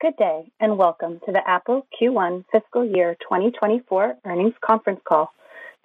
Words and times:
Good 0.00 0.16
day, 0.16 0.50
and 0.60 0.76
welcome 0.76 1.20
to 1.24 1.32
the 1.32 1.40
Apple 1.48 1.86
Q1 1.98 2.44
fiscal 2.52 2.84
year 2.84 3.16
2024 3.22 4.16
earnings 4.26 4.52
conference 4.60 5.00
call. 5.08 5.32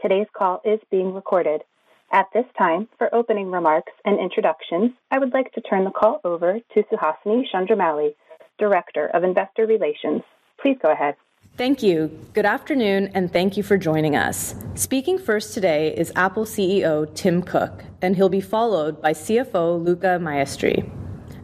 Today's 0.02 0.26
call 0.36 0.62
is 0.66 0.80
being 0.92 1.14
recorded. 1.14 1.62
At 2.12 2.26
this 2.34 2.46
time, 2.58 2.90
for 2.98 3.14
opening 3.14 3.52
remarks 3.52 3.94
and 4.04 4.20
introductions, 4.20 4.92
I 5.12 5.20
would 5.20 5.32
like 5.32 5.54
to 5.54 5.62
turn 5.62 5.86
the 5.86 5.92
call 5.92 6.20
over 6.24 6.60
to 6.60 6.84
Suhasini 6.84 7.44
Chandramouli, 7.54 8.16
Director 8.58 9.08
of 9.08 9.24
Investor 9.24 9.68
Relations. 9.68 10.24
Please 10.60 10.78
go 10.82 10.92
ahead. 10.92 11.16
Thank 11.56 11.84
you. 11.84 12.10
Good 12.34 12.48
afternoon, 12.48 13.12
and 13.14 13.32
thank 13.32 13.58
you 13.58 13.64
for 13.64 13.78
joining 13.78 14.16
us. 14.16 14.56
Speaking 14.74 15.18
first 15.18 15.54
today 15.54 15.96
is 15.96 16.12
Apple 16.16 16.46
CEO, 16.46 17.14
Tim 17.16 17.44
Cook, 17.44 17.86
and 18.02 18.16
he'll 18.16 18.28
be 18.28 18.42
followed 18.42 19.02
by 19.02 19.14
CFO, 19.14 19.82
Luca 19.82 20.18
Maestri. 20.20 20.99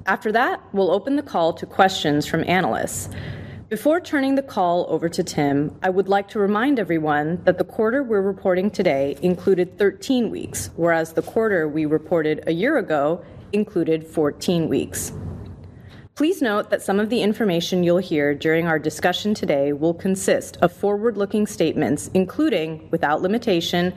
After 0.07 0.31
that, 0.33 0.61
we'll 0.71 0.91
open 0.91 1.15
the 1.15 1.23
call 1.23 1.51
to 1.53 1.65
questions 1.65 2.27
from 2.27 2.43
analysts. 2.47 3.09
Before 3.69 3.99
turning 3.99 4.36
the 4.36 4.43
call 4.43 4.86
over 4.87 5.09
to 5.09 5.23
Tim, 5.23 5.75
I 5.82 5.89
would 5.89 6.07
like 6.07 6.29
to 6.29 6.39
remind 6.39 6.77
everyone 6.77 7.43
that 7.46 7.57
the 7.57 7.63
quarter 7.63 8.04
we're 8.04 8.21
reporting 8.21 8.69
today 8.69 9.18
included 9.23 9.79
13 9.79 10.29
weeks, 10.29 10.69
whereas 10.75 11.13
the 11.13 11.23
quarter 11.23 11.68
we 11.68 11.86
reported 11.86 12.43
a 12.46 12.51
year 12.51 12.77
ago 12.77 13.25
included 13.51 14.05
14 14.05 14.69
weeks. 14.69 15.11
Please 16.13 16.39
note 16.39 16.69
that 16.69 16.83
some 16.83 16.99
of 16.99 17.10
the 17.10 17.24
information 17.24 17.83
you'll 17.83 17.97
hear 17.97 18.35
during 18.35 18.68
our 18.68 18.77
discussion 18.77 19.33
today 19.33 19.74
will 19.74 19.96
consist 19.96 20.55
of 20.57 20.71
forward-looking 20.71 21.47
statements, 21.47 22.11
including, 22.13 22.87
without 22.91 23.24
limitation, 23.24 23.91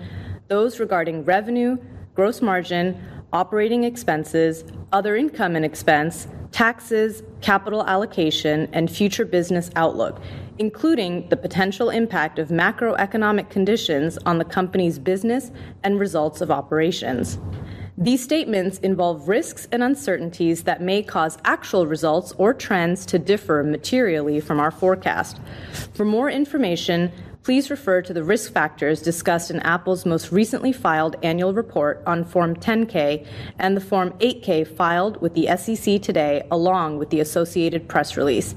those 0.49 0.81
regarding 0.81 1.23
revenue, 1.27 1.77
gross 2.15 2.41
margin, 2.41 2.99
operating 3.33 3.85
expenses, 3.85 4.65
other 4.93 5.17
income 5.17 5.55
and 5.57 5.65
expense, 5.65 6.29
taxes, 6.51 7.23
capital 7.41 7.85
allocation, 7.85 8.69
and 8.73 8.91
future 8.91 9.25
business 9.25 9.71
outlook, 9.77 10.21
including 10.59 11.29
the 11.29 11.37
potential 11.37 11.91
impact 11.91 12.39
of 12.39 12.49
macroeconomic 12.49 13.51
conditions 13.51 14.19
on 14.25 14.39
the 14.39 14.45
company's 14.45 14.99
business 14.99 15.51
and 15.83 16.01
results 16.01 16.41
of 16.41 16.51
operations. 16.51 17.39
These 18.01 18.23
statements 18.23 18.79
involve 18.79 19.29
risks 19.29 19.67
and 19.73 19.83
uncertainties 19.83 20.63
that 20.63 20.81
may 20.81 21.03
cause 21.03 21.37
actual 21.45 21.85
results 21.85 22.33
or 22.39 22.55
trends 22.55 23.05
to 23.07 23.19
differ 23.19 23.65
materially 23.65 24.39
from 24.39 24.61
our 24.61 24.71
forecast. 24.71 25.41
For 25.95 26.05
more 26.05 26.31
information, 26.31 27.11
please 27.49 27.71
refer 27.71 28.03
to 28.03 28.13
the 28.13 28.23
risk 28.23 28.53
factors 28.53 29.01
discussed 29.01 29.51
in 29.51 29.59
Apple's 29.61 30.05
most 30.05 30.31
recently 30.31 30.71
filed 30.71 31.17
annual 31.23 31.55
report 31.55 32.03
on 32.07 32.23
Form 32.23 32.55
10-K 32.55 33.25
and 33.59 33.75
the 33.75 33.81
Form 33.81 34.11
8-K 34.19 34.65
filed 34.65 35.19
with 35.23 35.33
the 35.33 35.47
SEC 35.57 36.03
today, 36.03 36.47
along 36.51 36.99
with 36.99 37.09
the 37.09 37.21
associated 37.21 37.89
press 37.89 38.19
release. 38.19 38.55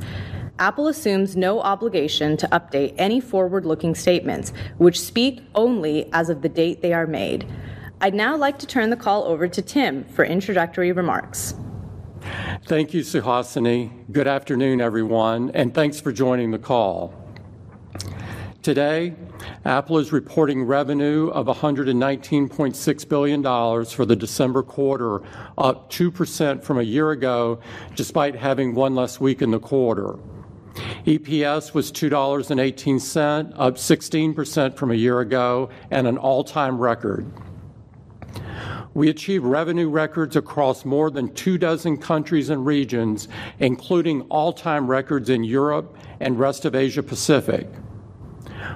Apple 0.60 0.90
assumes 0.90 1.38
no 1.38 1.62
obligation 1.62 2.36
to 2.36 2.46
update 2.50 2.94
any 2.98 3.22
forward-looking 3.22 3.96
statements, 3.96 4.52
which 4.78 5.00
speak 5.00 5.40
only 5.56 6.12
as 6.12 6.30
of 6.30 6.42
the 6.42 6.50
date 6.50 6.82
they 6.82 6.92
are 6.92 7.08
made. 7.08 7.50
I'd 8.02 8.14
now 8.14 8.36
like 8.36 8.60
to 8.60 8.68
turn 8.68 8.90
the 8.90 8.98
call 8.98 9.24
over 9.24 9.48
to 9.48 9.62
Tim 9.62 10.04
for 10.04 10.26
introductory 10.26 10.92
remarks. 10.92 11.56
Thank 12.66 12.94
you, 12.94 13.04
Suhasini. 13.04 14.12
Good 14.12 14.28
afternoon, 14.28 14.82
everyone, 14.82 15.50
and 15.52 15.74
thanks 15.74 16.02
for 16.02 16.12
joining 16.12 16.52
the 16.52 16.60
call. 16.60 17.21
Today, 18.62 19.16
Apple 19.66 19.98
is 19.98 20.12
reporting 20.12 20.66
revenue 20.66 21.30
of 21.30 21.48
$119.6 21.48 23.10
billion 23.10 23.86
for 23.86 24.06
the 24.06 24.16
December 24.16 24.62
quarter, 24.62 25.24
up 25.58 25.92
2% 25.92 26.64
from 26.64 26.78
a 26.78 26.84
year 26.84 27.10
ago, 27.10 27.60
despite 27.96 28.36
having 28.36 28.76
one 28.76 28.94
less 28.94 29.20
week 29.20 29.42
in 29.42 29.50
the 29.50 29.60
quarter. 29.60 30.20
EPS 31.08 31.74
was 31.74 31.92
$2.18, 31.92 33.54
up 33.58 33.76
16% 33.78 34.78
from 34.78 34.92
a 34.92 34.96
year 34.96 35.22
ago, 35.22 35.72
and 35.90 36.06
an 36.06 36.20
all-time 36.20 36.78
record. 36.78 37.26
We 38.94 39.10
achieved 39.10 39.44
revenue 39.44 39.90
records 39.90 40.36
across 40.36 40.86
more 40.86 41.10
than 41.10 41.34
two 41.34 41.58
dozen 41.58 41.98
countries 41.98 42.52
and 42.52 42.64
regions, 42.64 43.28
including 43.58 44.22
all-time 44.30 44.86
records 44.86 45.32
in 45.32 45.44
Europe 45.44 45.98
and 46.20 46.38
rest 46.38 46.66
of 46.66 46.76
Asia 46.76 47.02
Pacific. 47.02 47.68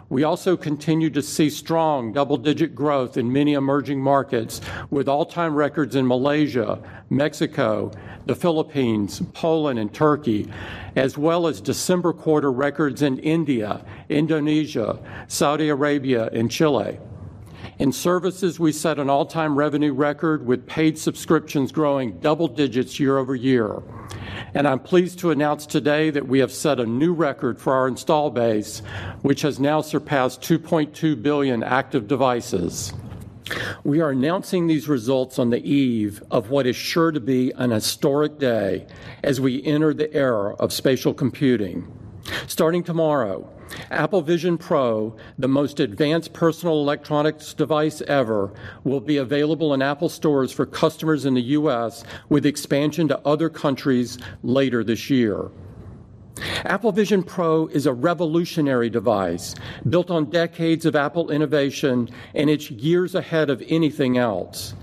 We 0.07 0.23
also 0.23 0.55
continue 0.55 1.09
to 1.09 1.21
see 1.23 1.49
strong 1.49 2.13
double-digit 2.13 2.75
growth 2.75 3.17
in 3.17 3.33
many 3.33 3.53
emerging 3.53 4.01
markets, 4.01 4.61
with 4.91 5.09
all-time 5.09 5.55
records 5.55 5.95
in 5.95 6.05
Malaysia, 6.05 6.79
Mexico, 7.09 7.91
the 8.27 8.35
Philippines, 8.35 9.23
Poland, 9.33 9.79
and 9.79 9.91
Turkey, 9.91 10.47
as 10.95 11.17
well 11.17 11.47
as 11.47 11.59
December 11.59 12.13
quarter 12.13 12.51
records 12.51 13.01
in 13.01 13.17
India, 13.17 13.83
Indonesia, 14.07 14.99
Saudi 15.27 15.69
Arabia, 15.69 16.29
and 16.33 16.51
Chile. 16.51 16.99
In 17.79 17.91
services, 17.91 18.59
we 18.59 18.71
set 18.71 18.99
an 18.99 19.09
all-time 19.09 19.57
revenue 19.57 19.91
record, 19.91 20.45
with 20.45 20.67
paid 20.67 20.99
subscriptions 20.99 21.71
growing 21.71 22.19
double 22.19 22.47
digits 22.47 22.99
year-over-year. 22.99 23.81
I'm 24.67 24.79
pleased 24.79 25.19
to 25.19 25.31
announce 25.31 25.65
today 25.65 26.09
that 26.09 26.27
we 26.27 26.39
have 26.39 26.51
set 26.51 26.79
a 26.79 26.85
new 26.85 27.13
record 27.13 27.59
for 27.59 27.73
our 27.73 27.87
install 27.87 28.29
base, 28.29 28.79
which 29.21 29.41
has 29.41 29.59
now 29.59 29.81
surpassed 29.81 30.41
2.2 30.41 31.21
billion 31.21 31.63
active 31.63 32.07
devices. 32.07 32.93
We 33.83 34.01
are 34.01 34.09
announcing 34.09 34.67
these 34.67 34.87
results 34.87 35.37
on 35.37 35.51
the 35.51 35.63
eve 35.63 36.23
of 36.31 36.49
what 36.49 36.65
is 36.65 36.75
sure 36.75 37.11
to 37.11 37.19
be 37.19 37.51
an 37.51 37.71
historic 37.71 38.39
day 38.39 38.87
as 39.23 39.39
we 39.39 39.63
enter 39.63 39.93
the 39.93 40.11
era 40.13 40.55
of 40.55 40.73
spatial 40.73 41.13
computing. 41.13 41.87
Starting 42.47 42.83
tomorrow, 42.83 43.47
Apple 43.91 44.21
Vision 44.21 44.57
Pro, 44.57 45.15
the 45.37 45.47
most 45.47 45.79
advanced 45.79 46.33
personal 46.33 46.75
electronics 46.75 47.53
device 47.53 48.01
ever, 48.07 48.51
will 48.83 48.99
be 48.99 49.17
available 49.17 49.73
in 49.73 49.81
Apple 49.81 50.09
stores 50.09 50.51
for 50.51 50.65
customers 50.65 51.25
in 51.25 51.33
the 51.33 51.41
U.S., 51.41 52.03
with 52.29 52.45
expansion 52.45 53.07
to 53.07 53.19
other 53.27 53.49
countries 53.49 54.17
later 54.43 54.83
this 54.83 55.09
year. 55.09 55.49
Apple 56.65 56.91
Vision 56.91 57.23
Pro 57.23 57.67
is 57.67 57.85
a 57.85 57.93
revolutionary 57.93 58.89
device 58.89 59.55
built 59.87 60.11
on 60.11 60.29
decades 60.29 60.85
of 60.85 60.95
Apple 60.95 61.31
innovation, 61.31 62.09
and 62.33 62.49
it's 62.49 62.69
years 62.69 63.15
ahead 63.15 63.49
of 63.49 63.63
anything 63.67 64.17
else. 64.17 64.73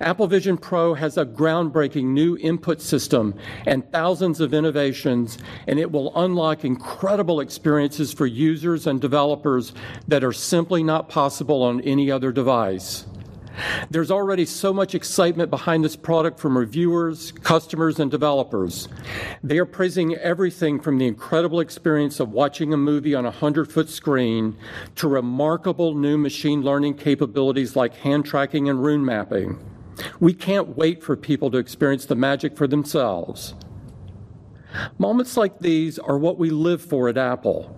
Apple 0.00 0.26
Vision 0.26 0.56
Pro 0.56 0.94
has 0.94 1.16
a 1.16 1.24
groundbreaking 1.24 2.04
new 2.04 2.36
input 2.38 2.80
system 2.80 3.34
and 3.66 3.90
thousands 3.92 4.40
of 4.40 4.54
innovations, 4.54 5.38
and 5.66 5.78
it 5.78 5.90
will 5.90 6.12
unlock 6.16 6.64
incredible 6.64 7.40
experiences 7.40 8.12
for 8.12 8.26
users 8.26 8.86
and 8.86 9.00
developers 9.00 9.72
that 10.08 10.24
are 10.24 10.32
simply 10.32 10.82
not 10.82 11.08
possible 11.08 11.62
on 11.62 11.80
any 11.82 12.10
other 12.10 12.32
device. 12.32 13.06
There's 13.90 14.10
already 14.10 14.44
so 14.44 14.72
much 14.72 14.94
excitement 14.94 15.50
behind 15.50 15.84
this 15.84 15.96
product 15.96 16.38
from 16.38 16.58
reviewers, 16.58 17.32
customers, 17.32 17.98
and 17.98 18.10
developers. 18.10 18.88
They 19.42 19.58
are 19.58 19.66
praising 19.66 20.14
everything 20.16 20.80
from 20.80 20.98
the 20.98 21.06
incredible 21.06 21.60
experience 21.60 22.20
of 22.20 22.30
watching 22.30 22.72
a 22.72 22.76
movie 22.76 23.14
on 23.14 23.26
a 23.26 23.32
100-foot 23.32 23.88
screen 23.88 24.56
to 24.96 25.08
remarkable 25.08 25.94
new 25.94 26.18
machine 26.18 26.62
learning 26.62 26.94
capabilities 26.94 27.76
like 27.76 27.94
hand 27.94 28.26
tracking 28.26 28.68
and 28.68 28.82
room 28.84 29.04
mapping. 29.04 29.58
We 30.20 30.34
can't 30.34 30.76
wait 30.76 31.02
for 31.02 31.16
people 31.16 31.50
to 31.50 31.58
experience 31.58 32.06
the 32.06 32.14
magic 32.14 32.56
for 32.56 32.66
themselves. 32.66 33.54
Moments 34.98 35.36
like 35.36 35.58
these 35.60 35.98
are 35.98 36.18
what 36.18 36.38
we 36.38 36.50
live 36.50 36.82
for 36.82 37.08
at 37.08 37.16
Apple. 37.16 37.74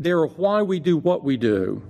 They 0.00 0.10
are 0.10 0.26
why 0.26 0.62
we 0.62 0.80
do 0.80 0.96
what 0.96 1.22
we 1.22 1.36
do. 1.36 1.82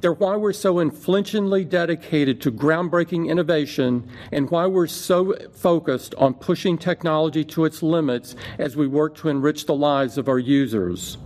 They're 0.00 0.12
why 0.12 0.36
we're 0.36 0.52
so 0.52 0.78
unflinchingly 0.78 1.64
dedicated 1.64 2.40
to 2.42 2.52
groundbreaking 2.52 3.28
innovation 3.28 4.08
and 4.30 4.50
why 4.50 4.66
we're 4.66 4.86
so 4.86 5.34
focused 5.52 6.14
on 6.16 6.34
pushing 6.34 6.78
technology 6.78 7.44
to 7.46 7.64
its 7.64 7.82
limits 7.82 8.36
as 8.58 8.76
we 8.76 8.86
work 8.86 9.16
to 9.16 9.28
enrich 9.28 9.66
the 9.66 9.74
lives 9.74 10.18
of 10.18 10.28
our 10.28 10.38
users. 10.38 11.18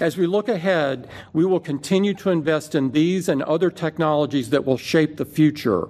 As 0.00 0.16
we 0.16 0.26
look 0.26 0.48
ahead, 0.48 1.08
we 1.32 1.44
will 1.44 1.60
continue 1.60 2.14
to 2.14 2.30
invest 2.30 2.74
in 2.74 2.92
these 2.92 3.28
and 3.28 3.42
other 3.42 3.70
technologies 3.70 4.50
that 4.50 4.64
will 4.64 4.78
shape 4.78 5.16
the 5.16 5.24
future. 5.24 5.88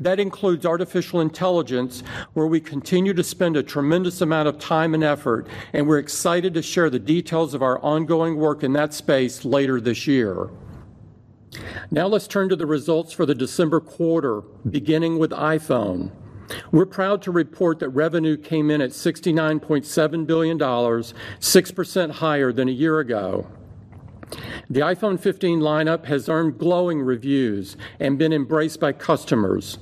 That 0.00 0.18
includes 0.20 0.66
artificial 0.66 1.20
intelligence, 1.20 2.02
where 2.32 2.46
we 2.46 2.60
continue 2.60 3.14
to 3.14 3.22
spend 3.22 3.56
a 3.56 3.62
tremendous 3.62 4.20
amount 4.20 4.48
of 4.48 4.58
time 4.58 4.92
and 4.94 5.04
effort, 5.04 5.46
and 5.72 5.86
we're 5.86 5.98
excited 5.98 6.52
to 6.54 6.62
share 6.62 6.90
the 6.90 6.98
details 6.98 7.54
of 7.54 7.62
our 7.62 7.78
ongoing 7.80 8.36
work 8.36 8.62
in 8.62 8.72
that 8.74 8.92
space 8.92 9.44
later 9.44 9.80
this 9.80 10.06
year. 10.06 10.48
Now 11.90 12.06
let's 12.06 12.26
turn 12.26 12.48
to 12.48 12.56
the 12.56 12.66
results 12.66 13.12
for 13.12 13.26
the 13.26 13.34
December 13.34 13.80
quarter, 13.80 14.42
beginning 14.68 15.18
with 15.18 15.30
iPhone. 15.32 16.10
We're 16.70 16.86
proud 16.86 17.22
to 17.22 17.30
report 17.30 17.78
that 17.78 17.88
revenue 17.90 18.36
came 18.36 18.70
in 18.70 18.80
at 18.80 18.90
$69.7 18.90 20.26
billion, 20.26 20.58
6% 20.58 22.10
higher 22.10 22.52
than 22.52 22.68
a 22.68 22.72
year 22.72 22.98
ago. 22.98 23.46
The 24.70 24.80
iPhone 24.80 25.20
15 25.20 25.60
lineup 25.60 26.06
has 26.06 26.28
earned 26.28 26.58
glowing 26.58 27.02
reviews 27.02 27.76
and 28.00 28.18
been 28.18 28.32
embraced 28.32 28.80
by 28.80 28.92
customers. 28.92 29.78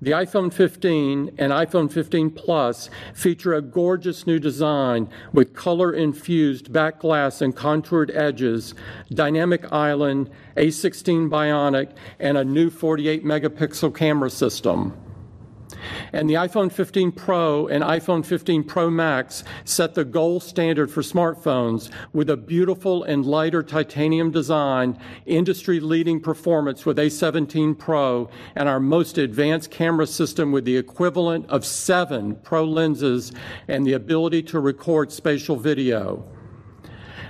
The 0.00 0.12
iPhone 0.12 0.52
15 0.52 1.32
and 1.38 1.52
iPhone 1.52 1.90
15 1.90 2.30
Plus 2.30 2.88
feature 3.14 3.54
a 3.54 3.62
gorgeous 3.62 4.26
new 4.26 4.38
design 4.38 5.08
with 5.32 5.54
color 5.54 5.92
infused 5.92 6.72
back 6.72 7.00
glass 7.00 7.40
and 7.40 7.54
contoured 7.54 8.10
edges, 8.12 8.74
dynamic 9.12 9.70
island, 9.72 10.30
A16 10.56 11.28
Bionic, 11.28 11.90
and 12.18 12.38
a 12.38 12.44
new 12.44 12.70
48 12.70 13.24
megapixel 13.24 13.94
camera 13.94 14.30
system. 14.30 14.96
And 16.12 16.28
the 16.28 16.34
iPhone 16.34 16.70
15 16.70 17.12
Pro 17.12 17.66
and 17.66 17.84
iPhone 17.84 18.24
15 18.24 18.64
Pro 18.64 18.90
Max 18.90 19.44
set 19.64 19.94
the 19.94 20.04
gold 20.04 20.42
standard 20.42 20.90
for 20.90 21.02
smartphones 21.02 21.90
with 22.12 22.30
a 22.30 22.36
beautiful 22.36 23.04
and 23.04 23.24
lighter 23.24 23.62
titanium 23.62 24.30
design, 24.30 24.98
industry 25.26 25.80
leading 25.80 26.20
performance 26.20 26.86
with 26.86 26.98
A17 26.98 27.78
Pro, 27.78 28.28
and 28.54 28.68
our 28.68 28.80
most 28.80 29.18
advanced 29.18 29.70
camera 29.70 30.06
system 30.06 30.52
with 30.52 30.64
the 30.64 30.76
equivalent 30.76 31.46
of 31.48 31.64
seven 31.64 32.36
Pro 32.36 32.64
lenses 32.64 33.32
and 33.68 33.86
the 33.86 33.92
ability 33.92 34.42
to 34.44 34.60
record 34.60 35.12
spatial 35.12 35.56
video. 35.56 36.24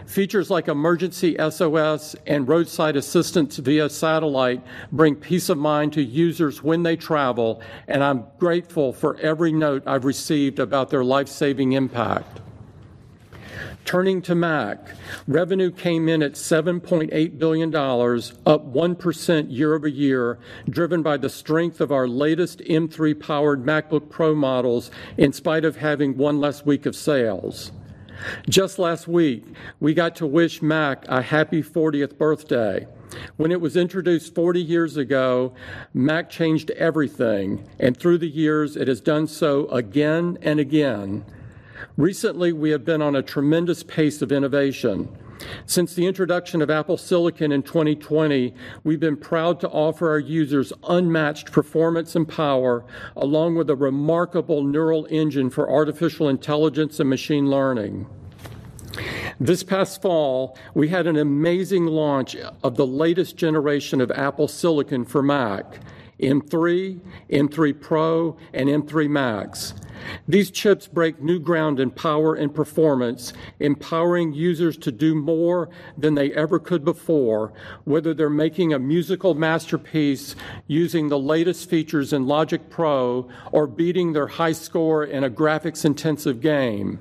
Features 0.08 0.48
like 0.48 0.68
emergency 0.68 1.36
SOS 1.38 2.16
and 2.26 2.48
roadside 2.48 2.96
assistance 2.96 3.58
via 3.58 3.90
satellite 3.90 4.62
bring 4.90 5.14
peace 5.14 5.50
of 5.50 5.58
mind 5.58 5.92
to 5.92 6.02
users 6.02 6.62
when 6.62 6.82
they 6.82 6.96
travel, 6.96 7.60
and 7.86 8.02
I'm 8.02 8.24
grateful 8.38 8.94
for 8.94 9.18
every 9.18 9.52
note 9.52 9.82
I've 9.86 10.06
received 10.06 10.60
about 10.60 10.88
their 10.88 11.04
life 11.04 11.28
saving 11.28 11.72
impact. 11.72 12.40
Turning 13.84 14.22
to 14.22 14.34
Mac, 14.34 14.94
revenue 15.26 15.70
came 15.70 16.08
in 16.08 16.22
at 16.22 16.32
$7.8 16.32 17.38
billion, 17.38 17.68
up 17.74 18.72
1% 18.72 19.46
year 19.50 19.74
over 19.74 19.88
year, 19.88 20.38
driven 20.70 21.02
by 21.02 21.18
the 21.18 21.28
strength 21.28 21.82
of 21.82 21.92
our 21.92 22.08
latest 22.08 22.60
M3 22.60 23.20
powered 23.20 23.62
MacBook 23.62 24.08
Pro 24.08 24.34
models, 24.34 24.90
in 25.18 25.34
spite 25.34 25.66
of 25.66 25.76
having 25.76 26.16
one 26.16 26.40
less 26.40 26.64
week 26.64 26.86
of 26.86 26.96
sales. 26.96 27.72
Just 28.48 28.78
last 28.78 29.06
week, 29.08 29.44
we 29.80 29.94
got 29.94 30.16
to 30.16 30.26
wish 30.26 30.62
Mac 30.62 31.04
a 31.08 31.22
happy 31.22 31.62
40th 31.62 32.18
birthday. 32.18 32.86
When 33.36 33.52
it 33.52 33.60
was 33.60 33.76
introduced 33.76 34.34
40 34.34 34.60
years 34.60 34.96
ago, 34.96 35.54
Mac 35.94 36.28
changed 36.28 36.70
everything, 36.72 37.68
and 37.78 37.96
through 37.96 38.18
the 38.18 38.28
years, 38.28 38.76
it 38.76 38.88
has 38.88 39.00
done 39.00 39.26
so 39.26 39.66
again 39.68 40.38
and 40.42 40.60
again. 40.60 41.24
Recently, 41.96 42.52
we 42.52 42.70
have 42.70 42.84
been 42.84 43.02
on 43.02 43.16
a 43.16 43.22
tremendous 43.22 43.82
pace 43.82 44.20
of 44.22 44.30
innovation. 44.30 45.08
Since 45.66 45.94
the 45.94 46.06
introduction 46.06 46.62
of 46.62 46.70
Apple 46.70 46.96
Silicon 46.96 47.52
in 47.52 47.62
2020, 47.62 48.54
we've 48.84 49.00
been 49.00 49.16
proud 49.16 49.60
to 49.60 49.68
offer 49.68 50.10
our 50.10 50.18
users 50.18 50.72
unmatched 50.88 51.52
performance 51.52 52.16
and 52.16 52.28
power, 52.28 52.84
along 53.16 53.54
with 53.54 53.70
a 53.70 53.76
remarkable 53.76 54.62
neural 54.62 55.06
engine 55.10 55.50
for 55.50 55.70
artificial 55.70 56.28
intelligence 56.28 57.00
and 57.00 57.08
machine 57.08 57.50
learning. 57.50 58.06
This 59.40 59.62
past 59.62 60.02
fall, 60.02 60.58
we 60.74 60.88
had 60.88 61.06
an 61.06 61.16
amazing 61.16 61.86
launch 61.86 62.34
of 62.64 62.76
the 62.76 62.86
latest 62.86 63.36
generation 63.36 64.00
of 64.00 64.10
Apple 64.10 64.48
Silicon 64.48 65.04
for 65.04 65.22
Mac 65.22 65.78
M3, 66.20 67.00
M3 67.30 67.80
Pro, 67.80 68.36
and 68.52 68.68
M3 68.68 69.08
Max. 69.08 69.74
These 70.26 70.50
chips 70.50 70.86
break 70.86 71.20
new 71.20 71.38
ground 71.38 71.80
in 71.80 71.90
power 71.90 72.34
and 72.34 72.54
performance, 72.54 73.32
empowering 73.60 74.32
users 74.32 74.76
to 74.78 74.92
do 74.92 75.14
more 75.14 75.68
than 75.96 76.14
they 76.14 76.32
ever 76.32 76.58
could 76.58 76.84
before, 76.84 77.52
whether 77.84 78.14
they're 78.14 78.30
making 78.30 78.72
a 78.72 78.78
musical 78.78 79.34
masterpiece 79.34 80.36
using 80.66 81.08
the 81.08 81.18
latest 81.18 81.68
features 81.70 82.12
in 82.12 82.26
Logic 82.26 82.68
Pro 82.70 83.28
or 83.52 83.66
beating 83.66 84.12
their 84.12 84.26
high 84.26 84.52
score 84.52 85.04
in 85.04 85.24
a 85.24 85.30
graphics 85.30 85.84
intensive 85.84 86.40
game. 86.40 86.98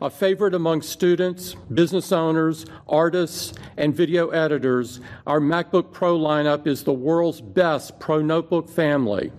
A 0.00 0.10
favorite 0.10 0.54
among 0.54 0.82
students, 0.82 1.54
business 1.72 2.12
owners, 2.12 2.66
artists, 2.88 3.52
and 3.76 3.94
video 3.94 4.28
editors, 4.30 5.00
our 5.26 5.40
MacBook 5.40 5.92
Pro 5.92 6.18
lineup 6.18 6.66
is 6.66 6.82
the 6.82 6.92
world's 6.92 7.40
best 7.40 7.98
Pro 8.00 8.20
notebook 8.20 8.68
family. 8.68 9.32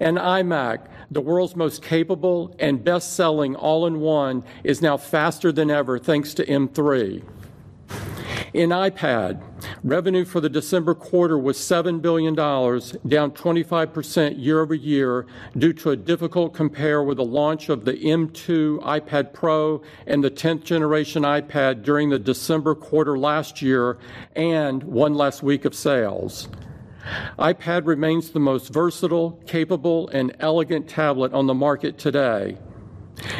And 0.00 0.16
iMac, 0.16 0.86
the 1.12 1.20
world's 1.20 1.54
most 1.54 1.82
capable 1.82 2.54
and 2.58 2.82
best 2.82 3.14
selling 3.14 3.54
all 3.54 3.86
in 3.86 4.00
one, 4.00 4.44
is 4.64 4.80
now 4.80 4.96
faster 4.96 5.52
than 5.52 5.70
ever 5.70 5.98
thanks 5.98 6.32
to 6.34 6.46
M3. 6.46 7.22
In 8.54 8.70
iPad, 8.70 9.42
revenue 9.82 10.24
for 10.24 10.40
the 10.40 10.48
December 10.48 10.94
quarter 10.94 11.38
was 11.38 11.56
$7 11.56 12.02
billion, 12.02 12.34
down 12.34 13.30
25% 13.30 14.42
year 14.42 14.60
over 14.60 14.74
year 14.74 15.26
due 15.56 15.72
to 15.74 15.90
a 15.90 15.96
difficult 15.96 16.52
compare 16.52 17.02
with 17.02 17.16
the 17.16 17.24
launch 17.24 17.68
of 17.68 17.84
the 17.84 17.94
M2 17.94 18.80
iPad 18.82 19.32
Pro 19.32 19.82
and 20.06 20.22
the 20.22 20.30
10th 20.30 20.64
generation 20.64 21.22
iPad 21.22 21.82
during 21.82 22.10
the 22.10 22.18
December 22.18 22.74
quarter 22.74 23.18
last 23.18 23.62
year 23.62 23.98
and 24.36 24.82
one 24.82 25.14
less 25.14 25.42
week 25.42 25.64
of 25.64 25.74
sales 25.74 26.48
iPad 27.38 27.86
remains 27.86 28.30
the 28.30 28.40
most 28.40 28.72
versatile, 28.72 29.32
capable, 29.46 30.08
and 30.08 30.34
elegant 30.40 30.88
tablet 30.88 31.32
on 31.32 31.46
the 31.46 31.54
market 31.54 31.98
today. 31.98 32.58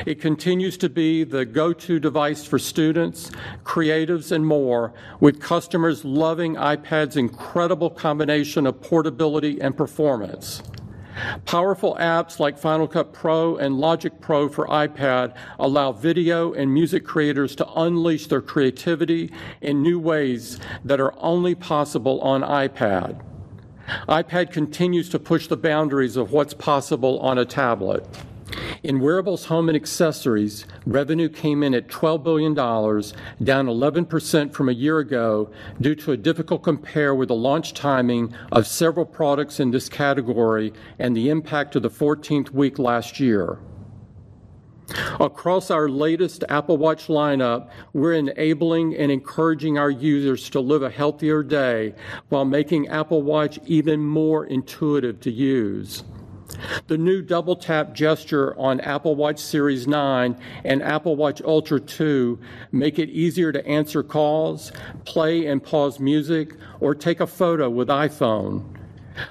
It 0.07 0.21
continues 0.21 0.77
to 0.79 0.89
be 0.89 1.25
the 1.25 1.45
go 1.45 1.73
to 1.73 1.99
device 1.99 2.45
for 2.45 2.59
students, 2.59 3.31
creatives, 3.65 4.31
and 4.31 4.47
more, 4.47 4.93
with 5.21 5.41
customers 5.41 6.05
loving 6.05 6.55
iPad's 6.57 7.17
incredible 7.17 7.91
combination 7.91 8.67
of 8.67 8.81
portability 8.81 9.61
and 9.61 9.77
performance. 9.77 10.63
Powerful 11.45 11.97
apps 12.01 12.39
like 12.39 12.59
Final 12.59 12.89
Cut 12.89 13.13
Pro 13.13 13.57
and 13.57 13.79
Logic 13.79 14.13
Pro 14.21 14.49
for 14.49 14.67
iPad 14.69 15.37
allow 15.59 15.93
video 15.93 16.53
and 16.53 16.73
music 16.73 17.05
creators 17.05 17.55
to 17.57 17.71
unleash 17.73 18.29
their 18.29 18.41
creativity 18.41 19.31
in 19.61 19.83
new 19.83 19.99
ways 19.99 20.59
that 20.85 21.01
are 21.01 21.15
only 21.19 21.55
possible 21.55 22.21
on 22.21 22.41
iPad 22.43 23.21
iPad 24.09 24.53
continues 24.53 25.09
to 25.11 25.19
push 25.19 25.47
the 25.49 25.57
boundaries 25.57 26.17
of 26.17 26.33
what's 26.33 26.55
possible 26.55 27.19
on 27.21 27.39
a 27.39 27.45
tablet. 27.45 28.07
In 28.83 29.01
wearables, 29.01 29.47
home, 29.47 29.69
and 29.69 29.77
accessories, 29.77 30.67
revenue 30.87 31.29
came 31.29 31.63
in 31.63 31.75
at 31.75 31.89
$12 31.89 32.23
billion, 32.23 32.55
down 32.55 33.67
11% 33.67 34.53
from 34.53 34.69
a 34.69 34.73
year 34.73 34.99
ago 34.99 35.51
due 35.81 35.95
to 35.95 36.13
a 36.13 36.17
difficult 36.17 36.63
compare 36.63 37.15
with 37.15 37.29
the 37.29 37.35
launch 37.35 37.75
timing 37.75 38.35
of 38.51 38.67
several 38.67 39.07
products 39.07 39.61
in 39.61 39.71
this 39.71 39.89
category 39.89 40.73
and 40.99 41.17
the 41.17 41.31
impact 41.31 41.77
of 41.77 41.83
the 41.83 41.91
14th 41.91 42.51
week 42.51 42.79
last 42.79 43.21
year. 43.21 43.59
Across 45.21 45.71
our 45.71 45.89
latest 45.89 46.45
Apple 46.49 46.77
Watch 46.77 47.07
lineup, 47.07 47.71
we're 47.93 48.15
enabling 48.15 48.97
and 48.97 49.11
encouraging 49.11 49.79
our 49.79 49.91
users 49.91 50.51
to 50.51 50.61
live 50.61 50.83
a 50.83 50.91
healthier 50.91 51.43
day 51.43 51.95
while 52.29 52.45
making 52.45 52.89
Apple 52.89 53.23
Watch 53.23 53.59
even 53.67 54.01
more 54.01 54.45
intuitive 54.45 55.21
to 55.21 55.31
use. 55.31 56.05
The 56.87 56.99
new 56.99 57.23
double 57.23 57.57
tap 57.57 57.95
gesture 57.95 58.59
on 58.59 58.81
Apple 58.81 59.15
Watch 59.15 59.39
Series 59.39 59.87
9 59.87 60.37
and 60.65 60.83
Apple 60.83 61.17
Watch 61.17 61.41
Ultra 61.43 61.81
2 61.81 62.39
make 62.73 62.99
it 62.99 63.09
easier 63.09 63.53
to 63.53 63.67
answer 63.67 64.03
calls, 64.03 64.73
play 65.05 65.47
and 65.47 65.63
pause 65.63 65.99
music, 65.99 66.55
or 66.81 66.95
take 66.95 67.21
a 67.21 67.27
photo 67.27 67.71
with 67.71 67.89
iPhone. 67.89 68.82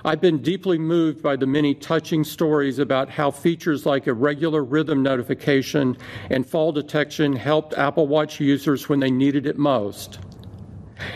I've 0.05 0.21
been 0.21 0.41
deeply 0.41 0.77
moved 0.77 1.21
by 1.21 1.35
the 1.35 1.47
many 1.47 1.73
touching 1.73 2.23
stories 2.23 2.79
about 2.79 3.09
how 3.09 3.31
features 3.31 3.85
like 3.85 4.07
irregular 4.07 4.63
rhythm 4.63 5.01
notification 5.03 5.97
and 6.29 6.45
fall 6.45 6.71
detection 6.71 7.33
helped 7.35 7.73
Apple 7.73 8.07
Watch 8.07 8.39
users 8.39 8.87
when 8.89 8.99
they 8.99 9.11
needed 9.11 9.45
it 9.45 9.57
most. 9.57 10.19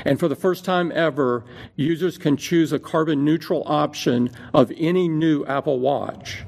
And 0.04 0.20
for 0.20 0.28
the 0.28 0.36
first 0.36 0.66
time 0.66 0.92
ever, 0.96 1.44
users 1.76 2.18
can 2.18 2.38
choose 2.38 2.74
a 2.74 2.80
carbon 2.80 3.24
neutral 3.24 3.64
option 3.66 4.32
of 4.54 4.72
any 4.78 5.08
new 5.08 5.46
Apple 5.46 5.80
Watch. 5.80 6.44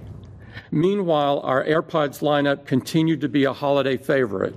Meanwhile, 0.71 1.41
our 1.41 1.63
AirPods 1.63 2.21
lineup 2.21 2.65
continued 2.65 3.21
to 3.21 3.29
be 3.29 3.45
a 3.45 3.53
holiday 3.53 3.97
favorite. 3.97 4.55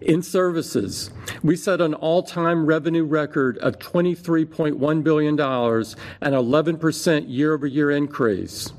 In 0.00 0.22
services, 0.22 1.10
we 1.42 1.56
set 1.56 1.80
an 1.80 1.94
all 1.94 2.22
time 2.22 2.66
revenue 2.66 3.04
record 3.04 3.58
of 3.58 3.78
$23.1 3.78 5.02
billion, 5.02 5.34
an 5.40 5.40
11% 5.40 7.24
year 7.28 7.54
over 7.54 7.66
year 7.66 7.90
increase. 7.90 8.72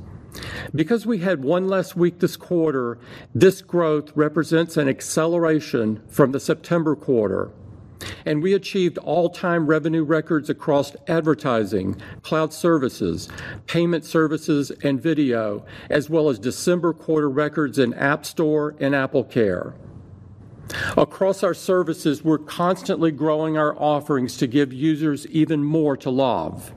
Because 0.74 1.06
we 1.06 1.20
had 1.20 1.44
one 1.44 1.67
less 1.67 1.96
week 1.96 2.20
this 2.20 2.38
quarter, 2.38 2.98
this 3.34 3.62
growth 3.62 4.12
represents 4.15 4.77
an 4.77 4.88
acceleration 4.88 6.01
from 6.10 6.32
the 6.32 6.39
September 6.39 6.96
quarter. 6.96 7.51
And 8.25 8.44
we 8.44 8.53
achieved 8.53 8.98
all 9.00 9.29
time 9.29 9.67
revenue 9.67 10.03
records 10.03 10.50
across 10.50 10.96
advertising, 11.08 12.00
cloud 12.22 12.53
services, 12.53 13.27
payment 13.65 14.06
services, 14.06 14.72
and 14.84 15.01
video, 15.01 15.65
as 15.89 16.10
well 16.10 16.29
as 16.29 16.38
December 16.38 16.94
quarter 16.94 17.29
records 17.29 17.79
in 17.79 17.94
App 17.96 18.25
Store 18.25 18.75
and 18.79 18.94
Apple 18.94 19.24
Care. 19.24 19.74
Across 20.97 21.43
our 21.43 21.53
services, 21.53 22.24
we're 22.24 22.38
constantly 22.38 23.12
growing 23.12 23.57
our 23.57 23.75
offerings 23.77 24.38
to 24.38 24.47
give 24.47 24.74
users 24.74 25.25
even 25.27 25.63
more 25.63 25.95
to 25.97 26.09
love. 26.09 26.74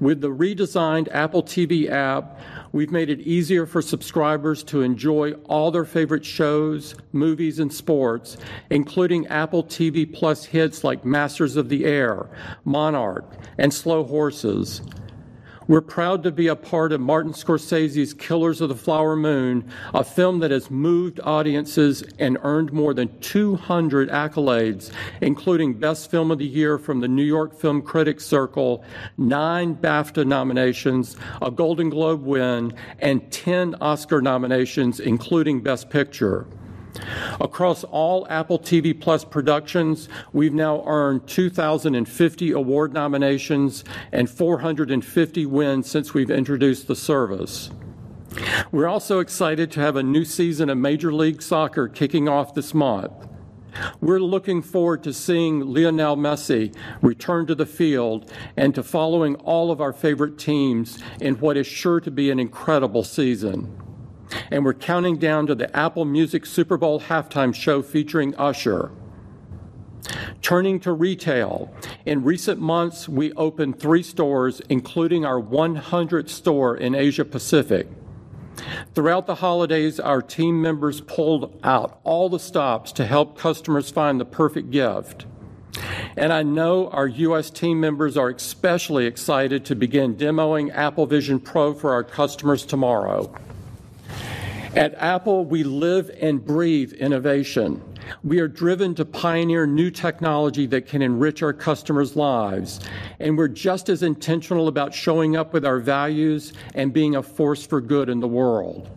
With 0.00 0.20
the 0.20 0.30
redesigned 0.30 1.08
Apple 1.12 1.42
TV 1.42 1.90
app, 1.90 2.40
we've 2.72 2.90
made 2.90 3.10
it 3.10 3.20
easier 3.20 3.66
for 3.66 3.82
subscribers 3.82 4.62
to 4.64 4.82
enjoy 4.82 5.32
all 5.44 5.70
their 5.70 5.84
favorite 5.84 6.24
shows, 6.24 6.94
movies, 7.12 7.58
and 7.58 7.72
sports, 7.72 8.36
including 8.70 9.26
Apple 9.26 9.64
TV 9.64 10.10
Plus 10.10 10.44
hits 10.44 10.82
like 10.82 11.04
Masters 11.04 11.56
of 11.56 11.68
the 11.68 11.84
Air, 11.84 12.30
Monarch, 12.64 13.30
and 13.58 13.72
Slow 13.72 14.04
Horses. 14.04 14.80
We're 15.68 15.80
proud 15.80 16.22
to 16.22 16.30
be 16.30 16.46
a 16.46 16.54
part 16.54 16.92
of 16.92 17.00
Martin 17.00 17.32
Scorsese's 17.32 18.14
Killers 18.14 18.60
of 18.60 18.68
the 18.68 18.76
Flower 18.76 19.16
Moon, 19.16 19.68
a 19.92 20.04
film 20.04 20.38
that 20.38 20.52
has 20.52 20.70
moved 20.70 21.18
audiences 21.24 22.04
and 22.20 22.38
earned 22.44 22.72
more 22.72 22.94
than 22.94 23.18
200 23.18 24.08
accolades, 24.08 24.92
including 25.20 25.74
Best 25.74 26.08
Film 26.08 26.30
of 26.30 26.38
the 26.38 26.46
Year 26.46 26.78
from 26.78 27.00
the 27.00 27.08
New 27.08 27.24
York 27.24 27.52
Film 27.52 27.82
Critics 27.82 28.24
Circle, 28.24 28.84
nine 29.18 29.74
BAFTA 29.74 30.24
nominations, 30.24 31.16
a 31.42 31.50
Golden 31.50 31.90
Globe 31.90 32.22
win, 32.22 32.72
and 33.00 33.28
10 33.32 33.74
Oscar 33.80 34.22
nominations, 34.22 35.00
including 35.00 35.62
Best 35.62 35.90
Picture. 35.90 36.46
Across 37.40 37.84
all 37.84 38.26
Apple 38.28 38.58
TV 38.58 38.98
Plus 38.98 39.24
productions, 39.24 40.08
we've 40.32 40.54
now 40.54 40.82
earned 40.86 41.26
2,050 41.26 42.52
award 42.52 42.92
nominations 42.92 43.84
and 44.12 44.28
450 44.28 45.46
wins 45.46 45.90
since 45.90 46.14
we've 46.14 46.30
introduced 46.30 46.86
the 46.86 46.96
service. 46.96 47.70
We're 48.70 48.88
also 48.88 49.20
excited 49.20 49.70
to 49.72 49.80
have 49.80 49.96
a 49.96 50.02
new 50.02 50.24
season 50.24 50.68
of 50.68 50.78
Major 50.78 51.12
League 51.12 51.42
Soccer 51.42 51.88
kicking 51.88 52.28
off 52.28 52.54
this 52.54 52.74
month. 52.74 53.12
We're 54.00 54.20
looking 54.20 54.62
forward 54.62 55.02
to 55.04 55.12
seeing 55.12 55.60
Lionel 55.60 56.16
Messi 56.16 56.74
return 57.02 57.46
to 57.46 57.54
the 57.54 57.66
field 57.66 58.32
and 58.56 58.74
to 58.74 58.82
following 58.82 59.36
all 59.36 59.70
of 59.70 59.80
our 59.80 59.92
favorite 59.92 60.38
teams 60.38 60.98
in 61.20 61.34
what 61.36 61.56
is 61.56 61.66
sure 61.66 62.00
to 62.00 62.10
be 62.10 62.30
an 62.30 62.40
incredible 62.40 63.04
season 63.04 63.85
and 64.50 64.64
we're 64.64 64.74
counting 64.74 65.16
down 65.16 65.46
to 65.46 65.54
the 65.54 65.74
Apple 65.76 66.04
Music 66.04 66.46
Super 66.46 66.76
Bowl 66.76 67.00
halftime 67.00 67.54
show 67.54 67.82
featuring 67.82 68.34
Usher. 68.36 68.90
Turning 70.42 70.78
to 70.80 70.92
retail, 70.92 71.72
in 72.04 72.22
recent 72.22 72.60
months, 72.60 73.08
we 73.08 73.32
opened 73.32 73.78
three 73.78 74.02
stores, 74.02 74.60
including 74.68 75.24
our 75.24 75.40
100th 75.40 76.28
store 76.28 76.76
in 76.76 76.94
Asia 76.94 77.24
Pacific. 77.24 77.88
Throughout 78.94 79.26
the 79.26 79.36
holidays, 79.36 80.00
our 80.00 80.22
team 80.22 80.62
members 80.62 81.00
pulled 81.00 81.58
out 81.62 82.00
all 82.04 82.28
the 82.28 82.38
stops 82.38 82.92
to 82.92 83.06
help 83.06 83.36
customers 83.36 83.90
find 83.90 84.20
the 84.20 84.24
perfect 84.24 84.70
gift. 84.70 85.26
And 86.16 86.32
I 86.32 86.42
know 86.42 86.88
our 86.88 87.06
U.S. 87.06 87.50
team 87.50 87.80
members 87.80 88.16
are 88.16 88.30
especially 88.30 89.06
excited 89.06 89.64
to 89.66 89.74
begin 89.74 90.16
demoing 90.16 90.74
Apple 90.74 91.06
Vision 91.06 91.38
Pro 91.38 91.74
for 91.74 91.92
our 91.92 92.04
customers 92.04 92.64
tomorrow. 92.64 93.30
At 94.74 94.94
Apple, 94.94 95.44
we 95.44 95.62
live 95.62 96.10
and 96.20 96.44
breathe 96.44 96.92
innovation. 96.92 97.82
We 98.24 98.40
are 98.40 98.48
driven 98.48 98.94
to 98.96 99.04
pioneer 99.04 99.66
new 99.66 99.90
technology 99.90 100.66
that 100.66 100.86
can 100.86 101.02
enrich 101.02 101.42
our 101.42 101.52
customers' 101.52 102.16
lives. 102.16 102.80
And 103.20 103.38
we're 103.38 103.48
just 103.48 103.88
as 103.88 104.02
intentional 104.02 104.68
about 104.68 104.92
showing 104.92 105.36
up 105.36 105.52
with 105.52 105.64
our 105.64 105.78
values 105.78 106.52
and 106.74 106.92
being 106.92 107.16
a 107.16 107.22
force 107.22 107.64
for 107.64 107.80
good 107.80 108.08
in 108.08 108.20
the 108.20 108.28
world. 108.28 108.90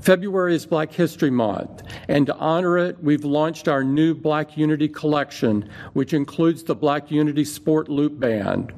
February 0.00 0.54
is 0.54 0.66
Black 0.66 0.92
History 0.92 1.30
Month, 1.30 1.82
and 2.08 2.26
to 2.26 2.36
honor 2.36 2.76
it, 2.76 3.02
we've 3.02 3.24
launched 3.24 3.68
our 3.68 3.84
new 3.84 4.14
Black 4.14 4.56
Unity 4.56 4.88
collection, 4.88 5.68
which 5.92 6.12
includes 6.12 6.62
the 6.64 6.74
Black 6.74 7.10
Unity 7.10 7.44
Sport 7.44 7.88
Loop 7.88 8.18
Band. 8.18 8.72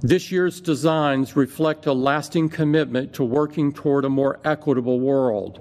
This 0.00 0.32
year's 0.32 0.60
designs 0.60 1.36
reflect 1.36 1.86
a 1.86 1.92
lasting 1.92 2.48
commitment 2.48 3.12
to 3.14 3.24
working 3.24 3.72
toward 3.72 4.04
a 4.04 4.08
more 4.08 4.40
equitable 4.44 5.00
world. 5.00 5.60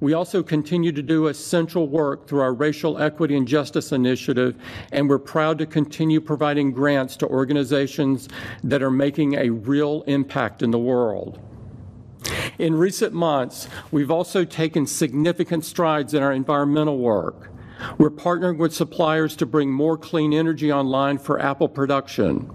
We 0.00 0.12
also 0.12 0.42
continue 0.42 0.92
to 0.92 1.02
do 1.02 1.28
essential 1.28 1.88
work 1.88 2.26
through 2.26 2.40
our 2.40 2.52
Racial 2.52 2.98
Equity 2.98 3.36
and 3.36 3.48
Justice 3.48 3.92
Initiative, 3.92 4.54
and 4.92 5.08
we're 5.08 5.18
proud 5.18 5.58
to 5.58 5.66
continue 5.66 6.20
providing 6.20 6.72
grants 6.72 7.16
to 7.18 7.26
organizations 7.26 8.28
that 8.64 8.82
are 8.82 8.90
making 8.90 9.34
a 9.34 9.50
real 9.50 10.02
impact 10.06 10.62
in 10.62 10.70
the 10.70 10.78
world. 10.78 11.40
In 12.58 12.74
recent 12.74 13.12
months, 13.12 13.68
we've 13.90 14.10
also 14.10 14.44
taken 14.44 14.86
significant 14.86 15.64
strides 15.64 16.14
in 16.14 16.22
our 16.22 16.32
environmental 16.32 16.98
work. 16.98 17.50
We're 17.98 18.10
partnering 18.10 18.58
with 18.58 18.74
suppliers 18.74 19.34
to 19.36 19.46
bring 19.46 19.72
more 19.72 19.96
clean 19.96 20.32
energy 20.32 20.70
online 20.70 21.18
for 21.18 21.40
Apple 21.40 21.68
production. 21.68 22.50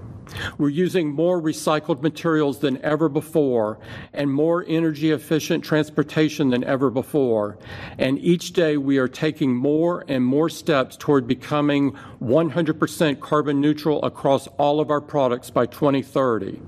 We're 0.57 0.69
using 0.69 1.11
more 1.11 1.41
recycled 1.41 2.01
materials 2.01 2.59
than 2.59 2.81
ever 2.83 3.09
before 3.09 3.79
and 4.13 4.31
more 4.31 4.65
energy 4.67 5.11
efficient 5.11 5.63
transportation 5.63 6.49
than 6.49 6.63
ever 6.63 6.89
before. 6.89 7.57
And 7.97 8.19
each 8.19 8.53
day 8.53 8.77
we 8.77 8.97
are 8.97 9.07
taking 9.07 9.55
more 9.55 10.03
and 10.07 10.25
more 10.25 10.49
steps 10.49 10.97
toward 10.97 11.27
becoming 11.27 11.97
100% 12.21 13.19
carbon 13.19 13.61
neutral 13.61 14.03
across 14.03 14.47
all 14.57 14.79
of 14.79 14.89
our 14.89 15.01
products 15.01 15.49
by 15.49 15.65
2030. 15.65 16.59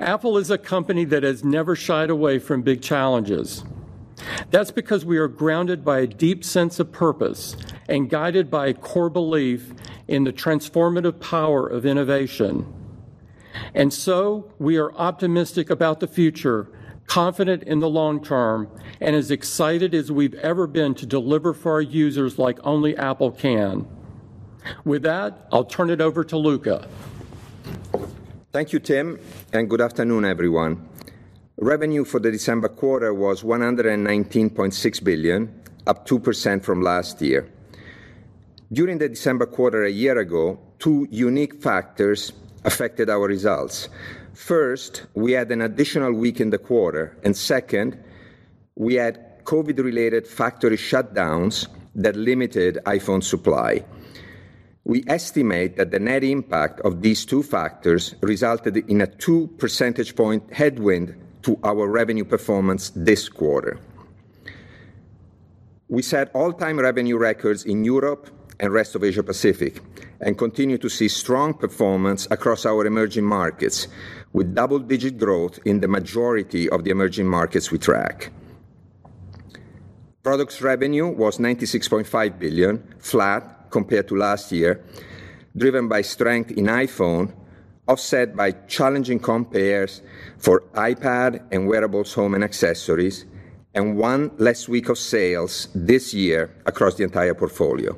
Apple 0.00 0.36
is 0.36 0.50
a 0.50 0.58
company 0.58 1.04
that 1.04 1.22
has 1.22 1.44
never 1.44 1.76
shied 1.76 2.10
away 2.10 2.38
from 2.38 2.62
big 2.62 2.82
challenges. 2.82 3.64
That's 4.50 4.70
because 4.70 5.04
we 5.04 5.16
are 5.18 5.28
grounded 5.28 5.84
by 5.84 6.00
a 6.00 6.06
deep 6.06 6.44
sense 6.44 6.80
of 6.80 6.92
purpose 6.92 7.56
and 7.88 8.10
guided 8.10 8.50
by 8.50 8.68
a 8.68 8.74
core 8.74 9.10
belief 9.10 9.72
in 10.08 10.24
the 10.24 10.32
transformative 10.32 11.20
power 11.20 11.66
of 11.66 11.86
innovation. 11.86 12.79
And 13.74 13.92
so 13.92 14.52
we 14.58 14.76
are 14.76 14.92
optimistic 14.94 15.70
about 15.70 16.00
the 16.00 16.06
future, 16.06 16.68
confident 17.06 17.62
in 17.64 17.80
the 17.80 17.88
long 17.88 18.22
term, 18.22 18.68
and 19.00 19.16
as 19.16 19.30
excited 19.30 19.94
as 19.94 20.12
we've 20.12 20.34
ever 20.34 20.66
been 20.66 20.94
to 20.94 21.06
deliver 21.06 21.52
for 21.52 21.72
our 21.72 21.80
users 21.80 22.38
like 22.38 22.58
only 22.64 22.96
Apple 22.96 23.30
can. 23.30 23.86
With 24.84 25.02
that, 25.02 25.48
I'll 25.52 25.64
turn 25.64 25.90
it 25.90 26.00
over 26.00 26.24
to 26.24 26.36
Luca. 26.36 26.86
Thank 28.52 28.72
you, 28.72 28.80
Tim, 28.80 29.18
and 29.52 29.70
good 29.70 29.80
afternoon, 29.80 30.24
everyone. 30.24 30.88
Revenue 31.56 32.04
for 32.04 32.18
the 32.20 32.30
December 32.30 32.68
quarter 32.68 33.12
was 33.12 33.42
119.6 33.42 35.04
billion, 35.04 35.62
up 35.86 36.06
2% 36.06 36.64
from 36.64 36.82
last 36.82 37.20
year. 37.22 37.48
During 38.72 38.98
the 38.98 39.08
December 39.08 39.46
quarter 39.46 39.84
a 39.84 39.90
year 39.90 40.18
ago, 40.18 40.58
two 40.78 41.06
unique 41.10 41.60
factors 41.62 42.32
affected 42.64 43.10
our 43.10 43.26
results. 43.26 43.88
First, 44.34 45.06
we 45.14 45.32
had 45.32 45.50
an 45.50 45.62
additional 45.62 46.12
week 46.12 46.40
in 46.40 46.50
the 46.50 46.58
quarter, 46.58 47.16
and 47.24 47.36
second, 47.36 47.98
we 48.76 48.94
had 48.94 49.44
COVID-related 49.44 50.26
factory 50.26 50.76
shutdowns 50.76 51.66
that 51.94 52.16
limited 52.16 52.78
iPhone 52.86 53.22
supply. 53.22 53.84
We 54.84 55.04
estimate 55.08 55.76
that 55.76 55.90
the 55.90 55.98
net 55.98 56.24
impact 56.24 56.80
of 56.80 57.02
these 57.02 57.24
two 57.24 57.42
factors 57.42 58.14
resulted 58.22 58.76
in 58.88 59.00
a 59.00 59.06
2 59.06 59.48
percentage 59.58 60.16
point 60.16 60.52
headwind 60.52 61.14
to 61.42 61.58
our 61.64 61.86
revenue 61.86 62.24
performance 62.24 62.90
this 62.94 63.28
quarter. 63.28 63.78
We 65.88 66.02
set 66.02 66.30
all-time 66.34 66.78
revenue 66.78 67.18
records 67.18 67.64
in 67.64 67.84
Europe 67.84 68.30
and 68.60 68.72
rest 68.72 68.94
of 68.94 69.02
Asia 69.02 69.22
Pacific, 69.22 69.80
and 70.20 70.38
continue 70.38 70.78
to 70.78 70.88
see 70.88 71.08
strong 71.08 71.54
performance 71.54 72.28
across 72.30 72.64
our 72.66 72.86
emerging 72.86 73.24
markets, 73.24 73.88
with 74.32 74.54
double-digit 74.54 75.18
growth 75.18 75.58
in 75.64 75.80
the 75.80 75.88
majority 75.88 76.68
of 76.68 76.84
the 76.84 76.90
emerging 76.90 77.26
markets 77.26 77.72
we 77.72 77.78
track. 77.78 78.30
Products 80.22 80.60
revenue 80.60 81.08
was 81.08 81.38
96.5 81.38 82.38
billion, 82.38 82.84
flat 82.98 83.70
compared 83.70 84.06
to 84.08 84.16
last 84.16 84.52
year, 84.52 84.84
driven 85.56 85.88
by 85.88 86.02
strength 86.02 86.50
in 86.50 86.66
iPhone, 86.66 87.32
offset 87.88 88.36
by 88.36 88.52
challenging 88.68 89.18
compares 89.18 90.02
for 90.38 90.60
iPad 90.74 91.42
and 91.50 91.66
wearables, 91.66 92.12
home, 92.12 92.34
and 92.34 92.44
accessories, 92.44 93.24
and 93.74 93.96
one 93.96 94.30
less 94.36 94.68
week 94.68 94.88
of 94.88 94.98
sales 94.98 95.68
this 95.74 96.12
year 96.12 96.54
across 96.66 96.96
the 96.96 97.04
entire 97.04 97.34
portfolio. 97.34 97.96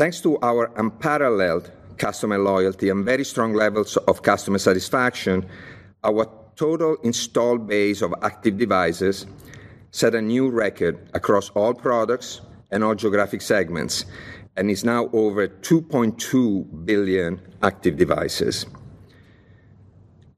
Thanks 0.00 0.22
to 0.22 0.38
our 0.40 0.72
unparalleled 0.78 1.70
customer 1.98 2.38
loyalty 2.38 2.88
and 2.88 3.04
very 3.04 3.22
strong 3.22 3.52
levels 3.52 3.98
of 4.08 4.22
customer 4.22 4.56
satisfaction, 4.56 5.44
our 6.02 6.26
total 6.56 6.96
installed 7.02 7.68
base 7.68 8.00
of 8.00 8.14
active 8.22 8.56
devices 8.56 9.26
set 9.90 10.14
a 10.14 10.22
new 10.22 10.48
record 10.48 10.98
across 11.12 11.50
all 11.50 11.74
products 11.74 12.40
and 12.70 12.82
all 12.82 12.94
geographic 12.94 13.42
segments 13.42 14.06
and 14.56 14.70
is 14.70 14.84
now 14.84 15.10
over 15.12 15.46
2.2 15.46 16.86
billion 16.86 17.38
active 17.62 17.98
devices. 17.98 18.64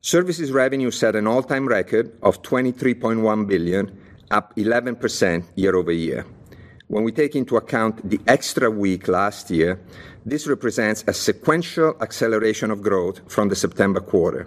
Services 0.01 0.51
revenue 0.51 0.91
set 0.91 1.15
an 1.15 1.29
all-time 1.29 1.69
record 1.69 2.11
of 2.25 2.43
23.1 2.43 3.47
billion, 3.47 3.97
up 4.33 4.57
11% 4.57 5.45
year-over-year. 5.55 6.27
When 6.93 7.05
we 7.05 7.13
take 7.13 7.35
into 7.35 7.57
account 7.57 8.07
the 8.11 8.21
extra 8.27 8.71
week 8.71 9.09
last 9.09 9.51
year, 9.51 9.81
this 10.27 10.47
represents 10.47 11.03
a 11.07 11.15
sequential 11.15 11.97
acceleration 12.03 12.71
of 12.71 12.83
growth 12.83 13.23
from 13.33 13.49
the 13.49 13.57
September 13.57 13.99
quarter. 13.99 14.47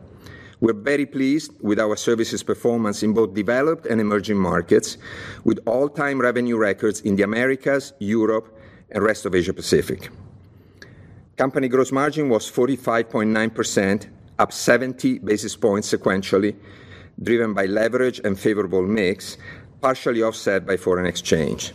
We're 0.59 0.73
very 0.73 1.07
pleased 1.07 1.53
with 1.59 1.79
our 1.79 1.95
services 1.95 2.43
performance 2.43 3.01
in 3.01 3.13
both 3.13 3.33
developed 3.33 3.87
and 3.87 3.99
emerging 3.99 4.37
markets, 4.37 4.99
with 5.43 5.57
all-time 5.65 6.21
revenue 6.21 6.55
records 6.55 7.01
in 7.01 7.15
the 7.15 7.23
Americas, 7.23 7.93
Europe, 7.97 8.55
and 8.91 9.03
rest 9.03 9.25
of 9.25 9.33
Asia 9.33 9.51
Pacific. 9.51 10.09
Company 11.37 11.67
gross 11.67 11.91
margin 11.91 12.29
was 12.29 12.51
45.9%, 12.51 14.05
up 14.37 14.53
70 14.53 15.17
basis 15.17 15.55
points 15.55 15.91
sequentially, 15.91 16.55
driven 17.23 17.55
by 17.55 17.65
leverage 17.65 18.21
and 18.23 18.39
favorable 18.39 18.83
mix, 18.83 19.35
partially 19.81 20.21
offset 20.21 20.67
by 20.67 20.77
foreign 20.77 21.07
exchange. 21.07 21.73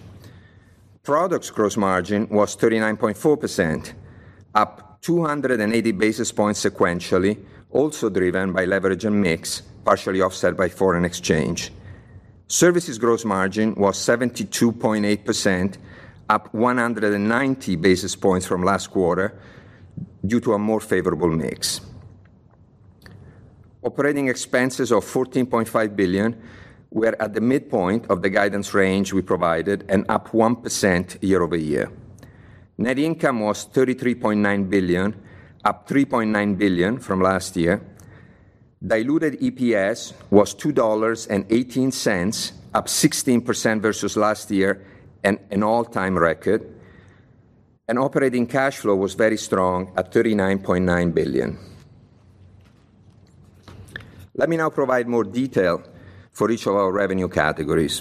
Products 1.03 1.49
gross 1.49 1.79
margin 1.79 2.29
was 2.29 2.55
39.4%, 2.57 3.95
up 4.55 5.01
280 5.01 5.93
basis 5.93 6.31
points 6.31 6.63
sequentially, 6.63 7.43
also 7.71 8.11
driven 8.11 8.53
by 8.53 8.67
leverage 8.67 9.07
and 9.07 9.19
mix, 9.19 9.63
partially 9.83 10.21
offset 10.21 10.59
by 10.59 10.69
foreign 10.69 11.07
exchange. 11.07 11.73
Services 12.49 12.99
gross 12.99 13.25
margin 13.25 13.75
was 13.77 13.97
72.8%, 13.97 15.79
up 16.29 16.53
190 16.53 17.77
basis 17.77 18.15
points 18.15 18.45
from 18.45 18.63
last 18.63 18.91
quarter 18.91 19.41
due 20.27 20.41
to 20.41 20.53
a 20.53 20.59
more 20.59 20.81
favorable 20.81 21.31
mix. 21.31 21.81
Operating 23.83 24.29
expenses 24.29 24.93
of 24.93 25.03
$14.5 25.07 25.97
billion 25.97 26.37
were 26.91 27.15
at 27.21 27.35
the 27.35 27.41
midpoint 27.41 28.11
of 28.11 28.23
the 28.23 28.31
guidance 28.31 28.75
range 28.75 29.13
we 29.13 29.23
provided 29.23 29.85
and 29.89 30.05
up 30.09 30.31
1% 30.31 31.19
year-over-year. 31.23 31.91
Net 32.79 32.99
income 32.99 33.41
was 33.41 33.67
33.9 33.67 34.69
billion, 34.69 35.15
up 35.65 35.89
3.9 35.89 36.59
billion 36.59 36.99
from 36.99 37.21
last 37.21 37.57
year. 37.57 37.81
Diluted 38.85 39.39
EPS 39.41 40.15
was 40.31 40.55
$2.18, 40.55 42.53
up 42.75 42.87
16% 42.87 43.81
versus 43.83 44.17
last 44.17 44.51
year, 44.51 44.85
and 45.23 45.39
an 45.51 45.63
all-time 45.63 46.19
record. 46.19 46.67
And 47.87 47.99
operating 47.99 48.47
cash 48.47 48.79
flow 48.79 48.97
was 48.97 49.15
very 49.15 49.37
strong 49.37 49.93
at 49.97 50.11
39.9 50.13 51.15
billion. 51.15 51.59
Let 54.35 54.49
me 54.49 54.57
now 54.57 54.71
provide 54.71 55.07
more 55.07 55.25
detail 55.25 55.83
for 56.41 56.51
each 56.51 56.67
of 56.67 56.75
our 56.75 56.91
revenue 56.91 57.29
categories. 57.29 58.01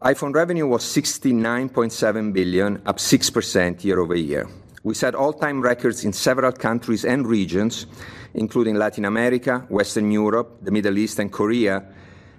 iPhone 0.00 0.32
revenue 0.32 0.68
was 0.68 0.84
69.7 0.84 2.32
billion, 2.32 2.80
up 2.86 2.98
6% 2.98 3.82
year-over-year. 3.82 4.46
We 4.84 4.94
set 4.94 5.16
all-time 5.16 5.60
records 5.60 6.04
in 6.04 6.12
several 6.12 6.52
countries 6.52 7.04
and 7.04 7.26
regions, 7.26 7.86
including 8.34 8.76
Latin 8.76 9.04
America, 9.04 9.66
Western 9.68 10.12
Europe, 10.12 10.62
the 10.62 10.70
Middle 10.70 10.96
East, 10.96 11.18
and 11.18 11.32
Korea, 11.32 11.82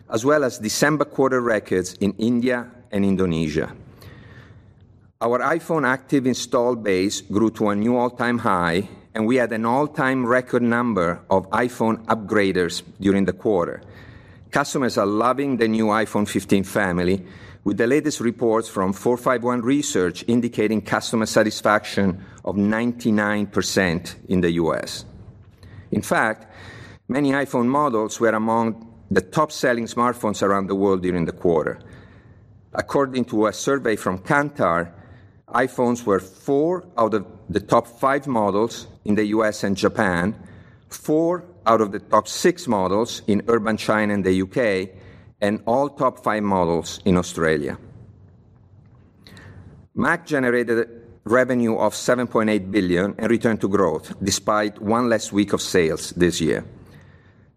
as 0.10 0.24
well 0.24 0.46
as 0.46 0.60
December 0.60 1.04
quarter 1.04 1.42
records 1.42 1.96
in 2.00 2.14
India 2.20 2.72
and 2.94 3.04
Indonesia. 3.04 3.76
Our 5.20 5.40
iPhone 5.40 5.86
active 5.86 6.26
install 6.26 6.78
base 6.78 7.20
grew 7.20 7.52
to 7.60 7.68
a 7.68 7.76
new 7.76 7.98
all-time 7.98 8.38
high, 8.38 8.88
and 9.14 9.28
we 9.28 9.36
had 9.36 9.52
an 9.52 9.66
all-time 9.66 10.26
record 10.26 10.64
number 10.64 11.20
of 11.30 11.50
iPhone 11.50 12.06
upgraders 12.06 12.82
during 13.02 13.26
the 13.26 13.34
quarter. 13.34 13.84
Customers 14.52 14.98
are 14.98 15.06
loving 15.06 15.58
the 15.58 15.68
new 15.68 15.88
iPhone 15.88 16.28
15 16.28 16.64
family, 16.64 17.24
with 17.64 17.78
the 17.78 17.86
latest 17.86 18.20
reports 18.20 18.68
from 18.68 18.94
451 18.94 19.62
Research 19.62 20.24
indicating 20.28 20.82
customer 20.82 21.28
satisfaction 21.28 22.26
of 22.44 22.56
99% 22.56 24.16
in 24.28 24.42
the 24.42 24.52
U.S. 24.54 25.06
In 25.92 26.02
fact, 26.02 26.52
many 27.08 27.32
iPhone 27.32 27.68
models 27.68 28.20
were 28.20 28.30
among 28.30 28.88
the 29.12 29.22
top-selling 29.22 29.86
smartphones 29.86 30.42
around 30.42 30.68
the 30.68 30.76
world 30.76 31.04
during 31.04 31.26
the 31.26 31.32
quarter. 31.32 31.80
According 32.74 33.26
to 33.26 33.48
a 33.48 33.54
survey 33.54 33.96
from 33.96 34.20
Kantar, 34.20 34.92
iPhones 35.50 36.06
were 36.06 36.20
four 36.20 36.88
out 36.98 37.14
of 37.14 37.26
the 37.50 37.60
top 37.60 37.88
five 37.88 38.26
models 38.26 38.88
in 39.06 39.16
the 39.16 39.26
U.S. 39.26 39.64
and 39.64 39.76
Japan, 39.76 40.36
four 40.90 41.44
out 41.70 41.82
of 41.82 41.92
the 41.92 42.00
top 42.00 42.28
six 42.28 42.68
models 42.68 43.22
in 43.28 43.44
urban 43.48 43.78
China 43.78 44.14
and 44.14 44.26
the 44.26 44.34
U.K., 44.34 44.92
and 45.40 45.62
all 45.66 45.88
top 45.88 46.22
five 46.22 46.44
models 46.44 47.00
in 47.06 47.16
Australia. 47.16 47.78
Mac 49.96 50.26
generated 50.26 50.90
revenue 51.24 51.78
of 51.78 51.94
7.8 51.94 52.72
billion 52.72 53.16
and 53.18 53.30
returned 53.30 53.62
to 53.62 53.70
growth 53.70 54.14
despite 54.24 54.82
one 54.82 55.08
less 55.08 55.32
week 55.32 55.54
of 55.54 55.62
sales 55.62 56.10
this 56.18 56.42
year. 56.42 56.66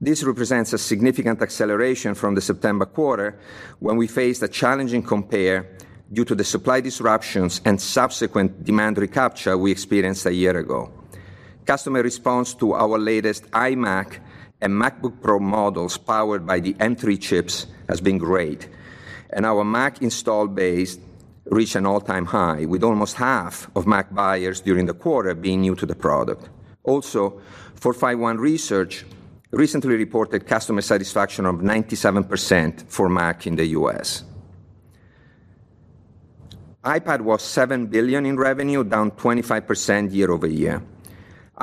This 0.01 0.23
represents 0.25 0.73
a 0.73 0.79
significant 0.79 1.41
acceleration 1.41 2.15
from 2.15 2.35
the 2.35 2.41
September 2.41 2.87
quarter 2.87 3.39
when 3.79 3.97
we 3.97 4.07
faced 4.07 4.43
a 4.43 4.49
challenging 4.49 5.03
compare 5.03 5.67
due 6.13 6.25
to 6.25 6.35
the 6.35 6.45
supply 6.45 6.81
disruptions 6.81 7.61
and 7.65 7.81
subsequent 7.81 8.65
demand 8.65 8.99
recapture 8.99 9.57
we 9.57 9.71
experienced 9.71 10.27
a 10.27 10.35
year 10.35 10.59
ago. 10.59 10.91
Customer 11.67 12.03
response 12.03 12.55
to 12.55 12.73
our 12.73 12.99
latest 12.99 13.51
iMac 13.53 14.19
and 14.61 14.73
MacBook 14.73 15.21
Pro 15.23 15.39
models 15.39 15.97
powered 15.97 16.47
by 16.47 16.61
the 16.61 16.75
M3 16.75 17.21
chips 17.21 17.67
has 17.89 18.01
been 18.01 18.19
great, 18.19 18.69
and 19.31 19.47
our 19.47 19.65
Mac 19.65 20.03
install 20.03 20.49
base 20.49 20.99
reached 21.47 21.77
an 21.77 21.87
all-time 21.87 22.27
high, 22.27 22.65
with 22.65 22.83
almost 22.83 23.17
half 23.17 23.71
of 23.77 23.87
Mac 23.87 24.15
buyers 24.15 24.61
during 24.61 24.87
the 24.87 24.95
quarter 24.95 25.35
being 25.35 25.61
new 25.61 25.75
to 25.75 25.87
the 25.87 25.95
product. 25.95 26.49
Also, 26.85 27.41
451 27.75 28.39
Research 28.39 29.05
recently 29.53 29.97
reported 29.97 30.47
customer 30.47 30.81
satisfaction 30.81 31.47
of 31.47 31.57
97% 31.57 32.89
for 32.89 33.09
Mac 33.09 33.47
in 33.47 33.57
the 33.57 33.67
U.S. 33.67 34.25
iPad 36.85 37.21
was 37.21 37.43
7 37.43 37.87
billion 37.87 38.27
in 38.27 38.37
revenue, 38.37 38.83
down 38.83 39.11
25% 39.13 40.13
year-over-year. 40.13 40.83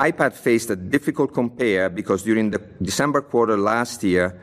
iPad 0.00 0.32
faced 0.32 0.70
a 0.70 0.76
difficult 0.76 1.34
compare 1.34 1.90
because 1.90 2.22
during 2.22 2.50
the 2.50 2.58
December 2.80 3.20
quarter 3.20 3.58
last 3.58 4.02
year, 4.02 4.40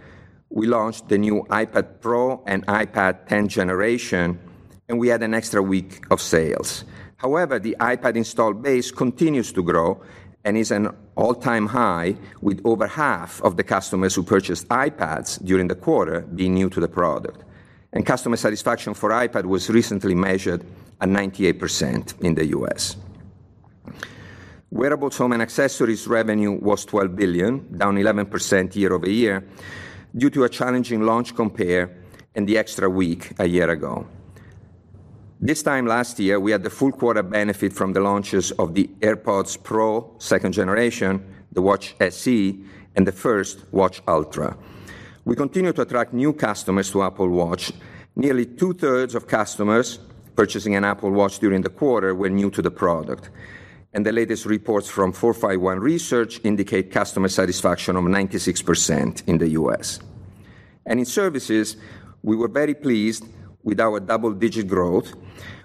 we 0.49 0.67
launched 0.67 1.09
the 1.09 1.17
new 1.17 1.45
iPad 1.49 1.99
Pro 1.99 2.43
and 2.45 2.63
iPad 2.67 3.27
10th 3.27 3.47
generation, 3.47 4.39
and 4.87 4.99
we 4.99 5.07
had 5.07 5.23
an 5.23 5.33
extra 5.33 5.61
week 5.61 6.05
of 6.11 6.21
sales. 6.21 6.85
However, 7.17 7.57
the 7.57 7.75
iPad 7.79 8.15
install 8.15 8.53
base 8.53 8.91
continues 8.91 9.51
to 9.53 9.63
grow 9.63 9.99
and 10.45 10.55
is 10.55 10.69
an 10.69 10.95
all-time 11.15 11.65
high, 11.65 12.15
with 12.41 12.61
over 12.63 12.85
half 12.85 13.41
of 13.41 13.57
the 13.57 13.63
customers 13.63 14.13
who 14.13 14.21
purchased 14.21 14.67
iPads 14.67 15.43
during 15.43 15.67
the 15.67 15.75
quarter 15.75 16.21
being 16.21 16.53
new 16.53 16.69
to 16.69 16.79
the 16.79 16.87
product. 16.87 17.43
And 17.93 18.05
customer 18.05 18.37
satisfaction 18.37 18.93
for 18.93 19.09
iPad 19.09 19.45
was 19.45 19.71
recently 19.71 20.13
measured 20.13 20.63
at 21.01 21.09
98% 21.09 22.21
in 22.21 22.35
the 22.35 22.45
U.S. 22.57 22.95
Wearables, 24.69 25.17
home, 25.17 25.31
and 25.31 25.41
accessories 25.41 26.07
revenue 26.07 26.51
was 26.51 26.83
12 26.83 27.15
billion, 27.15 27.77
down 27.77 27.95
11% 27.95 28.75
year-over-year 28.75 29.47
due 30.15 30.29
to 30.29 30.43
a 30.43 30.49
challenging 30.49 31.01
launch 31.01 31.35
compare 31.35 31.95
and 32.35 32.47
the 32.47 32.57
extra 32.57 32.89
week 32.89 33.31
a 33.39 33.47
year 33.47 33.69
ago. 33.69 34.05
This 35.39 35.63
time 35.63 35.85
last 35.85 36.19
year, 36.19 36.39
we 36.39 36.51
had 36.51 36.63
the 36.63 36.69
full 36.69 36.91
quarter 36.91 37.23
benefit 37.23 37.71
from 37.71 37.93
the 37.93 38.01
launches 38.01 38.51
of 38.53 38.73
the 38.73 38.89
AirPods 38.99 39.61
Pro 39.61 40.15
second 40.17 40.51
generation, 40.53 41.23
the 41.51 41.61
Watch 41.61 41.95
SE, 41.99 42.59
and 42.95 43.07
the 43.07 43.11
first 43.11 43.63
Watch 43.71 44.01
Ultra. 44.07 44.57
We 45.23 45.35
continue 45.35 45.71
to 45.73 45.83
attract 45.83 46.13
new 46.13 46.33
customers 46.33 46.91
to 46.91 47.03
Apple 47.03 47.29
Watch. 47.29 47.71
Nearly 48.15 48.45
two-thirds 48.45 49.15
of 49.15 49.27
customers 49.27 49.99
purchasing 50.35 50.75
an 50.75 50.83
Apple 50.83 51.11
Watch 51.11 51.39
during 51.39 51.61
the 51.61 51.69
quarter 51.69 52.13
were 52.15 52.29
new 52.29 52.49
to 52.49 52.61
the 52.61 52.71
product. 52.71 53.29
And 53.97 54.05
the 54.05 54.11
latest 54.11 54.45
reports 54.45 54.87
from 54.87 55.11
451 55.11 55.79
Research 55.79 56.39
indicate 56.43 56.91
customer 56.91 57.29
satisfaction 57.29 57.95
of 57.95 58.03
96% 58.03 59.27
in 59.27 59.39
the 59.39 59.49
U.S. 59.61 59.99
And 60.85 60.99
in 60.99 61.05
services, 61.05 61.77
we 62.21 62.35
were 62.35 62.47
very 62.47 62.75
pleased 62.75 63.25
with 63.63 63.79
our 63.79 63.99
double-digit 63.99 64.67
growth, 64.67 65.15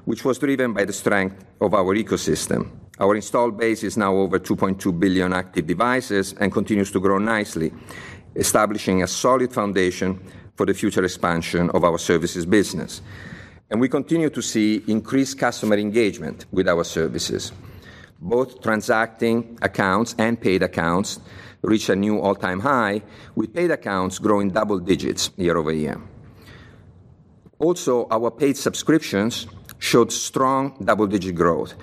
which 0.06 0.24
was 0.24 0.38
driven 0.38 0.72
by 0.72 0.86
the 0.86 0.94
strength 0.94 1.44
of 1.60 1.74
our 1.74 1.94
ecosystem. 1.94 2.70
Our 2.98 3.16
install 3.16 3.50
base 3.50 3.82
is 3.82 3.98
now 3.98 4.14
over 4.14 4.38
2.2 4.38 4.98
billion 4.98 5.34
active 5.34 5.66
devices 5.66 6.34
and 6.40 6.50
continues 6.50 6.90
to 6.92 7.00
grow 7.00 7.18
nicely, 7.18 7.70
establishing 8.34 9.02
a 9.02 9.08
solid 9.08 9.52
foundation 9.52 10.18
for 10.56 10.64
the 10.64 10.72
future 10.72 11.04
expansion 11.04 11.68
of 11.74 11.84
our 11.84 11.98
services 11.98 12.46
business. 12.46 13.02
And 13.68 13.78
we 13.78 13.90
continue 13.90 14.30
to 14.30 14.40
see 14.40 14.82
increased 14.86 15.38
customer 15.38 15.76
engagement 15.76 16.46
with 16.50 16.66
our 16.66 16.84
services. 16.84 17.52
Both 18.22 18.62
transacting 18.62 19.58
accounts 19.62 20.14
and 20.16 20.40
paid 20.40 20.62
accounts 20.62 21.18
reached 21.62 21.88
a 21.88 21.96
new 21.96 22.20
all-time 22.20 22.61
high, 22.61 23.02
with 23.35 23.52
paid 23.52 23.72
accounts 23.72 24.20
growing 24.20 24.50
double 24.50 24.78
digits 24.78 25.30
year-over-year. 25.37 26.00
Also, 27.58 28.06
our 28.12 28.30
paid 28.30 28.56
subscriptions 28.56 29.48
showed 29.78 30.12
strong 30.12 30.76
double-digit 30.85 31.35
growth. 31.35 31.74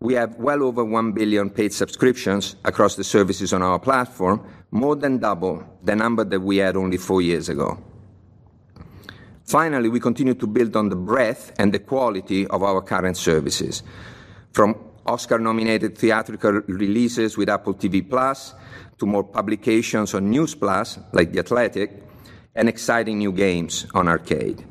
We 0.00 0.14
have 0.14 0.34
well 0.36 0.64
over 0.64 0.84
1 0.84 1.12
billion 1.12 1.50
paid 1.50 1.72
subscriptions 1.72 2.56
across 2.64 2.96
the 2.96 3.04
services 3.04 3.52
on 3.52 3.62
our 3.62 3.78
platform, 3.78 4.44
more 4.72 4.96
than 4.96 5.18
double 5.18 5.62
the 5.84 5.94
number 5.94 6.24
that 6.24 6.40
we 6.40 6.56
had 6.56 6.76
only 6.76 6.96
four 6.96 7.22
years 7.22 7.48
ago. 7.48 7.78
Finally, 9.44 9.88
we 9.88 10.00
continue 10.00 10.34
to 10.34 10.48
build 10.48 10.74
on 10.74 10.88
the 10.88 10.96
breadth 10.96 11.52
and 11.60 11.72
the 11.72 11.78
quality 11.78 12.46
of 12.48 12.64
our 12.64 12.80
current 12.80 13.16
services, 13.16 13.84
from 14.52 14.74
Oscar-nominated 15.10 15.98
theatrical 15.98 16.62
releases 16.68 17.36
with 17.36 17.48
Apple 17.48 17.74
TV+, 17.74 18.00
to 18.98 19.06
more 19.06 19.24
publications 19.24 20.14
on 20.14 20.30
News+, 20.30 20.56
like 21.12 21.32
The 21.32 21.40
Athletic, 21.40 22.02
and 22.54 22.68
exciting 22.68 23.18
new 23.18 23.32
games 23.32 23.86
on 23.94 24.08
Arcade. 24.08 24.64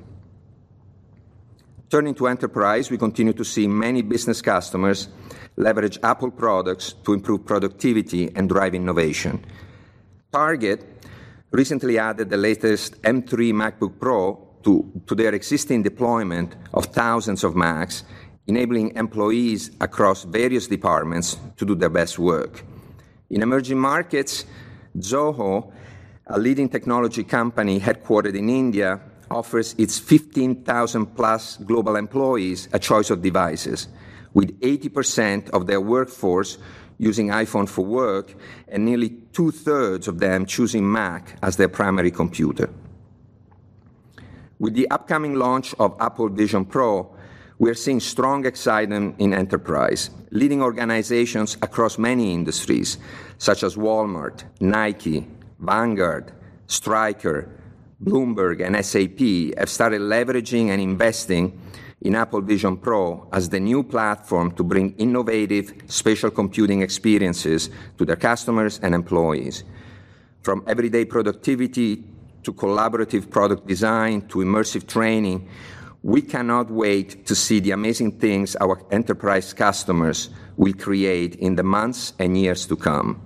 Turning 1.90 2.14
to 2.16 2.28
enterprise, 2.28 2.92
we 2.92 2.98
continue 2.98 3.34
to 3.34 3.44
see 3.44 3.68
many 3.68 4.02
business 4.02 4.42
customers 4.42 5.10
leverage 5.56 5.98
Apple 6.04 6.32
products 6.32 6.94
to 7.04 7.14
improve 7.14 7.46
productivity 7.46 8.30
and 8.36 8.48
drive 8.48 8.76
innovation. 8.76 9.44
Target 10.32 10.86
recently 11.52 11.98
added 11.98 12.30
the 12.30 12.38
latest 12.38 13.02
M3 13.02 13.52
MacBook 13.52 14.00
Pro 14.00 14.46
to 14.64 15.16
their 15.16 15.34
existing 15.34 15.82
deployment 15.82 16.56
of 16.74 16.86
thousands 16.86 17.44
of 17.44 17.56
Macs, 17.56 18.04
enabling 18.50 18.96
employees 18.96 19.70
across 19.80 20.24
various 20.24 20.68
departments 20.68 21.38
to 21.56 21.66
do 21.66 21.76
their 21.76 21.90
best 21.90 22.18
work. 22.18 22.66
In 23.30 23.44
emerging 23.44 23.80
markets, 23.80 24.44
Zoho, 24.98 25.72
a 26.26 26.40
leading 26.40 26.68
technology 26.68 27.24
company 27.24 27.80
headquartered 27.80 28.36
in 28.36 28.50
India, 28.50 29.00
offers 29.30 29.76
its 29.78 30.00
15,000-plus 30.00 31.58
global 31.58 31.96
employees 31.96 32.68
a 32.74 32.80
choice 32.80 33.12
of 33.12 33.22
devices, 33.22 33.88
with 34.34 34.60
80% 34.62 35.52
of 35.52 35.68
their 35.68 35.80
workforce 35.80 36.58
using 36.98 37.28
iPhone 37.28 37.70
for 37.70 37.86
work 37.86 38.34
and 38.68 38.84
nearly 38.84 39.10
two-thirds 39.32 40.08
of 40.08 40.20
them 40.20 40.46
choosing 40.46 40.92
Mac 40.92 41.38
as 41.44 41.56
their 41.58 41.70
primary 41.70 42.12
computer. 42.12 42.68
With 44.58 44.74
the 44.74 44.90
upcoming 44.90 45.36
launch 45.36 45.76
of 45.80 45.96
Apple 46.02 46.30
Vision 46.30 46.66
Pro, 46.66 47.16
we 47.60 47.70
are 47.70 47.76
seeing 47.76 48.00
strong 48.00 48.46
excitement 48.46 49.16
in 49.20 49.34
enterprise. 49.34 50.10
Leading 50.32 50.62
organizations 50.62 51.58
across 51.62 51.98
many 51.98 52.34
industries, 52.34 52.98
such 53.38 53.64
as 53.64 53.76
Walmart, 53.76 54.46
Nike, 54.62 55.28
Vanguard, 55.60 56.32
Stryker, 56.68 57.50
Bloomberg, 58.02 58.66
and 58.66 58.74
SAP, 58.84 59.60
have 59.60 59.70
started 59.70 60.00
leveraging 60.00 60.70
and 60.70 60.82
investing 60.82 61.60
in 62.02 62.16
Apple 62.16 62.40
Vision 62.40 62.78
Pro 62.78 63.28
as 63.34 63.50
the 63.50 63.60
new 63.60 63.84
platform 63.84 64.54
to 64.54 64.64
bring 64.64 64.96
innovative 64.96 65.74
spatial 65.88 66.32
computing 66.32 66.82
experiences 66.82 67.70
to 67.98 68.06
their 68.06 68.16
customers 68.16 68.80
and 68.82 68.96
employees. 68.96 69.66
From 70.44 70.64
everyday 70.66 71.04
productivity 71.04 72.06
to 72.44 72.54
collaborative 72.54 73.30
product 73.30 73.68
design 73.68 74.22
to 74.30 74.38
immersive 74.38 74.88
training, 74.88 75.50
we 76.04 76.22
cannot 76.22 76.72
wait 76.72 77.26
to 77.26 77.36
see 77.36 77.60
the 77.60 77.72
amazing 77.72 78.20
things 78.20 78.56
our 78.58 78.82
enterprise 78.92 79.54
customers 79.54 80.30
will 80.56 80.74
create 80.74 81.36
in 81.36 81.56
the 81.56 81.64
months 81.64 82.14
and 82.20 82.38
years 82.38 82.66
to 82.68 82.76
come. 82.76 83.22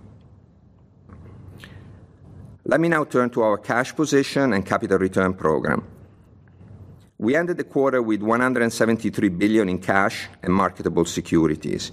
Let 2.65 2.79
me 2.79 2.87
now 2.87 3.03
turn 3.03 3.29
to 3.31 3.41
our 3.41 3.57
cash 3.57 3.95
position 3.95 4.53
and 4.53 4.65
capital 4.65 4.97
return 4.97 5.33
program. 5.33 5.85
We 7.17 7.35
ended 7.35 7.57
the 7.57 7.63
quarter 7.63 8.01
with 8.01 8.21
173 8.21 9.29
billion 9.29 9.69
in 9.69 9.79
cash 9.79 10.27
and 10.41 10.53
marketable 10.53 11.05
securities. 11.05 11.91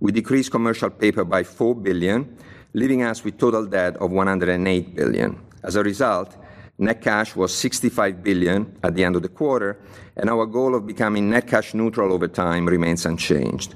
We 0.00 0.12
decreased 0.12 0.50
commercial 0.50 0.90
paper 0.90 1.24
by 1.24 1.44
4 1.44 1.74
billion, 1.76 2.36
leaving 2.74 3.02
us 3.02 3.24
with 3.24 3.38
total 3.38 3.64
debt 3.66 3.96
of 3.98 4.10
108 4.10 4.94
billion. 4.94 5.40
As 5.62 5.76
a 5.76 5.82
result, 5.82 6.36
net 6.78 7.00
cash 7.00 7.34
was 7.34 7.54
65 7.54 8.22
billion 8.22 8.76
at 8.82 8.94
the 8.94 9.04
end 9.04 9.16
of 9.16 9.22
the 9.22 9.28
quarter, 9.28 9.78
and 10.16 10.28
our 10.28 10.46
goal 10.46 10.74
of 10.74 10.86
becoming 10.86 11.30
net 11.30 11.46
cash 11.46 11.74
neutral 11.74 12.12
over 12.12 12.28
time 12.28 12.66
remains 12.66 13.06
unchanged. 13.06 13.74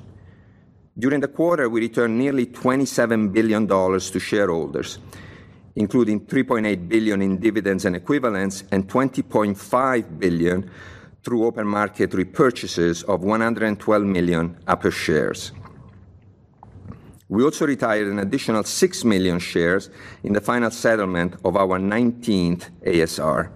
During 0.98 1.20
the 1.20 1.28
quarter, 1.28 1.68
we 1.68 1.80
returned 1.80 2.18
nearly 2.18 2.46
$27 2.46 3.32
billion 3.32 3.66
to 3.66 4.18
shareholders, 4.18 4.98
including 5.76 6.26
3.8 6.26 6.88
billion 6.88 7.22
in 7.22 7.38
dividends 7.38 7.84
and 7.84 7.96
equivalents 7.96 8.64
and 8.70 8.86
20.5 8.88 10.18
billion 10.18 10.70
through 11.22 11.46
open 11.46 11.66
market 11.66 12.10
repurchases 12.10 13.04
of 13.04 13.22
112 13.22 14.02
million 14.04 14.58
Apple 14.66 14.90
shares. 14.90 15.52
We 17.30 17.44
also 17.44 17.64
retired 17.64 18.08
an 18.08 18.18
additional 18.18 18.64
6 18.64 19.04
million 19.04 19.38
shares 19.38 19.88
in 20.24 20.32
the 20.32 20.40
final 20.40 20.70
settlement 20.72 21.36
of 21.44 21.56
our 21.56 21.78
19th 21.78 22.68
ASR. 22.84 23.50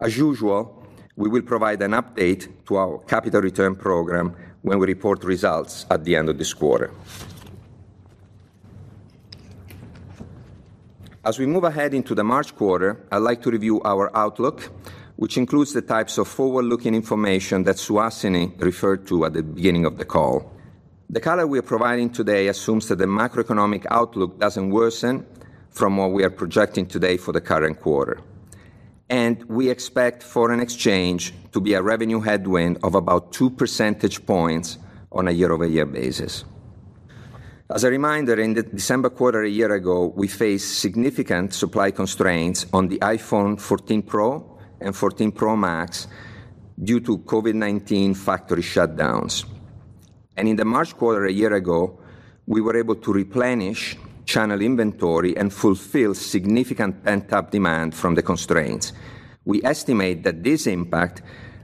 As 0.00 0.16
usual, 0.16 0.86
we 1.14 1.28
will 1.28 1.42
provide 1.42 1.82
an 1.82 1.90
update 1.90 2.48
to 2.66 2.76
our 2.76 2.98
capital 3.00 3.42
return 3.42 3.76
program 3.76 4.34
when 4.62 4.78
we 4.78 4.86
report 4.86 5.22
results 5.22 5.84
at 5.90 6.02
the 6.04 6.16
end 6.16 6.30
of 6.30 6.38
this 6.38 6.54
quarter. 6.54 6.90
As 11.22 11.38
we 11.38 11.44
move 11.44 11.64
ahead 11.64 11.92
into 11.92 12.14
the 12.14 12.24
March 12.24 12.56
quarter, 12.56 13.04
I'd 13.12 13.18
like 13.18 13.42
to 13.42 13.50
review 13.50 13.82
our 13.82 14.10
outlook, 14.16 14.70
which 15.16 15.36
includes 15.36 15.74
the 15.74 15.82
types 15.82 16.16
of 16.16 16.26
forward-looking 16.26 16.94
information 16.94 17.64
that 17.64 17.76
Suhasini 17.76 18.58
referred 18.62 19.06
to 19.08 19.26
at 19.26 19.34
the 19.34 19.42
beginning 19.42 19.84
of 19.84 19.98
the 19.98 20.06
call. 20.06 20.57
The 21.10 21.20
color 21.20 21.46
we 21.46 21.58
are 21.58 21.62
providing 21.62 22.10
today 22.10 22.48
assumes 22.48 22.88
that 22.88 22.98
the 22.98 23.06
macroeconomic 23.06 23.86
outlook 23.90 24.38
doesn't 24.38 24.68
worsen 24.68 25.24
from 25.70 25.96
what 25.96 26.12
we 26.12 26.22
are 26.22 26.28
projecting 26.28 26.84
today 26.84 27.16
for 27.16 27.32
the 27.32 27.40
current 27.40 27.80
quarter, 27.80 28.20
and 29.08 29.42
we 29.44 29.70
expect 29.70 30.22
foreign 30.22 30.60
exchange 30.60 31.32
to 31.52 31.62
be 31.62 31.72
a 31.72 31.80
revenue 31.80 32.20
headwind 32.20 32.76
of 32.82 32.94
about 32.94 33.32
2 33.32 33.48
percentage 33.48 34.26
points 34.26 34.76
on 35.10 35.28
a 35.28 35.30
year-over-year 35.30 35.86
basis. 35.86 36.44
As 37.70 37.84
a 37.84 37.90
reminder, 37.90 38.38
in 38.38 38.52
the 38.52 38.62
December 38.62 39.08
quarter 39.08 39.42
a 39.44 39.48
year 39.48 39.72
ago, 39.72 40.12
we 40.14 40.28
faced 40.28 40.78
significant 40.78 41.54
supply 41.54 41.90
constraints 41.90 42.66
on 42.74 42.88
the 42.88 42.98
iPhone 42.98 43.58
14 43.58 44.02
Pro 44.02 44.58
and 44.82 44.94
14 44.94 45.32
Pro 45.32 45.56
Max 45.56 46.06
due 46.84 47.00
to 47.00 47.16
COVID-19 47.16 48.14
factory 48.14 48.62
shutdowns. 48.62 49.46
And 50.38 50.46
in 50.46 50.54
the 50.54 50.64
March 50.64 50.96
quarter 50.96 51.26
a 51.26 51.32
year 51.32 51.52
ago, 51.54 51.98
we 52.46 52.60
were 52.60 52.76
able 52.76 52.94
to 52.94 53.12
replenish 53.12 53.96
channel 54.24 54.62
inventory 54.62 55.36
and 55.36 55.52
fulfill 55.52 56.14
significant 56.14 57.02
pent-up 57.02 57.50
demand 57.50 57.92
from 57.92 58.14
the 58.14 58.22
constraints. 58.22 58.92
We 59.44 59.64
estimate 59.64 60.22
that 60.22 60.44
this 60.44 60.68
impact 60.68 61.22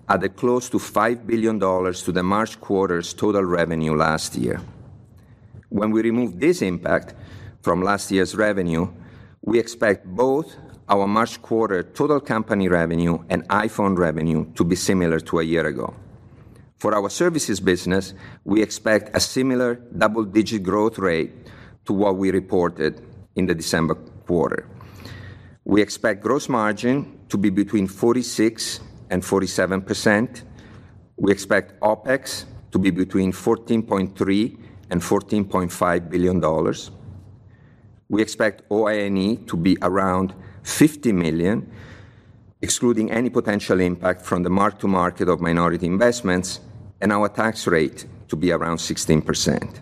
added 0.09 0.35
close 0.35 0.69
to 0.71 0.79
$5 0.79 1.25
billion 1.25 1.61
to 1.61 2.13
the 2.13 2.23
March 2.25 2.61
quarter's 2.61 3.15
total 3.15 3.45
revenue 3.45 3.95
last 3.95 4.35
year. 4.35 4.61
When 5.69 5.93
we 5.93 6.03
remove 6.03 6.41
this 6.41 6.61
impact 6.61 7.15
from 7.63 7.81
last 7.81 8.11
year's 8.11 8.35
revenue, 8.35 8.89
we 9.43 9.61
expect 9.61 10.05
both 10.05 10.57
our 10.89 11.07
March 11.07 11.41
quarter 11.41 11.85
total 11.85 12.21
company 12.21 12.69
revenue 12.69 13.19
and 13.29 13.49
iPhone 13.49 13.97
revenue 13.97 14.53
to 14.55 14.65
be 14.65 14.75
similar 14.75 15.21
to 15.21 15.39
a 15.39 15.45
year 15.45 15.67
ago. 15.67 15.95
For 16.77 16.95
our 16.95 17.09
services 17.09 17.61
business, 17.61 18.15
we 18.45 18.63
expect 18.63 19.17
a 19.17 19.21
similar 19.21 19.77
double-digit 19.97 20.63
growth 20.63 20.99
rate 20.99 21.33
to 21.87 21.93
what 21.93 22.17
we 22.17 22.31
reported 22.31 23.01
in 23.37 23.47
the 23.47 23.55
December 23.55 23.95
quarter. 24.27 24.69
We 25.65 25.81
expect 25.81 26.23
gross 26.23 26.49
margin 26.49 27.21
to 27.29 27.39
be 27.39 27.51
between 27.51 27.87
46 27.87 28.81
and 29.11 29.23
47%. 29.23 30.43
We 31.17 31.33
expect 31.33 31.81
OpEx 31.81 32.45
to 32.73 32.79
be 32.79 32.91
between 32.91 33.33
$14.3 33.33 34.15
billion 34.15 34.59
and 34.91 35.01
$14.5 35.01 36.11
billion. 36.11 36.75
We 38.09 38.21
expect 38.21 38.63
OI&E 38.71 39.37
to 39.47 39.57
be 39.57 39.79
around 39.81 40.35
$50 40.63 41.15
million, 41.15 41.71
excluding 42.65 43.11
any 43.11 43.29
potential 43.29 43.79
impact 43.79 44.21
from 44.23 44.43
the 44.43 44.49
mark-to-market 44.61 45.29
of 45.29 45.39
minority 45.41 45.87
investments, 45.87 46.61
and 47.03 47.13
our 47.13 47.29
tax 47.29 47.67
rate 47.67 48.07
to 48.29 48.37
be 48.37 48.51
around 48.53 48.79
16%. 48.79 49.81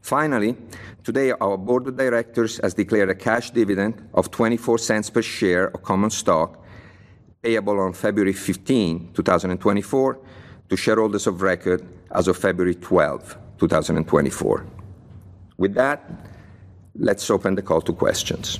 Finally, 0.00 0.56
today, 1.04 1.30
our 1.44 1.56
board 1.56 1.86
of 1.86 1.96
directors 1.96 2.58
has 2.62 2.74
declared 2.74 3.10
a 3.10 3.14
cash 3.14 3.52
dividend 3.52 3.94
of 4.12 4.30
$0.24 4.32 5.12
per 5.14 5.22
share 5.22 5.66
of 5.74 5.82
common 5.82 6.10
stock 6.10 6.58
payable 7.42 7.78
on 7.78 7.92
February 7.92 8.32
15, 8.32 9.12
2024, 9.14 10.18
to 10.68 10.76
shareholders 10.76 11.26
of 11.28 11.42
record 11.42 11.80
as 12.10 12.26
of 12.26 12.36
February 12.36 12.74
12, 12.74 13.38
2024. 13.58 14.66
With 15.58 15.74
that, 15.74 16.10
let's 16.96 17.30
open 17.30 17.54
the 17.54 17.62
call 17.62 17.80
to 17.82 17.92
questions. 17.92 18.58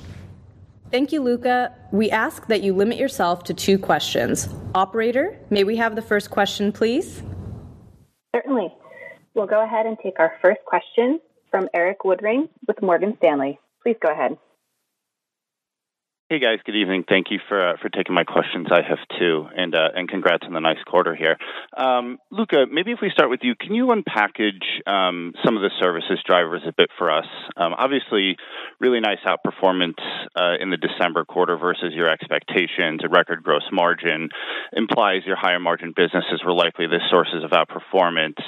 Thank 0.92 1.10
you, 1.10 1.22
Luca. 1.22 1.74
We 1.90 2.10
ask 2.10 2.48
that 2.48 2.62
you 2.62 2.74
limit 2.74 2.98
yourself 2.98 3.44
to 3.44 3.54
two 3.54 3.78
questions. 3.78 4.46
Operator, 4.74 5.38
may 5.48 5.64
we 5.64 5.76
have 5.76 5.96
the 5.96 6.02
first 6.02 6.30
question, 6.30 6.70
please? 6.70 7.22
Certainly. 8.36 8.74
We'll 9.34 9.46
go 9.46 9.64
ahead 9.64 9.86
and 9.86 9.96
take 10.02 10.20
our 10.20 10.34
first 10.42 10.60
question 10.66 11.18
from 11.50 11.70
Erik 11.72 12.00
Woodring 12.00 12.50
with 12.68 12.82
Morgan 12.82 13.14
Stanley. 13.16 13.58
Please 13.82 13.96
go 14.02 14.12
ahead. 14.12 14.36
Hey, 16.32 16.38
guys. 16.38 16.60
Good 16.64 16.76
evening. 16.76 17.04
Thank 17.06 17.26
you 17.30 17.38
for 17.46 17.60
uh, 17.60 17.76
for 17.76 17.90
taking 17.90 18.14
my 18.14 18.24
questions. 18.24 18.68
I 18.72 18.80
have 18.80 18.96
two, 19.20 19.48
and 19.54 19.74
uh, 19.74 19.90
and 19.94 20.08
congrats 20.08 20.44
on 20.46 20.54
the 20.54 20.60
nice 20.60 20.82
quarter 20.86 21.14
here. 21.14 21.36
Um, 21.76 22.16
Luca, 22.30 22.64
maybe 22.72 22.90
if 22.90 23.00
we 23.02 23.10
start 23.10 23.28
with 23.28 23.40
you, 23.42 23.54
can 23.54 23.74
you 23.74 23.88
unpackage 23.88 24.64
um, 24.86 25.34
some 25.44 25.58
of 25.58 25.62
the 25.62 25.68
services 25.78 26.20
drivers 26.24 26.62
a 26.66 26.72
bit 26.74 26.88
for 26.96 27.10
us? 27.10 27.26
Um, 27.58 27.74
obviously, 27.76 28.38
really 28.80 29.00
nice 29.00 29.18
outperformance 29.26 30.00
uh, 30.34 30.56
in 30.58 30.70
the 30.70 30.78
December 30.78 31.26
quarter 31.26 31.58
versus 31.58 31.92
your 31.92 32.08
expectations. 32.08 33.02
A 33.04 33.10
record 33.10 33.42
gross 33.42 33.68
margin 33.70 34.30
implies 34.72 35.26
your 35.26 35.36
higher 35.36 35.60
margin 35.60 35.92
businesses 35.94 36.40
were 36.46 36.54
likely 36.54 36.86
the 36.86 37.00
sources 37.10 37.44
of 37.44 37.50
outperformance. 37.50 38.40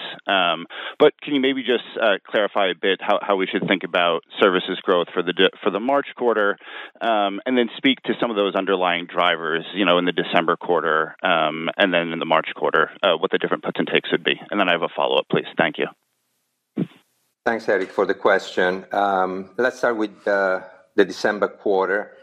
But 0.99 1.21
can 1.21 1.35
you 1.35 1.41
maybe 1.43 1.63
just 1.63 1.85
clarify 2.25 2.69
a 2.71 2.75
bit 2.81 3.01
how 3.03 3.19
how 3.21 3.37
we 3.37 3.47
should 3.47 3.69
think 3.69 3.85
about 3.85 4.23
services 4.41 4.81
growth 4.83 5.09
for 5.13 5.23
the 5.23 5.81
March 5.81 6.07
quarter, 6.17 6.57
and 7.03 7.59
then 7.59 7.69
speak 7.77 8.01
to 8.03 8.15
some 8.21 8.31
of 8.31 8.37
those 8.37 8.55
underlying 8.55 9.07
drivers, 9.07 9.65
you 9.75 9.85
know, 9.85 9.99
in 9.99 10.05
the 10.05 10.13
December 10.13 10.57
quarter, 10.57 11.17
um, 11.23 11.69
and 11.77 11.93
then 11.93 12.13
in 12.13 12.19
the 12.19 12.27
March 12.27 12.49
quarter, 12.55 12.91
uh, 13.03 13.17
what 13.17 13.31
the 13.31 13.39
different 13.39 13.65
puts 13.65 13.79
and 13.79 13.89
takes 13.89 14.11
would 14.13 14.25
be? 14.25 14.41
And 14.51 14.59
then 14.59 14.69
I 14.69 14.73
have 14.73 14.83
a 14.83 14.89
follow-up, 14.95 15.27
please. 15.31 15.47
Thank 15.57 15.77
you. 15.79 15.87
Thanks, 17.45 17.69
Erik, 17.69 17.91
for 17.91 18.07
the 18.07 18.15
question. 18.15 18.87
Um, 18.91 19.51
let's 19.59 19.79
start 19.79 19.97
with 19.97 20.25
the 20.25 20.65
December 20.97 21.49
quarter. 21.49 22.17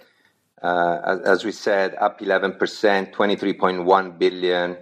Uh, 0.61 1.17
as 1.25 1.43
we 1.43 1.51
said, 1.51 1.95
up 1.95 2.19
11%, 2.19 2.57
$23.1 2.57 4.19
billion 4.19 4.77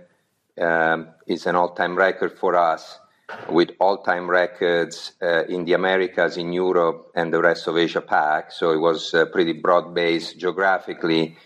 um, 0.60 1.08
is 1.28 1.46
an 1.46 1.56
all-time 1.56 1.96
record 1.96 2.38
for 2.38 2.56
us, 2.56 3.00
with 3.50 3.72
all-time 3.80 4.30
records 4.30 5.14
uh, 5.22 5.44
in 5.46 5.66
the 5.66 5.74
Americas, 5.74 6.38
in 6.38 6.54
Europe, 6.54 7.12
and 7.16 7.34
the 7.34 7.42
rest 7.42 7.68
of 7.68 7.78
Asia 7.78 8.02
Pac. 8.02 8.52
So 8.52 8.72
it 8.72 8.80
was 8.80 9.14
uh, 9.14 9.26
pretty 9.26 9.54
broad-based 9.54 10.40
geographically 10.40 11.38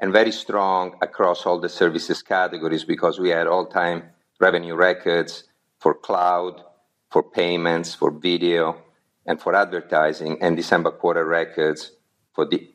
and 0.00 0.12
very 0.12 0.32
strong 0.32 0.96
across 1.02 1.46
all 1.46 1.58
the 1.58 1.68
services 1.68 2.22
categories 2.22 2.84
because 2.84 3.18
we 3.18 3.30
had 3.30 3.46
all-time 3.46 4.04
revenue 4.40 4.74
records 4.74 5.44
for 5.78 5.94
cloud, 5.94 6.62
for 7.10 7.22
payments, 7.22 7.94
for 7.94 8.10
video, 8.10 8.82
and 9.26 9.40
for 9.40 9.54
advertising, 9.54 10.38
and 10.40 10.56
December 10.56 10.90
quarter 10.90 11.24
records 11.24 11.92
for 12.32 12.44
the 12.44 12.70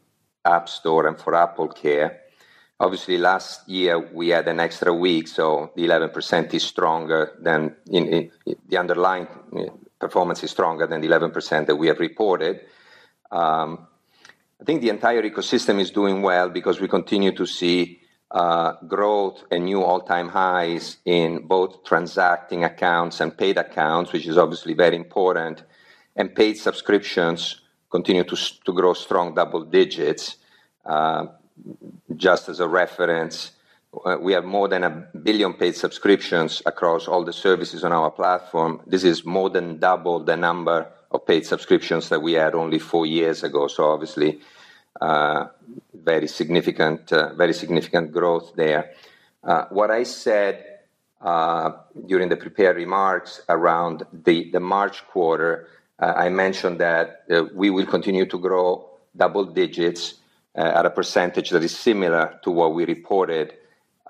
App 0.46 0.70
Store 0.70 1.08
and 1.08 1.20
for 1.20 1.34
AppleCare. 1.34 2.18
Obviously, 2.84 3.18
last 3.18 3.70
year 3.70 3.98
we 3.98 4.28
had 4.28 4.46
an 4.50 4.60
extra 4.60 4.94
week, 4.94 5.30
so 5.30 5.72
the 5.74 5.84
11% 5.84 6.54
is 6.54 6.64
stronger 6.64 7.32
than 7.40 7.78
the 7.86 8.78
underlying 8.78 9.26
eh, 9.58 9.70
performance 9.98 10.44
is 10.44 10.52
stronger 10.52 10.86
than 10.86 11.00
the 11.00 11.08
11% 11.08 11.66
that 11.66 11.78
we 11.78 11.88
have 11.88 12.02
reported. 12.02 12.60
Um, 13.32 13.88
I 14.60 14.66
think 14.66 14.82
the 14.82 14.90
entire 14.90 15.22
ecosystem 15.22 15.80
is 15.80 15.92
doing 15.92 16.22
well 16.22 16.50
because 16.50 16.82
we 16.82 16.90
continue 16.90 17.32
to 17.32 17.46
see 17.46 18.02
uh, 18.32 18.74
growth 18.86 19.46
and 19.50 19.64
new 19.64 19.82
all-time 19.82 20.28
highs 20.28 20.98
in 21.06 21.48
both 21.48 21.86
transacting 21.86 22.66
accounts 22.66 23.22
and 23.22 23.38
paid 23.38 23.58
accounts, 23.58 24.12
which 24.12 24.28
is 24.28 24.38
obviously 24.38 24.74
very 24.74 24.98
important, 24.98 25.64
and 26.18 26.36
paid 26.36 26.58
subscriptions 26.58 27.62
continue 27.90 28.26
to 28.26 28.74
grow 28.74 28.94
strong 28.94 29.34
double 29.34 29.64
digits. 29.64 30.36
Uh, 30.86 31.28
Just 32.16 32.50
as 32.50 32.60
a 32.60 32.68
reference, 32.68 33.52
uh, 34.06 34.18
we 34.20 34.34
have 34.34 34.46
more 34.46 34.68
than 34.68 34.84
a 34.84 34.90
1 34.90 35.24
billion 35.24 35.54
paid 35.54 35.76
subscriptions 35.76 36.62
across 36.66 37.08
all 37.08 37.24
the 37.24 37.34
services 37.34 37.84
on 37.84 37.92
our 37.92 38.12
platform. 38.12 38.82
This 38.88 39.04
is 39.04 39.26
more 39.26 39.50
than 39.50 39.80
double 39.80 40.20
the 40.24 40.36
number 40.36 40.88
of 41.12 41.26
paid 41.26 41.46
subscriptions 41.46 42.10
that 42.10 42.22
we 42.22 42.34
had 42.34 42.56
only 42.56 42.80
four 42.80 43.06
years 43.06 43.44
ago. 43.44 43.68
So 43.68 43.92
obviously, 43.92 44.42
uh, 45.00 45.48
very 45.94 46.28
significant, 46.28 47.14
uh, 47.14 47.34
very 47.36 47.54
significant 47.54 48.12
growth 48.12 48.54
there. 48.56 48.94
What 49.70 49.92
I 49.92 50.04
said 50.04 50.80
during 51.22 52.30
the 52.30 52.38
prepared 52.38 52.78
remarks 52.78 53.42
around 53.50 54.04
the 54.12 54.60
March 54.60 55.06
quarter, 55.08 55.68
I 56.00 56.30
mentioned 56.30 56.80
that 56.80 57.26
we 57.54 57.70
will 57.70 57.86
continue 57.86 58.26
to 58.26 58.40
grow 58.40 58.90
double 59.16 59.46
digits 59.46 60.16
Uh, 60.56 60.72
at 60.76 60.86
a 60.86 60.90
percentage 60.92 61.50
that 61.50 61.64
is 61.64 61.76
similar 61.76 62.40
to 62.44 62.52
what 62.52 62.76
we 62.76 62.86
reported 62.86 63.56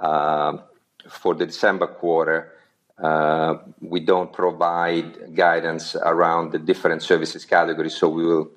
um, 0.02 0.62
for 1.08 1.34
the 1.34 1.46
December 1.46 1.88
quarter. 1.88 2.52
Uh, 3.02 3.56
we 3.80 4.02
don't 4.02 4.34
provide 4.34 5.34
guidance 5.34 5.96
around 5.96 6.52
the 6.52 6.60
different 6.60 7.02
services 7.02 7.46
categories, 7.46 7.96
so 7.96 8.10
we 8.10 8.26
will 8.26 8.52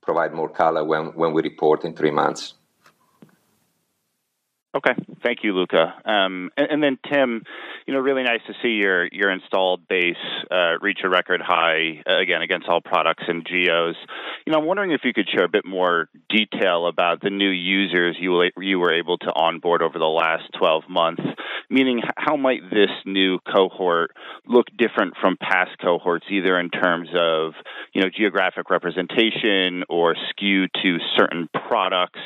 provide 0.00 0.32
more 0.32 0.48
color 0.48 0.84
when 0.84 1.32
we 1.32 1.42
report 1.42 1.84
in 1.84 1.92
three 1.94 2.12
months. 2.12 2.54
Okay. 4.74 4.92
Thank 5.22 5.44
you, 5.44 5.54
Luca. 5.54 5.94
Um, 6.04 6.50
and 6.56 6.82
then, 6.82 6.98
Tim, 7.10 7.44
you 7.86 7.92
know, 7.92 8.00
really 8.00 8.22
nice 8.22 8.40
to 8.46 8.54
see 8.62 8.80
your 9.12 9.30
installed 9.30 9.86
base 9.86 10.16
uh, 10.50 10.78
reach 10.80 11.00
a 11.04 11.08
record 11.08 11.40
high 11.40 12.02
uh, 12.08 12.18
again 12.18 12.42
against 12.42 12.68
all 12.68 12.80
products 12.80 13.24
and 13.28 13.46
geos. 13.46 13.96
You 14.46 14.52
know, 14.52 14.58
I'm 14.58 14.66
wondering 14.66 14.92
if 14.92 15.02
you 15.04 15.12
could 15.12 15.28
share 15.28 15.44
a 15.44 15.48
bit 15.48 15.66
more 15.66 16.08
detail 16.28 16.86
about 16.86 17.20
the 17.20 17.30
new 17.30 17.50
users 17.50 18.16
you 18.18 18.78
were 18.78 18.92
able 18.92 19.18
to 19.18 19.32
onboard 19.34 19.82
over 19.82 19.98
the 19.98 20.04
last 20.06 20.44
12 20.58 20.84
months. 20.88 21.22
Meaning, 21.70 22.02
how 22.16 22.36
might 22.36 22.62
this 22.70 22.90
new 23.06 23.38
cohort 23.40 24.10
look 24.46 24.66
different 24.76 25.14
from 25.20 25.36
past 25.36 25.70
cohorts, 25.80 26.26
either 26.30 26.58
in 26.58 26.70
terms 26.70 27.08
of, 27.14 27.52
you 27.94 28.02
know, 28.02 28.08
geographic 28.14 28.68
representation 28.70 29.84
or 29.88 30.14
skew 30.30 30.66
to 30.82 30.98
certain 31.16 31.48
products, 31.68 32.20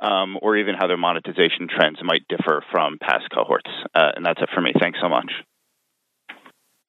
um, 0.00 0.36
or 0.42 0.56
even 0.56 0.74
how 0.78 0.86
their 0.86 0.98
monetization 0.98 1.68
trends 1.68 1.89
might 2.02 2.26
differ 2.28 2.62
from 2.70 2.98
past 3.00 3.24
cohorts? 3.34 3.70
Uh, 3.94 4.12
and 4.14 4.24
that's 4.24 4.40
it 4.40 4.48
for 4.54 4.60
me. 4.60 4.72
Thanks 4.78 4.98
so 5.02 5.08
much. 5.08 5.30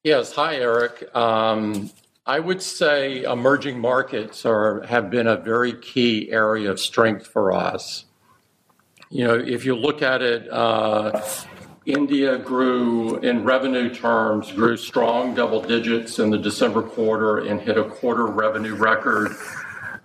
Yes. 0.04 0.34
Hi, 0.34 0.56
Erik. 0.56 1.16
Um, 1.16 1.92
I 2.26 2.40
would 2.40 2.62
say 2.62 3.24
emerging 3.24 3.80
markets 3.80 4.44
have 4.44 5.10
been 5.10 5.28
a 5.28 5.38
very 5.38 5.74
key 5.74 6.32
area 6.32 6.70
of 6.72 6.80
strength 6.80 7.28
for 7.28 7.52
us. 7.52 8.06
You 9.10 9.28
know, 9.28 9.36
if 9.36 9.66
you 9.66 9.76
look 9.76 10.02
at 10.02 10.22
it, 10.22 10.48
uh, 10.50 11.22
India 11.86 12.38
grew, 12.38 13.18
in 13.18 13.44
revenue 13.44 13.94
terms, 13.94 14.52
grew 14.52 14.78
strong 14.78 15.34
double 15.34 15.62
digits 15.62 16.20
in 16.20 16.30
the 16.30 16.38
December 16.38 16.84
quarter 16.84 17.40
and 17.40 17.60
hit 17.60 17.78
a 17.78 17.84
quarter 17.84 18.28
revenue 18.28 18.76
record. 18.76 19.36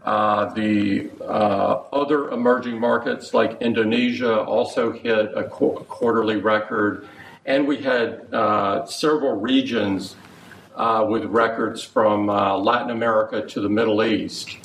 Uh, 0.07 0.55
the 0.55 1.11
uh, 1.21 1.83
other 1.93 2.31
emerging 2.31 2.79
markets, 2.79 3.35
like 3.35 3.61
Indonesia, 3.61 4.39
also 4.39 4.93
hit 4.93 5.33
a 5.35 5.43
quarterly 5.43 6.37
record, 6.37 7.09
and 7.45 7.67
we 7.67 7.79
had 7.79 8.33
uh, 8.33 8.87
several 8.87 9.33
regions 9.33 10.15
with 11.09 11.25
records 11.25 11.83
from 11.83 12.29
Latin 12.29 12.91
America 12.91 13.45
to 13.47 13.61
the 13.61 13.69
Middle 13.69 14.05
East. 14.05 14.59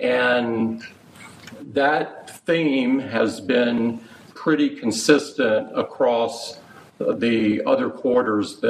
And 0.00 0.84
that 1.72 2.38
theme 2.46 3.00
has 3.00 3.40
been 3.40 4.00
pretty 4.34 4.76
consistent 4.76 5.76
across 5.76 6.60
the 6.98 7.60
other 7.66 7.90
quarters 7.90 8.60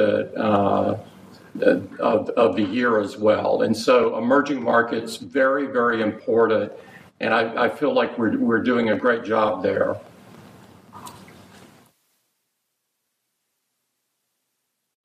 of 1.63 2.55
the 2.55 2.63
year 2.63 2.99
as 2.99 3.17
well. 3.17 3.61
And 3.61 3.75
so 3.75 4.17
emerging 4.17 4.63
markets, 4.63 5.17
very, 5.17 5.67
very 5.67 6.01
important, 6.01 6.71
and 7.19 7.33
I 7.33 7.69
feel 7.69 7.93
like 7.93 8.17
we're 8.17 8.37
we're 8.37 8.63
doing 8.63 8.89
a 8.89 8.97
great 8.97 9.23
job 9.23 9.63
there. 9.63 9.97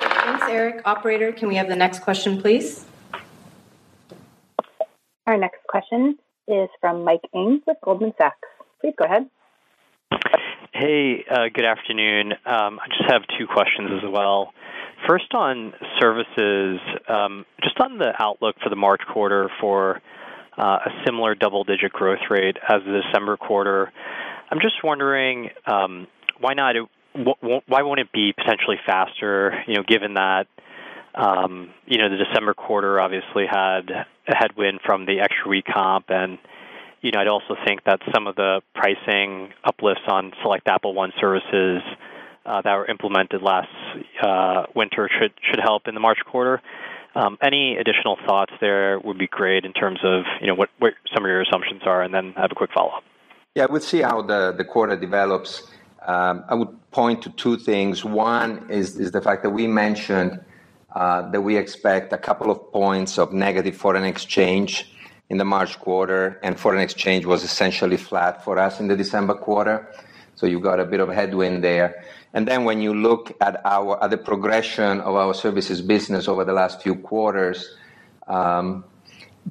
Thanks, 0.00 0.46
Erik. 0.48 0.82
Operator, 0.84 1.32
can 1.32 1.48
we 1.48 1.56
have 1.56 1.68
the 1.68 1.76
next 1.76 2.00
question, 2.00 2.40
please? 2.40 2.84
Our 5.26 5.36
next 5.36 5.64
question 5.68 6.18
is 6.48 6.68
from 6.80 7.04
Mike 7.04 7.24
Ng 7.34 7.62
with 7.66 7.76
Goldman 7.82 8.12
Sachs. 8.18 8.48
Please 8.80 8.94
go 8.98 9.04
ahead. 9.04 9.30
Hey, 10.72 11.24
uh, 11.30 11.48
good 11.54 11.64
afternoon. 11.64 12.32
Um, 12.44 12.80
I 12.80 12.88
just 12.88 13.08
have 13.08 13.22
two 13.38 13.46
questions 13.46 13.90
as 14.02 14.10
well. 14.10 14.52
First, 15.08 15.34
on 15.34 15.72
services, 16.00 16.78
um, 17.08 17.44
just 17.62 17.78
on 17.80 17.98
the 17.98 18.12
outlook 18.20 18.56
for 18.62 18.70
the 18.70 18.76
March 18.76 19.00
quarter 19.12 19.50
for 19.60 20.00
uh, 20.56 20.78
a 20.86 20.90
similar 21.04 21.34
double-digit 21.34 21.92
growth 21.92 22.20
rate 22.30 22.56
as 22.68 22.82
the 22.86 23.02
December 23.02 23.36
quarter. 23.36 23.92
I'm 24.50 24.60
just 24.60 24.76
wondering, 24.84 25.50
um, 25.66 26.06
why 26.38 26.54
not, 26.54 26.76
why 27.14 27.82
won't 27.82 28.00
it 28.00 28.12
be 28.12 28.32
potentially 28.32 28.76
faster, 28.86 29.64
you 29.66 29.74
know, 29.74 29.82
given 29.86 30.14
that, 30.14 30.46
um, 31.14 31.70
you 31.86 31.98
know, 31.98 32.08
the 32.08 32.22
December 32.24 32.54
quarter 32.54 33.00
obviously 33.00 33.46
had 33.50 33.90
a 33.90 34.36
headwind 34.36 34.80
from 34.84 35.04
the 35.04 35.20
extra 35.20 35.48
week 35.48 35.64
comp, 35.72 36.06
and, 36.10 36.38
you 37.00 37.10
know, 37.10 37.18
I'd 37.18 37.28
also 37.28 37.56
think 37.66 37.82
that 37.84 38.00
some 38.14 38.26
of 38.28 38.36
the 38.36 38.60
pricing 38.74 39.52
uplifts 39.64 40.04
on 40.06 40.32
select 40.42 40.68
Apple 40.68 40.94
One 40.94 41.12
services 41.20 41.82
uh, 42.46 42.62
that 42.62 42.74
were 42.74 42.86
implemented 42.86 43.42
last 43.42 43.68
Uh, 44.22 44.66
winter 44.74 45.08
should 45.18 45.60
help 45.60 45.88
in 45.88 45.94
the 45.94 46.00
March 46.00 46.18
quarter. 46.24 46.60
Um, 47.14 47.36
any 47.42 47.76
additional 47.76 48.16
thoughts 48.26 48.52
there 48.60 48.98
would 49.00 49.18
be 49.18 49.26
great 49.26 49.64
in 49.64 49.72
terms 49.72 50.00
of, 50.02 50.24
you 50.40 50.46
know, 50.46 50.54
what 50.54 50.70
some 51.14 51.24
of 51.24 51.28
your 51.28 51.42
assumptions 51.42 51.82
are, 51.84 52.02
and 52.02 52.14
then 52.14 52.32
have 52.36 52.50
a 52.50 52.54
quick 52.54 52.70
follow-up. 52.72 53.04
Yeah, 53.54 53.66
we'll 53.68 53.80
see 53.80 54.00
how 54.00 54.22
the 54.22 54.64
quarter 54.68 54.96
develops. 54.96 55.70
Um, 56.06 56.44
I 56.48 56.54
would 56.54 56.90
point 56.90 57.22
to 57.22 57.30
two 57.30 57.56
things. 57.58 58.04
One 58.04 58.66
is 58.70 59.10
the 59.12 59.20
fact 59.20 59.42
that 59.42 59.50
we 59.50 59.66
mentioned 59.66 60.40
uh, 60.94 61.30
that 61.30 61.40
we 61.40 61.56
expect 61.56 62.12
a 62.12 62.18
couple 62.18 62.50
of 62.50 62.72
points 62.72 63.18
of 63.18 63.32
negative 63.32 63.76
foreign 63.76 64.04
exchange 64.04 64.90
in 65.28 65.38
the 65.38 65.44
March 65.44 65.78
quarter, 65.78 66.40
and 66.42 66.58
foreign 66.58 66.80
exchange 66.80 67.24
was 67.24 67.44
essentially 67.44 67.96
flat 67.96 68.44
for 68.44 68.58
us 68.58 68.80
in 68.80 68.88
the 68.88 68.96
December 68.96 69.34
quarter. 69.34 69.88
So 70.34 70.46
you've 70.46 70.62
got 70.62 70.80
a 70.80 70.84
bit 70.84 71.00
of 71.00 71.08
headwind 71.08 71.62
there. 71.62 72.04
And 72.34 72.48
then 72.48 72.64
when 72.64 72.80
you 72.80 72.94
look 72.94 73.32
at 73.40 73.60
our 73.64 74.02
at 74.02 74.10
the 74.10 74.16
progression 74.16 75.00
of 75.00 75.14
our 75.14 75.34
services 75.34 75.82
business 75.82 76.28
over 76.28 76.44
the 76.44 76.52
last 76.52 76.82
few 76.82 76.94
quarters, 76.94 77.76
um, 78.26 78.84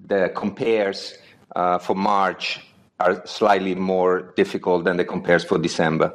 the 0.08 0.32
compares 0.36 1.18
uh, 1.56 1.78
for 1.78 1.96
March 1.96 2.60
are 3.00 3.26
slightly 3.26 3.76
more 3.76 4.34
difficult 4.36 4.84
than 4.86 4.98
the 4.98 5.06
compares 5.06 5.44
for 5.44 5.58
December. 5.58 6.14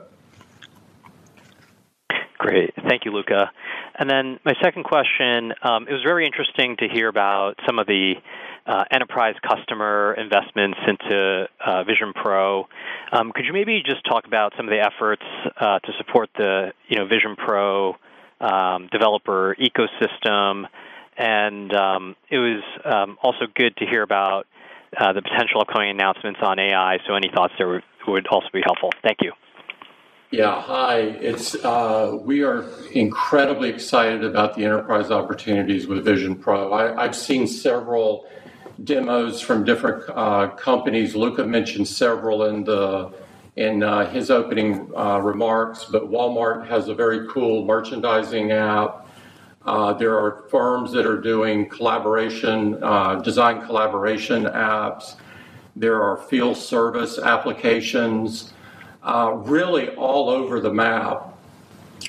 Great. 2.39 2.73
Thank 2.89 3.05
you, 3.05 3.13
Luca. 3.13 3.51
And 3.99 4.11
then 4.11 4.39
my 4.45 4.55
second 4.63 4.85
question, 4.85 5.53
um, 5.63 5.89
it 5.89 5.93
was 5.93 6.03
very 6.03 6.27
interesting 6.27 6.77
to 6.79 6.89
hear 6.89 7.09
about 7.09 7.55
some 7.67 7.79
of 7.79 7.87
the 7.87 8.15
Uh, 8.67 8.83
enterprise 8.91 9.37
customer 9.49 10.13
investments 10.19 10.77
into 10.89 11.47
uh, 11.65 11.85
Vision 11.85 12.13
Pro. 12.13 12.67
Um, 13.13 13.31
could 13.33 13.45
you 13.45 13.53
maybe 13.53 13.81
just 13.87 14.05
talk 14.05 14.27
about 14.27 14.55
some 14.57 14.67
of 14.67 14.73
the 14.73 14.81
efforts 14.81 15.23
uh, 15.61 15.79
to 15.79 15.93
support 15.99 16.31
the, 16.37 16.73
you 16.89 16.97
know, 16.97 17.07
Vision 17.07 17.37
Pro 17.37 17.95
um, 18.41 18.89
developer 18.91 19.55
ecosystem? 19.55 20.65
And 21.17 21.73
um, 21.77 22.17
it 22.29 22.39
was 22.39 23.17
also 23.23 23.47
good 23.55 23.77
to 23.77 23.87
hear 23.87 24.03
about 24.03 24.49
the 24.91 25.23
potential 25.23 25.61
upcoming 25.61 25.91
announcements 25.91 26.41
on 26.43 26.59
AI. 26.59 26.99
So 27.07 27.15
any 27.15 27.31
thoughts 27.33 27.53
there 27.59 27.81
would 28.09 28.27
also 28.27 28.49
be 28.53 28.63
helpful. 28.65 28.91
Thank 29.01 29.19
you. 29.23 29.31
Yeah. 30.33 30.61
Hi, 30.61 30.99
it's 30.99 31.55
we 32.25 32.43
are 32.43 32.65
incredibly 32.91 33.69
excited 33.69 34.25
about 34.25 34.57
the 34.57 34.65
enterprise 34.65 35.13
opportunities 35.13 35.87
with 35.87 36.05
Vision 36.05 36.35
Pro. 36.35 36.73
I've 36.73 37.15
seen 37.15 37.47
several 37.47 38.27
demos 38.85 39.41
from 39.41 39.65
different 39.65 40.05
uh, 40.11 40.49
companies. 40.49 41.15
Luca 41.15 41.45
mentioned 41.45 41.89
several 41.89 42.45
in 42.45 42.65
the 42.65 43.13
in 43.57 43.83
uh, 43.83 44.05
his 44.11 44.31
opening 44.31 44.93
uh, 44.95 45.19
remarks, 45.19 45.85
but 45.85 46.11
Walmart 46.11 46.67
has 46.67 46.89
a 46.89 46.95
very 46.95 47.27
cool 47.27 47.65
merchandising 47.65 48.53
app. 48.53 49.07
There 49.99 50.19
are 50.19 50.45
firms 50.51 50.93
that 50.93 51.07
are 51.07 51.19
doing 51.19 51.67
collaboration 51.69 52.73
design 53.23 53.65
collaboration 53.65 54.45
apps. 54.45 55.15
There 55.75 56.03
are 56.03 56.19
field 56.19 56.59
service 56.59 57.19
applications 57.19 58.53
really 59.03 59.89
all 59.91 60.29
over 60.29 60.61
the 60.61 60.73
map. 60.73 61.33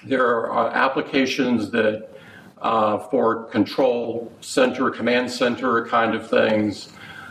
There 0.03 0.51
are 0.51 0.69
applications 0.71 1.71
that 1.71 2.16
Uh, 2.61 2.97
for 2.97 3.43
control 3.45 4.31
center, 4.41 4.89
command 4.89 5.29
center 5.29 5.85
kind 5.85 6.15
of 6.15 6.27
things. 6.27 6.89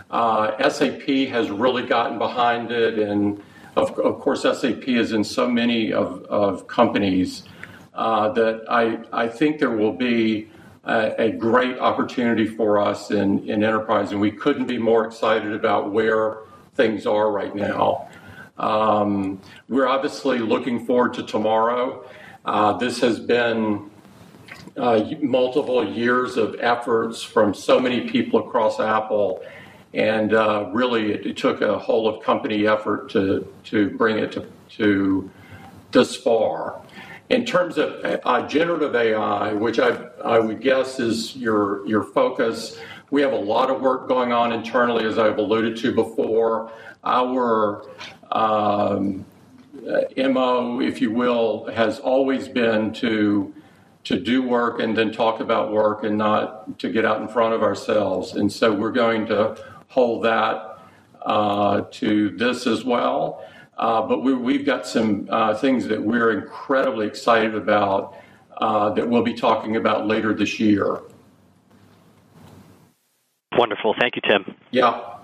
Uh, 0.09 0.69
SAP 0.69 1.03
has 1.03 1.51
really 1.51 1.85
gotten 1.85 2.17
behind 2.17 2.71
it, 2.71 2.97
and 3.01 3.43
of 3.75 3.99
of 3.99 4.21
course, 4.21 4.43
SAP 4.43 4.87
is 4.87 5.11
in 5.11 5.25
so 5.25 5.49
many 5.49 5.93
of 5.93 6.23
of 6.27 6.69
companies 6.69 7.43
uh, 7.95 8.29
that 8.35 8.63
I 8.71 9.01
I 9.13 9.27
think 9.27 9.59
there 9.59 9.73
will 9.73 9.95
be 9.95 10.49
a 10.85 11.33
great 11.33 11.77
opportunity 11.81 12.47
for 12.47 12.79
us 12.79 13.11
in 13.11 13.51
enterprise, 13.51 14.13
and 14.13 14.21
we 14.21 14.31
couldn't 14.31 14.69
be 14.69 14.79
more 14.79 15.05
excited 15.05 15.53
about 15.53 15.91
where 15.91 16.39
things 16.75 17.05
are 17.05 17.33
right 17.33 17.57
now. 17.57 18.09
Um, 18.59 19.41
we're 19.69 19.89
obviously 19.89 20.39
looking 20.39 20.87
forward 20.87 21.15
to 21.15 21.25
tomorrow. 21.25 22.09
This 22.79 23.01
has 23.01 23.19
been 23.19 23.91
Uh, 24.77 25.09
multiple 25.23 25.91
years 25.91 26.37
of 26.37 26.55
efforts 26.61 27.23
from 27.23 27.55
so 27.55 27.81
many 27.81 28.11
people 28.11 28.47
across 28.47 28.79
Apple, 28.79 29.43
and 29.95 30.35
uh, 30.35 30.69
really, 30.71 31.13
it 31.13 31.35
took 31.35 31.63
a 31.63 31.79
whole 31.79 32.07
of 32.07 32.23
company 32.23 32.67
effort 32.67 33.09
to 33.09 33.51
to 33.65 33.89
bring 33.97 34.19
it 34.19 34.37
to 34.69 35.31
this 35.93 36.15
far. 36.15 36.79
In 37.31 37.47
terms 37.47 37.79
of 37.79 38.05
uh, 38.05 38.47
generative 38.49 38.95
AI, 38.95 39.55
which 39.55 39.79
I 39.79 39.97
I 40.23 40.39
would 40.39 40.61
guess 40.61 41.01
is 41.01 41.35
your 41.35 42.05
focus, 42.05 42.79
we 43.11 43.23
have 43.23 43.33
a 43.33 43.37
lot 43.55 43.71
of 43.71 43.81
work 43.81 44.09
going 44.09 44.35
on 44.35 44.53
internally, 44.53 45.07
as 45.07 45.19
I've 45.19 45.39
alluded 45.39 45.79
to 45.79 45.95
before. 45.95 46.71
Our 47.03 47.89
um, 48.31 49.25
MO, 50.19 50.81
if 50.83 51.01
you 51.01 51.13
will, 51.13 51.65
has 51.73 51.99
always 51.99 52.47
been 52.47 52.93
to 52.95 53.55
do 54.15 54.43
work 54.43 54.79
and 54.79 54.97
then 54.97 55.11
talk 55.11 55.41
about 55.41 55.73
work 55.73 56.05
and 56.05 56.17
not 56.17 56.79
to 56.79 56.89
get 56.89 57.05
out 57.05 57.21
in 57.21 57.27
front 57.27 57.55
of 57.55 57.63
ourselves. 57.65 58.35
And 58.35 58.53
so 58.53 58.73
we're 58.73 58.93
going 58.93 59.27
to 59.27 59.61
hold 59.89 60.23
that 60.25 60.79
uh, 61.23 61.81
to 61.91 62.31
this 62.37 62.69
as 62.69 62.85
well. 62.85 63.45
Uh, 63.77 64.03
but 64.03 64.21
we've 64.21 64.65
got 64.65 64.87
some 64.87 65.27
uh, 65.31 65.55
things 65.55 65.87
that 65.89 66.01
we're 66.01 66.39
incredibly 66.39 67.07
excited 67.07 67.57
about 67.57 68.15
that 68.61 69.09
we'll 69.09 69.25
be 69.25 69.35
talking 69.35 69.75
about 69.75 70.07
later 70.07 70.33
this 70.33 70.61
year. 70.61 71.01
Wonderful. 73.59 73.95
Thank 73.99 74.17
you, 74.17 74.23
Tim. 74.23 74.55
Yeah. 74.71 75.17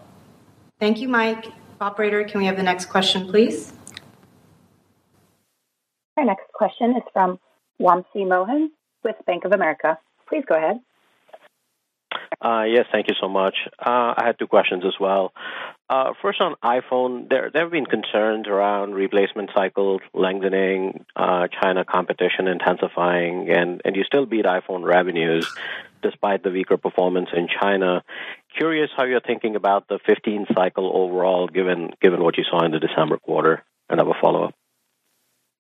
Thank 0.81 0.99
you, 0.99 1.09
Mike. 1.09 1.47
Operator, 1.81 2.25
can 2.25 2.41
we 2.41 2.47
have 2.47 2.57
the 2.57 2.63
next 2.63 2.87
question, 2.87 3.29
please? 3.29 3.73
Our 6.17 6.25
next 6.25 6.51
question 6.53 6.97
is 6.97 7.03
from 7.13 7.39
Wamsi 7.83 8.27
Mohan 8.27 8.71
with 9.05 9.17
Bank 9.27 9.45
of 9.45 9.53
America. 9.53 9.99
Please 10.29 10.45
go 10.49 10.55
ahead. 10.57 10.81
Uh, 12.41 12.65
yes, 12.65 12.87
thank 12.91 13.07
you 13.09 13.15
so 13.21 13.29
much. 13.29 13.55
Uh, 13.79 14.15
I 14.17 14.23
had 14.27 14.39
two 14.39 14.47
questions 14.47 14.85
as 14.87 14.95
well. 14.99 15.33
Uh, 15.89 16.13
first, 16.23 16.41
on 16.41 16.55
iPhone, 16.65 17.29
there 17.29 17.51
have 17.55 17.71
been 17.71 17.87
concerns 17.87 18.47
around 18.49 18.95
replacement 18.95 19.51
cycles 19.55 20.01
lengthening, 20.15 21.05
China 21.17 21.85
competition 21.85 22.49
intensifying, 22.49 23.49
and 23.51 23.81
you 23.95 24.03
still 24.05 24.27
beat 24.27 24.45
iPhone 24.45 24.85
revenues 24.85 25.47
despite 26.03 26.43
the 26.43 26.51
weaker 26.51 26.77
performance 26.77 27.29
in 27.37 27.47
China. 27.61 28.03
Curious 28.57 28.91
how 28.97 29.05
you're 29.05 29.21
thinking 29.21 29.55
about 29.55 29.87
the 29.89 30.01
15 30.07 30.47
cycle 30.55 30.91
overall, 30.93 31.47
given 31.47 31.93
what 32.03 32.37
you 32.37 32.45
saw 32.51 32.65
in 32.65 32.73
the 32.73 32.81
December 32.81 33.19
quarter? 33.19 33.63
And 33.89 34.01
I 34.01 34.05
have 34.05 34.17
a 34.17 34.21
follow-up. 34.21 34.55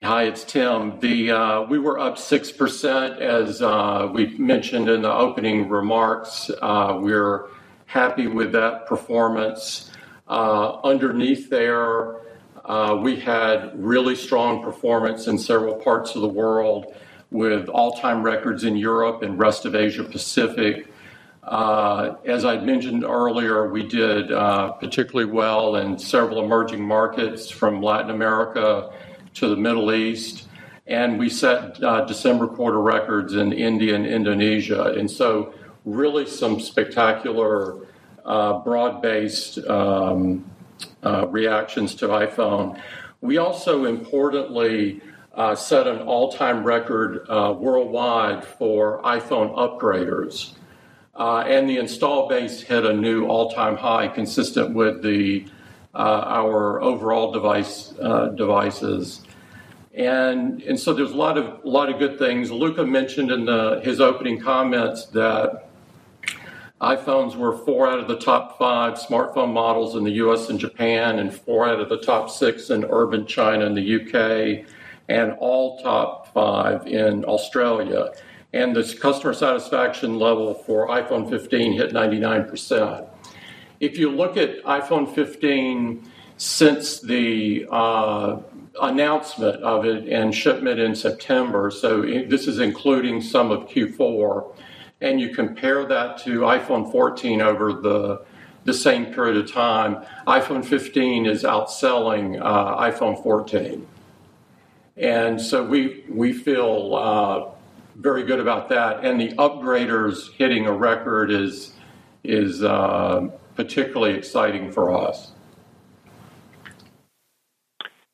Hi, 0.05 0.25
it's 0.25 0.43
Tim. 0.43 0.99
Uh, 0.99 1.62
we 1.71 1.79
were 1.79 2.01
up 2.01 2.17
6%, 2.17 3.19
as 3.21 3.62
uh, 3.62 4.11
we 4.12 4.37
mentioned 4.37 4.88
in 4.88 5.03
the 5.03 5.12
opening 5.12 5.69
remarks. 5.69 6.51
Uh, 6.61 6.99
we're 7.01 7.47
happy 7.87 8.27
with 8.27 8.51
that 8.51 8.87
performance. 8.87 9.93
Underneath 10.29 11.49
there, 11.51 12.17
we 13.01 13.15
had 13.15 13.71
really 13.77 14.17
strong 14.17 14.61
performance 14.61 15.29
in 15.29 15.38
several 15.38 15.77
parts 15.77 16.17
of 16.17 16.23
the 16.23 16.29
world, 16.29 16.97
with 17.31 17.69
all-time 17.69 18.25
records 18.25 18.65
in 18.65 18.75
Europe 18.77 19.23
and 19.23 19.38
rest 19.38 19.67
of 19.67 19.77
Asia 19.77 20.03
Pacific. 20.03 20.93
As 21.45 22.45
I'd 22.45 22.65
mentioned 22.67 23.05
earlier, 23.05 23.69
we 23.71 23.87
did 23.87 24.31
particularly 24.81 25.31
well 25.31 25.77
in 25.77 25.97
several 25.97 26.45
emerging 26.45 26.83
markets, 26.85 27.49
from 27.49 27.81
Latin 27.81 28.11
America 28.11 28.91
to 29.35 29.49
the 29.49 29.57
Middle 29.57 29.92
East, 29.92 30.49
and 30.87 31.18
we 31.18 31.29
set 31.31 31.83
uh, 31.83 32.05
December 32.05 32.47
quarter 32.47 32.81
records 32.81 33.35
in 33.35 33.53
India 33.53 33.95
and 33.95 34.07
Indonesia. 34.07 34.92
And 34.99 35.11
so 35.11 35.55
really 35.85 36.27
some 36.27 36.61
spectacular 36.61 37.87
uh, 38.25 38.59
broad-based 38.61 39.59
um, 39.66 40.45
uh, 41.02 41.27
reactions 41.29 41.94
to 41.96 42.09
iPhone. 42.09 42.81
We 43.21 43.38
also 43.38 43.85
importantly 43.85 45.00
set 45.57 45.87
an 45.87 46.00
all-time 46.02 46.63
record 46.63 47.27
worldwide 47.29 48.44
for 48.44 49.00
iPhone 49.02 49.57
upgraders. 49.57 50.52
And 51.17 51.69
the 51.71 51.79
install 51.79 52.29
base 52.29 52.61
hit 52.61 52.85
a 52.85 52.92
new 52.92 53.27
all-time 53.27 53.77
high, 53.77 54.09
consistent 54.09 54.75
with 54.75 55.02
Uh, 55.95 56.25
our 56.27 56.81
overall 56.81 57.33
device 57.33 57.93
uh, 58.01 58.29
devices. 58.29 59.23
And 59.95 60.63
and 60.63 60.81
so 60.81 60.95
there's 60.95 61.11
a 61.11 61.17
lot 61.17 61.37
of 61.37 61.63
a 61.65 61.69
lot 61.69 61.90
of 61.90 61.99
good 61.99 62.19
things. 62.19 62.51
Luca 62.51 62.87
mentioned 62.87 63.31
in 63.31 63.47
his 63.83 64.01
opening 64.01 64.40
comments 64.40 65.05
that 65.07 65.69
iPhones 66.83 67.37
were 67.37 67.57
four 67.59 67.88
out 67.88 68.01
of 68.01 68.09
the 68.09 68.19
top 68.19 68.59
five 68.59 68.95
smartphone 68.95 69.53
models 69.53 69.95
in 69.95 70.03
the 70.03 70.13
US 70.13 70.49
and 70.49 70.59
Japan, 70.59 71.21
and 71.21 71.33
four 71.33 71.69
out 71.69 71.79
of 71.79 71.88
the 71.88 71.99
top 71.99 72.29
six 72.29 72.71
in 72.71 72.85
urban 72.87 73.25
China 73.25 73.67
and 73.67 73.77
the 73.77 74.01
UK, 74.01 74.67
and 75.09 75.33
all 75.38 75.81
top 75.81 76.33
five 76.35 76.85
in 76.88 77.25
Australia. 77.25 78.11
And 78.53 78.75
the 78.75 78.83
customer 79.01 79.33
satisfaction 79.33 80.19
level 80.19 80.55
for 80.55 80.88
iPhone 80.88 81.31
15 81.31 81.75
hit 81.75 81.93
99%. 81.93 83.09
If 83.83 83.99
you 83.99 84.13
look 84.13 84.37
at 84.37 84.63
iPhone 84.63 85.13
15 85.13 86.09
since 86.37 87.01
the 87.01 87.67
uh, 87.69 88.39
announcement 88.81 89.61
of 89.61 89.85
it 89.85 90.09
and 90.09 90.33
shipment 90.33 90.79
in 90.79 90.95
September, 90.95 91.69
so 91.69 92.03
this 92.03 92.47
is 92.47 92.61
including 92.61 93.21
some 93.21 93.51
of 93.51 93.69
Q4, 93.69 94.55
and 95.01 95.21
you 95.21 95.35
compare 95.35 95.85
that 95.85 96.17
to 96.19 96.43
iPhone 96.43 96.93
14 96.93 97.43
over 97.43 97.73
the 97.73 98.25
the 98.65 98.73
same 98.73 99.07
period 99.07 99.37
of 99.37 99.51
time, 99.51 99.97
iPhone 100.29 100.65
15 100.65 101.27
is 101.27 101.43
outselling 101.43 102.41
uh, 102.41 102.77
iPhone 102.77 103.21
14, 103.21 103.85
and 104.97 105.41
so 105.41 105.65
we 105.65 106.05
we 106.09 106.33
feel 106.33 106.95
uh, 106.95 107.51
very 107.97 108.23
good 108.23 108.39
about 108.39 108.69
that. 108.69 109.05
And 109.05 109.21
the 109.21 109.31
upgraders 109.31 110.33
hitting 110.35 110.67
a 110.67 110.73
record 110.73 111.33
is 111.33 111.73
is 112.23 112.63
uh, 112.63 113.29
particularly 113.55 114.15
exciting 114.15 114.73
for 114.73 114.92
us. 114.92 115.33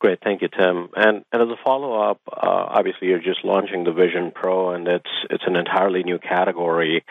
Great. 0.01 0.21
Thank 0.23 0.43
you, 0.43 0.49
Tim. 0.49 0.89
And 0.95 1.25
and 1.33 1.43
as 1.43 1.49
a 1.49 1.57
follow-up, 1.65 2.21
uh, 2.31 2.67
obviously 2.69 3.09
you're 3.09 3.19
just 3.19 3.45
launching 3.45 3.83
the 3.83 3.93
Vision 3.93 4.31
Pro, 4.33 4.71
and 4.71 4.87
it's 4.87 5.11
it's 5.29 5.45
an 5.47 5.57
entirely 5.57 6.05
new 6.05 6.19
category. 6.19 7.05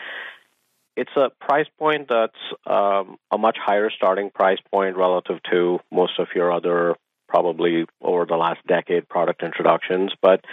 It's 0.96 1.10
a 1.14 1.30
price 1.38 1.66
point 1.78 2.08
that's 2.08 2.32
um, 2.66 3.18
a 3.30 3.38
much 3.38 3.56
higher 3.60 3.90
starting 3.90 4.30
price 4.30 4.58
point 4.72 4.96
relative 4.96 5.38
to 5.50 5.80
most 5.92 6.18
of 6.18 6.28
your 6.34 6.50
other 6.50 6.96
probably 7.28 7.84
over 8.00 8.24
the 8.24 8.36
last 8.36 8.66
decade 8.66 9.06
product 9.06 9.42
introductions. 9.42 10.12
But 10.22 10.44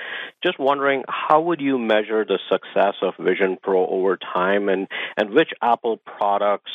just 0.43 0.59
wondering, 0.59 1.03
how 1.07 1.39
would 1.41 1.61
you 1.61 1.79
measure 1.79 2.25
the 2.25 2.37
success 2.51 2.95
of 3.01 3.13
Vision 3.17 3.57
Pro 3.63 3.87
over 3.87 4.17
time, 4.17 4.67
and 4.67 4.89
and 5.15 5.29
which 5.29 5.51
Apple 5.61 5.97
products 6.05 6.71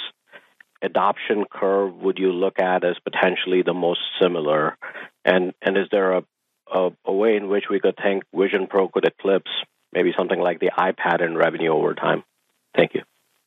adoption 0.82 1.44
curve 1.50 1.94
would 1.96 2.18
you 2.18 2.32
look 2.32 2.58
at 2.58 2.84
as 2.84 2.96
potentially 3.04 3.62
the 3.62 3.74
most 3.74 4.00
similar? 4.20 4.76
And 5.24 5.52
and 5.62 5.76
is 5.76 5.86
there 5.90 6.12
a, 6.12 6.22
a, 6.72 6.90
a 7.04 7.12
way 7.12 7.36
in 7.36 7.48
which 7.48 7.64
we 7.70 7.80
could 7.80 7.96
think 8.02 8.24
Vision 8.34 8.66
Pro 8.68 8.88
could 8.88 9.04
eclipse 9.04 9.50
maybe 9.92 10.12
something 10.16 10.40
like 10.40 10.60
the 10.60 10.70
iPad 10.78 11.24
in 11.24 11.36
revenue 11.36 11.72
over 11.72 11.94
time? 11.94 12.22
Thank 12.74 12.94
you. 12.94 13.02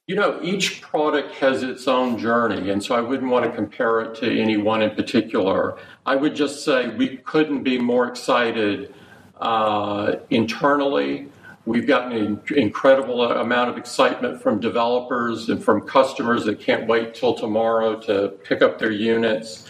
You 0.06 0.18
know, 0.18 0.40
each 0.44 0.82
product 0.82 1.36
has 1.36 1.64
its 1.64 1.88
own 1.88 2.18
journey, 2.18 2.70
and 2.70 2.84
so 2.84 2.94
I 2.94 3.00
wouldn't 3.00 3.32
want 3.32 3.46
to 3.46 3.52
compare 3.52 4.02
it 4.02 4.16
to 4.16 4.30
any 4.30 4.58
one 4.58 4.82
in 4.82 4.92
particular. 4.96 5.78
I 6.06 6.18
would 6.18 6.36
just 6.36 6.66
say 6.66 6.90
we 6.90 7.18
couldn't 7.18 7.64
be 7.64 7.80
more 7.80 8.10
excited 8.10 8.94
uh, 9.40 10.16
internally 10.30 11.30
We've 11.66 11.88
gotten 11.88 12.12
an 12.12 12.42
incredible 12.58 13.24
amount 13.24 13.70
of 13.70 13.78
excitement 13.78 14.42
from 14.42 14.60
developers 14.60 15.48
and 15.48 15.64
from 15.64 15.82
customers 15.88 16.44
that 16.44 16.60
can't 16.60 16.88
wait 16.88 17.14
till 17.14 17.36
tomorrow 17.36 17.98
to 18.02 18.30
pick 18.44 18.62
up 18.62 18.80
their 18.80 18.92
units. 18.92 19.70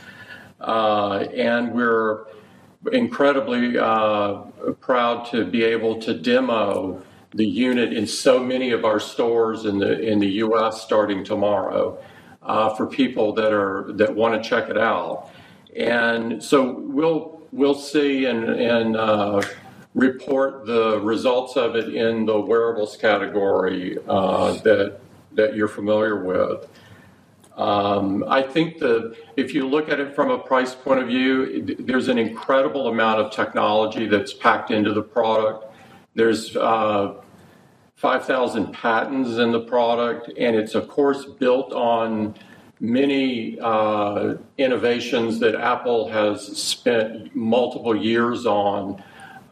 Uh, 0.60 1.28
and 1.36 1.72
we're 1.72 2.26
incredibly 2.92 3.78
uh, 3.78 4.40
proud 4.80 5.26
to 5.32 5.46
be 5.46 5.64
able 5.64 6.02
to 6.02 6.18
demo 6.18 7.00
the 7.36 7.46
unit 7.46 7.94
in 7.94 8.08
so 8.08 8.40
many 8.40 8.72
of 8.72 8.86
our 8.86 9.00
stores 9.00 9.66
in 9.66 9.78
the 9.78 10.00
in 10.00 10.20
the 10.20 10.30
U.S. 10.46 10.82
starting 10.82 11.24
tomorrow 11.24 11.98
uh, 12.42 12.74
for 12.76 12.88
people 12.88 13.34
that 13.34 13.52
are 13.54 13.92
that 13.94 14.14
want 14.16 14.42
to 14.42 14.50
check 14.50 14.70
it 14.70 14.78
out. 14.78 15.30
And 15.76 16.44
so 16.44 16.80
we'll 16.80 17.42
we'll 17.52 17.76
see 17.76 18.26
and 18.26 18.46
and 18.46 18.96
uh, 18.96 19.42
report 19.96 20.66
the 20.66 21.00
results 21.02 21.56
of 21.56 21.76
it 21.76 21.94
in 21.94 22.26
the 22.26 22.40
wearables 22.40 22.98
category 22.98 23.98
uh, 24.08 24.54
that 24.62 25.00
that 25.34 25.56
you're 25.56 25.68
familiar 25.68 26.24
with. 26.24 26.68
Um, 27.58 28.24
I 28.28 28.42
think 28.42 28.80
that 28.80 29.16
if 29.36 29.54
you 29.54 29.68
look 29.68 29.90
at 29.90 30.00
it 30.00 30.16
from 30.16 30.32
a 30.32 30.40
price 30.40 30.74
point 30.74 31.02
of 31.02 31.08
view, 31.08 31.76
there's 31.80 32.08
an 32.08 32.18
incredible 32.18 32.88
amount 32.88 33.22
of 33.22 33.32
technology 33.32 34.08
that's 34.08 34.34
packed 34.34 34.72
into 34.72 34.94
the 34.94 35.04
product. 35.04 35.66
There's 36.16 36.56
uh, 36.56 37.16
5,000 37.96 38.74
patents 38.74 39.38
in 39.38 39.52
the 39.52 39.62
product, 39.62 40.32
and 40.38 40.56
it's 40.56 40.76
of 40.76 40.88
course 40.88 41.26
built 41.26 41.74
on 41.74 42.36
many 42.80 43.60
uh, 43.60 44.36
innovations 44.58 45.40
that 45.40 45.56
Apple 45.56 46.10
has 46.10 46.58
spent 46.58 47.36
multiple 47.36 47.96
years 47.96 48.46
on 48.46 49.02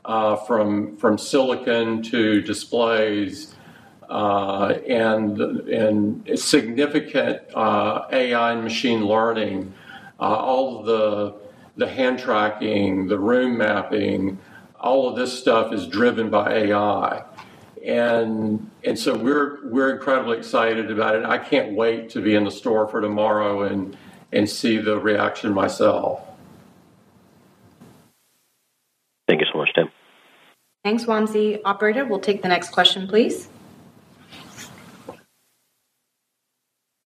uh, 0.06 0.36
from 0.36 0.98
from 0.98 1.18
silicon 1.18 2.02
to 2.04 2.42
displays, 2.42 3.56
uh, 4.10 4.76
and 4.88 5.40
and 5.40 6.40
significant 6.40 7.42
uh, 7.56 8.08
AI 8.12 8.54
and 8.54 8.64
machine 8.64 9.06
learning, 9.06 9.74
uh, 10.20 10.24
all 10.24 10.80
of 10.80 10.86
the 10.86 11.36
the 11.78 11.88
hand 11.88 12.20
tracking, 12.20 13.08
the 13.08 13.18
room 13.20 13.58
mapping, 13.58 14.38
all 14.80 15.10
of 15.10 15.16
this 15.16 15.38
stuff 15.38 15.74
is 15.74 15.88
driven 15.88 16.30
by 16.30 16.54
AI. 16.54 17.24
And 17.86 18.70
and 18.84 18.98
so 18.98 19.16
we're 19.18 19.60
we're 19.70 19.96
incredibly 19.96 20.38
excited 20.38 20.92
about 20.92 21.16
it. 21.16 21.26
I 21.26 21.38
can't 21.38 21.74
wait 21.74 22.10
to 22.12 22.22
be 22.22 22.36
in 22.36 22.44
the 22.44 22.52
store 22.52 22.88
for 22.88 23.02
tomorrow 23.02 23.64
and 23.64 23.98
and 24.32 24.50
see 24.50 24.78
the 24.78 25.00
reaction 25.00 25.54
myself. 25.54 26.22
Thanks, 30.84 31.06
Wamsi. 31.06 31.62
Operator, 31.64 32.06
we'll 32.06 32.20
take 32.20 32.42
the 32.42 32.48
next 32.48 32.70
question, 32.70 33.08
please. 33.08 33.48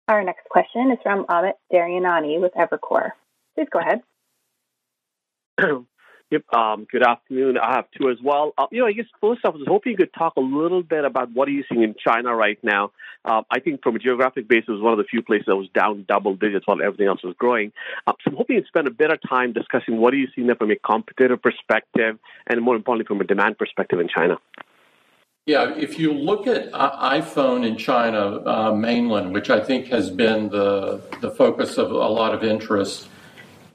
Our 0.07 0.23
next 0.23 0.49
question 0.49 0.91
is 0.91 0.99
from 1.03 1.25
Amit 1.27 1.55
Daryanani 1.73 2.41
with 2.41 2.53
Evercore. 2.55 3.11
Please 3.55 3.69
go 3.73 3.81
ahead. 3.81 4.03
Yep. 6.35 6.53
Um, 6.53 6.87
good 6.91 7.07
afternoon. 7.07 7.59
I 7.59 7.77
have 7.77 7.85
two 7.97 8.11
as 8.11 8.17
well. 8.21 8.55
Uh, 8.59 8.67
you 8.73 8.81
know, 8.81 8.89
I 8.89 8.93
guess 8.93 9.07
first 9.21 9.45
off, 9.45 9.55
I 9.55 9.59
was 9.59 9.69
hoping 9.69 9.93
you 9.93 9.97
could 9.97 10.13
talk 10.13 10.33
a 10.37 10.41
little 10.41 10.83
bit 10.83 11.05
about 11.05 11.31
what 11.31 11.47
are 11.47 11.53
you 11.53 11.63
seeing 11.71 11.85
in 11.85 11.95
China 12.05 12.35
right 12.35 12.59
now. 12.65 12.91
Uh, 13.25 13.43
I 13.53 13.61
think 13.61 13.85
from 13.85 13.95
a 13.95 14.01
geographic 14.01 14.49
basis, 14.49 14.71
it 14.71 14.73
was 14.73 14.81
one 14.81 14.93
of 14.93 14.99
the 14.99 15.05
few 15.05 15.23
places 15.23 15.45
that 15.47 15.55
was 15.55 15.69
down 15.73 16.05
double 16.09 16.35
digits 16.35 16.67
while 16.67 16.83
everything 16.83 17.07
else 17.07 17.23
was 17.23 17.37
growing. 17.39 17.71
Uh, 18.09 18.15
so 18.25 18.33
I'm 18.33 18.37
hoping 18.37 18.57
you'd 18.57 18.67
spend 18.67 18.89
a 18.89 18.91
bit 18.91 19.13
of 19.13 19.21
time 19.29 19.53
discussing 19.53 19.99
what 19.99 20.13
are 20.13 20.17
you 20.17 20.27
seeing 20.35 20.49
there 20.49 20.57
from 20.57 20.73
a 20.73 20.77
competitive 20.77 21.41
perspective 21.41 22.19
and 22.49 22.61
more 22.61 22.75
importantly 22.75 23.07
from 23.07 23.21
a 23.21 23.25
demand 23.25 23.57
perspective 23.57 24.01
in 24.01 24.09
China. 24.09 24.39
Yeah, 25.47 25.73
if 25.77 26.01
you 26.01 26.13
look 26.13 26.49
at 26.49 26.73
iPhone 26.73 27.65
in 27.65 27.77
China 27.77 28.43
uh, 28.45 28.75
mainland, 28.75 29.33
which 29.33 29.51
I 29.51 29.61
think 29.61 29.87
has 29.87 30.11
been 30.11 30.49
the 30.49 31.01
the 31.21 31.31
focus 31.31 31.79
of 31.79 31.93
a 31.93 32.09
lot 32.09 32.35
of 32.35 32.43
interest, 32.43 33.09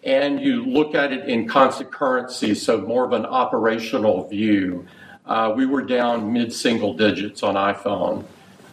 and 0.03 0.39
you 0.39 0.65
look 0.65 0.95
at 0.95 1.11
it 1.11 1.27
in 1.27 1.47
constant 1.47 1.91
currency, 1.91 2.55
so 2.55 2.81
more 2.81 3.05
of 3.05 3.13
an 3.13 3.25
operational 3.25 4.27
view, 4.27 4.85
uh, 5.25 5.53
we 5.55 5.65
were 5.65 5.81
down 5.81 6.31
mid 6.31 6.51
single 6.53 6.93
digits 6.93 7.43
on 7.43 7.55
iPhone. 7.55 8.25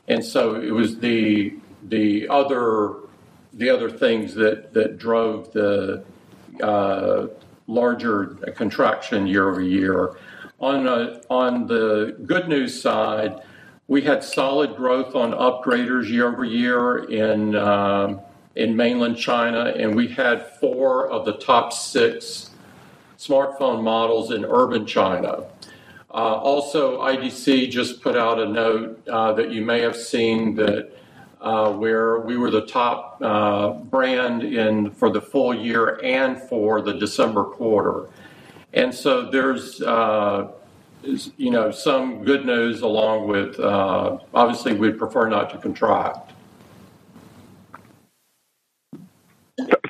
And 0.08 0.24
so 0.24 0.54
it 0.54 0.70
was 0.70 0.98
the 0.98 1.54
the 1.88 2.28
other 2.28 2.94
the 3.52 3.70
other 3.70 3.90
things 3.90 4.34
that 4.34 4.72
that 4.72 4.98
drove 4.98 5.52
the 5.52 6.04
uh, 6.62 7.26
larger 7.66 8.26
contraction 8.54 9.26
year 9.26 9.50
over 9.50 9.60
year. 9.60 10.16
On 10.58 10.86
a, 10.86 11.20
on 11.28 11.66
the 11.66 12.16
good 12.24 12.48
news 12.48 12.80
side, 12.80 13.42
we 13.88 14.00
had 14.02 14.24
solid 14.24 14.74
growth 14.76 15.14
on 15.14 15.32
upgraders 15.32 16.08
year 16.08 16.28
over 16.28 16.44
year 16.44 17.04
in 17.10 17.54
um, 17.54 18.20
in 18.56 18.74
mainland 18.74 19.16
China, 19.16 19.72
and 19.76 19.94
we 19.94 20.08
had 20.08 20.46
four 20.58 21.08
of 21.08 21.24
the 21.24 21.34
top 21.34 21.72
six 21.72 22.50
smartphone 23.18 23.82
models 23.82 24.30
in 24.30 24.44
urban 24.44 24.86
China. 24.86 25.44
Uh, 26.10 26.36
also, 26.36 27.00
IDC 27.02 27.70
just 27.70 28.00
put 28.00 28.16
out 28.16 28.38
a 28.38 28.46
note 28.46 29.06
uh, 29.08 29.32
that 29.32 29.50
you 29.50 29.62
may 29.62 29.80
have 29.80 29.96
seen 29.96 30.54
that 30.54 30.90
uh, 31.40 31.70
where 31.72 32.20
we 32.20 32.38
were 32.38 32.50
the 32.50 32.66
top 32.66 33.18
uh, 33.20 33.70
brand 33.72 34.42
in 34.42 34.90
for 34.90 35.10
the 35.10 35.20
full 35.20 35.54
year 35.54 36.00
and 36.02 36.40
for 36.42 36.80
the 36.80 36.94
December 36.94 37.44
quarter. 37.44 38.08
And 38.72 38.94
so 38.94 39.30
there's 39.30 39.82
uh, 39.82 40.48
you 41.02 41.50
know 41.50 41.70
some 41.70 42.24
good 42.24 42.46
news 42.46 42.80
along 42.80 43.28
with 43.28 43.60
uh, 43.60 44.18
obviously 44.34 44.72
we'd 44.72 44.98
prefer 44.98 45.28
not 45.28 45.50
to 45.50 45.58
contract. 45.58 46.32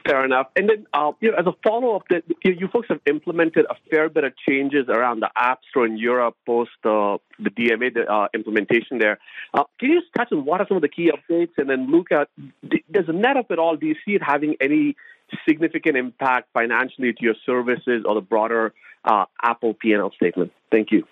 Fair 0.07 0.25
enough. 0.25 0.49
And 0.55 0.69
then, 0.69 0.87
uh, 0.93 1.13
you 1.21 1.33
know, 1.33 1.37
as 1.37 1.47
a 1.47 1.55
follow-up, 1.65 2.05
that 2.11 2.23
you 2.45 2.69
folks 2.69 2.89
have 2.89 3.01
implemented 3.07 3.67
a 3.69 3.75
fair 3.91 4.09
bit 4.09 4.23
of 4.23 4.33
changes 4.49 4.89
around 4.89 5.21
the 5.21 5.31
App 5.37 5.61
Store 5.71 5.85
in 5.85 5.97
Europe 5.97 6.37
post 6.47 6.71
uh, 6.85 7.19
the 7.41 7.51
DMA 7.51 8.09
uh, 8.09 8.29
implementation 8.33 8.99
there. 8.99 9.19
Uh, 9.53 9.65
can 9.81 9.91
you 9.91 10.01
just 10.01 10.13
touch 10.15 10.31
on 10.31 10.45
what 10.45 10.61
are 10.61 10.67
some 10.69 10.77
of 10.77 10.83
the 10.83 10.89
key 10.89 11.11
updates? 11.11 11.51
And 11.57 11.69
then, 11.69 11.91
Luca, 11.91 12.29
does 12.93 13.07
the 13.07 13.13
net 13.13 13.37
of 13.37 13.47
it 13.51 13.59
all, 13.59 13.77
do 13.77 13.87
you 13.87 13.97
see 14.05 14.15
it 14.15 14.23
having 14.23 14.55
any 14.61 14.95
significant 15.49 15.97
impact 15.97 16.49
financially 16.53 17.13
to 17.13 17.23
your 17.23 17.35
services 17.45 18.05
or 18.07 18.15
the 18.15 18.21
broader 18.21 18.73
uh, 19.05 19.25
Apple 19.43 19.75
P&L 19.75 20.13
statement? 20.13 20.53
Thank 20.71 20.93
you. 20.93 21.07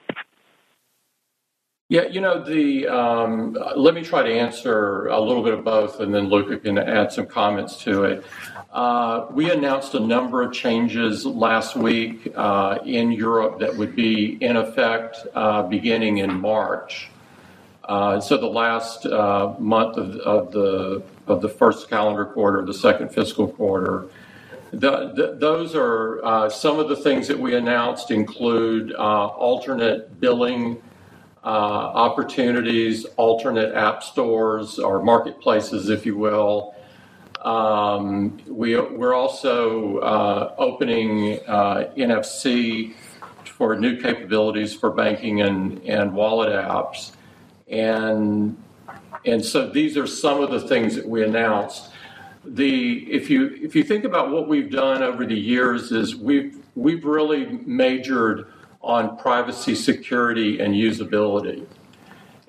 Yeah, 1.90 2.06
you 2.06 2.22
know, 2.22 2.42
the 2.42 2.88
um, 2.88 3.58
let 3.76 3.92
me 3.92 4.02
try 4.02 4.22
to 4.22 4.32
answer 4.32 5.06
a 5.08 5.20
little 5.20 5.42
bit 5.42 5.52
of 5.52 5.64
both, 5.64 6.00
and 6.00 6.14
then 6.14 6.30
Luca 6.30 6.56
can 6.56 6.78
add 6.78 7.12
some 7.12 7.26
comments 7.26 7.76
to 7.84 8.04
it. 8.04 8.24
Uh, 8.72 9.26
we 9.30 9.50
announced 9.50 9.92
a 9.92 10.00
number 10.00 10.40
of 10.40 10.50
changes 10.50 11.26
last 11.26 11.76
week 11.76 12.32
uh, 12.36 12.78
in 12.86 13.12
Europe 13.12 13.60
that 13.60 13.76
would 13.76 13.94
be 13.94 14.42
in 14.42 14.56
effect 14.56 15.18
uh, 15.34 15.62
beginning 15.64 16.18
in 16.18 16.32
March. 16.40 17.10
Uh, 17.84 18.18
so 18.18 18.38
the 18.38 18.46
last 18.46 19.04
uh, 19.04 19.54
month 19.58 19.98
of, 19.98 20.16
of, 20.20 20.52
the 20.52 21.02
of 21.26 21.42
the 21.42 21.50
first 21.50 21.90
calendar 21.90 22.24
quarter, 22.24 22.64
the 22.64 22.72
second 22.72 23.10
fiscal 23.10 23.46
quarter. 23.46 24.06
The, 24.70 25.12
the, 25.14 25.36
those 25.38 25.74
are 25.74 26.24
uh, 26.24 26.48
some 26.48 26.78
of 26.78 26.88
the 26.88 26.96
things 26.96 27.28
that 27.28 27.38
we 27.38 27.54
announced 27.54 28.10
include 28.10 28.94
alternate 28.94 30.18
billing 30.18 30.78
uh, 30.78 30.90
opportunities, 31.50 33.04
alternate 33.16 33.74
app 33.74 34.02
stores 34.02 34.78
or 34.78 35.02
marketplaces, 35.02 35.90
if 35.90 36.06
you 36.06 36.16
will. 36.16 36.74
Um, 37.42 38.38
we, 38.46 38.80
we're 38.80 39.14
also 39.14 39.98
uh, 39.98 40.54
opening 40.56 41.40
uh, 41.46 41.90
NFC 41.96 42.94
for 43.44 43.76
new 43.76 44.00
capabilities 44.00 44.74
for 44.74 44.90
banking 44.90 45.42
and, 45.42 45.82
and 45.84 46.14
wallet 46.14 46.52
apps. 46.52 47.12
And, 47.68 48.56
and 49.26 49.44
so 49.44 49.68
these 49.68 49.96
are 49.98 50.06
some 50.06 50.42
of 50.42 50.50
the 50.50 50.60
things 50.60 50.96
that 50.96 51.06
we 51.06 51.22
announced. 51.22 51.90
The, 52.46 53.04
if, 53.12 53.28
you, 53.28 53.58
if 53.62 53.76
you 53.76 53.84
think 53.84 54.04
about 54.04 54.30
what 54.30 54.48
we've 54.48 54.70
done 54.70 55.02
over 55.02 55.26
the 55.26 55.38
years 55.38 55.92
is 55.92 56.16
we've, 56.16 56.58
we've 56.74 57.04
really 57.04 57.46
majored 57.64 58.52
on 58.84 59.16
privacy, 59.16 59.74
security, 59.74 60.60
and 60.60 60.74
usability. 60.74 61.66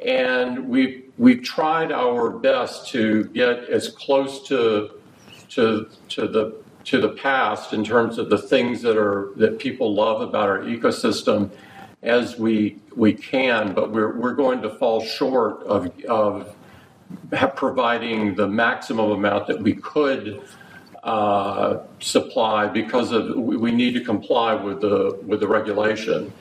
And 0.05 0.67
we've, 0.67 1.11
we've 1.17 1.41
tried 1.41 1.91
our 1.91 2.29
best 2.29 2.89
to 2.89 3.25
get 3.25 3.69
as 3.69 3.89
close 3.89 4.45
to, 4.49 4.99
to, 5.49 5.89
to, 6.09 6.27
the, 6.27 6.61
to 6.83 6.99
the 6.99 7.09
past 7.09 7.73
in 7.73 7.83
terms 7.83 8.17
of 8.17 8.29
the 8.29 8.37
things 8.37 8.81
that, 8.81 8.97
are, 8.97 9.31
that 9.37 9.57
people 9.57 9.93
love 9.93 10.21
about 10.21 10.49
our 10.49 10.59
ecosystem 10.59 11.49
as 12.03 12.37
we, 12.37 12.77
we 12.95 13.13
can, 13.13 13.73
but 13.73 13.91
we're, 13.91 14.15
we're 14.19 14.35
going 14.35 14.61
to 14.61 14.69
fall 14.69 15.01
short 15.01 15.63
of, 15.63 15.91
of 16.05 16.55
providing 17.55 18.35
the 18.35 18.47
maximum 18.47 19.11
amount 19.11 19.47
that 19.47 19.59
we 19.59 19.73
could 19.73 20.43
uh, 21.05 21.83
supply 21.99 22.65
because 22.65 23.11
of 23.11 23.35
we 23.35 23.71
need 23.71 23.93
to 23.93 24.03
comply 24.03 24.55
with 24.55 24.81
the 24.81 25.17
with 25.25 25.39
the 25.39 25.47
regulation, 25.47 26.33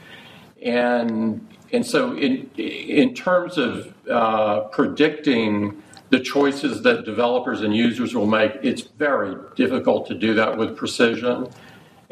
and 0.62 1.47
and 1.71 1.85
so 1.85 2.17
in 2.17 2.51
in 2.57 3.15
terms 3.15 3.59
of 3.59 3.95
uh, 4.11 4.61
predicting 4.73 5.83
the 6.09 6.19
choices 6.19 6.83
that 6.83 7.05
developers 7.05 7.61
and 7.61 7.77
users 7.77 8.15
will 8.15 8.27
make, 8.27 8.53
it's 8.62 8.83
very 8.83 9.37
difficult 9.55 10.07
to 10.07 10.15
do 10.15 10.33
that 10.33 10.57
with 10.57 10.77
precision, 10.79 11.47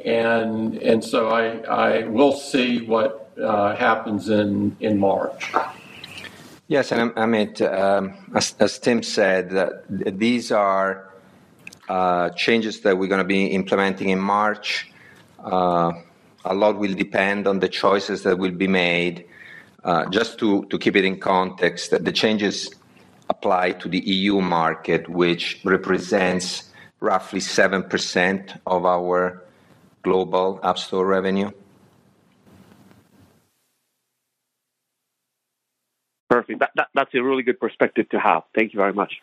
and 0.04 0.76
and 0.76 1.02
so 1.02 1.30
I 1.30 1.44
I 1.62 2.06
will 2.06 2.32
see 2.34 2.84
what 2.84 3.30
uh, 3.42 3.74
happens 3.76 4.28
in 4.28 4.76
in 4.80 4.98
March. 4.98 5.54
Yes, 6.68 6.92
and 6.92 7.10
Amit, 7.12 7.60
um, 7.60 8.14
as, 8.34 8.54
as 8.58 8.78
Tim 8.78 9.02
said, 9.02 9.70
these 9.88 10.52
are 10.52 11.11
uh, 11.92 12.30
changes 12.30 12.80
that 12.80 12.96
we're 12.96 13.12
going 13.14 13.26
to 13.26 13.32
be 13.38 13.48
implementing 13.48 14.08
in 14.08 14.18
March. 14.18 14.90
Uh, 15.38 15.92
a 16.42 16.54
lot 16.54 16.78
will 16.78 16.94
depend 16.94 17.46
on 17.46 17.60
the 17.60 17.68
choices 17.68 18.22
that 18.22 18.38
will 18.38 18.56
be 18.66 18.66
made. 18.66 19.26
Uh, 19.84 20.08
just 20.08 20.38
to, 20.38 20.64
to 20.70 20.78
keep 20.78 20.96
it 20.96 21.04
in 21.04 21.20
context, 21.20 21.90
the 21.90 22.12
changes 22.12 22.70
apply 23.28 23.72
to 23.72 23.90
the 23.90 23.98
EU 23.98 24.40
market, 24.40 25.06
which 25.06 25.60
represents 25.64 26.70
roughly 27.00 27.40
7% 27.40 28.58
of 28.66 28.86
our 28.86 29.42
global 30.02 30.60
App 30.62 30.78
Store 30.78 31.04
revenue. 31.04 31.50
Perfect. 36.30 36.60
That, 36.60 36.70
that, 36.76 36.88
that's 36.94 37.14
a 37.14 37.22
really 37.22 37.42
good 37.42 37.60
perspective 37.60 38.08
to 38.08 38.18
have. 38.18 38.44
Thank 38.54 38.72
you 38.72 38.78
very 38.78 38.94
much. 38.94 39.20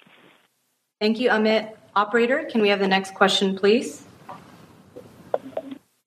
Thank 1.00 1.20
you, 1.20 1.30
Amit. 1.30 1.76
Operator, 1.96 2.46
can 2.52 2.62
we 2.62 2.68
have 2.70 2.80
the 2.80 2.88
next 2.88 3.14
question, 3.14 3.58
please? 3.58 4.04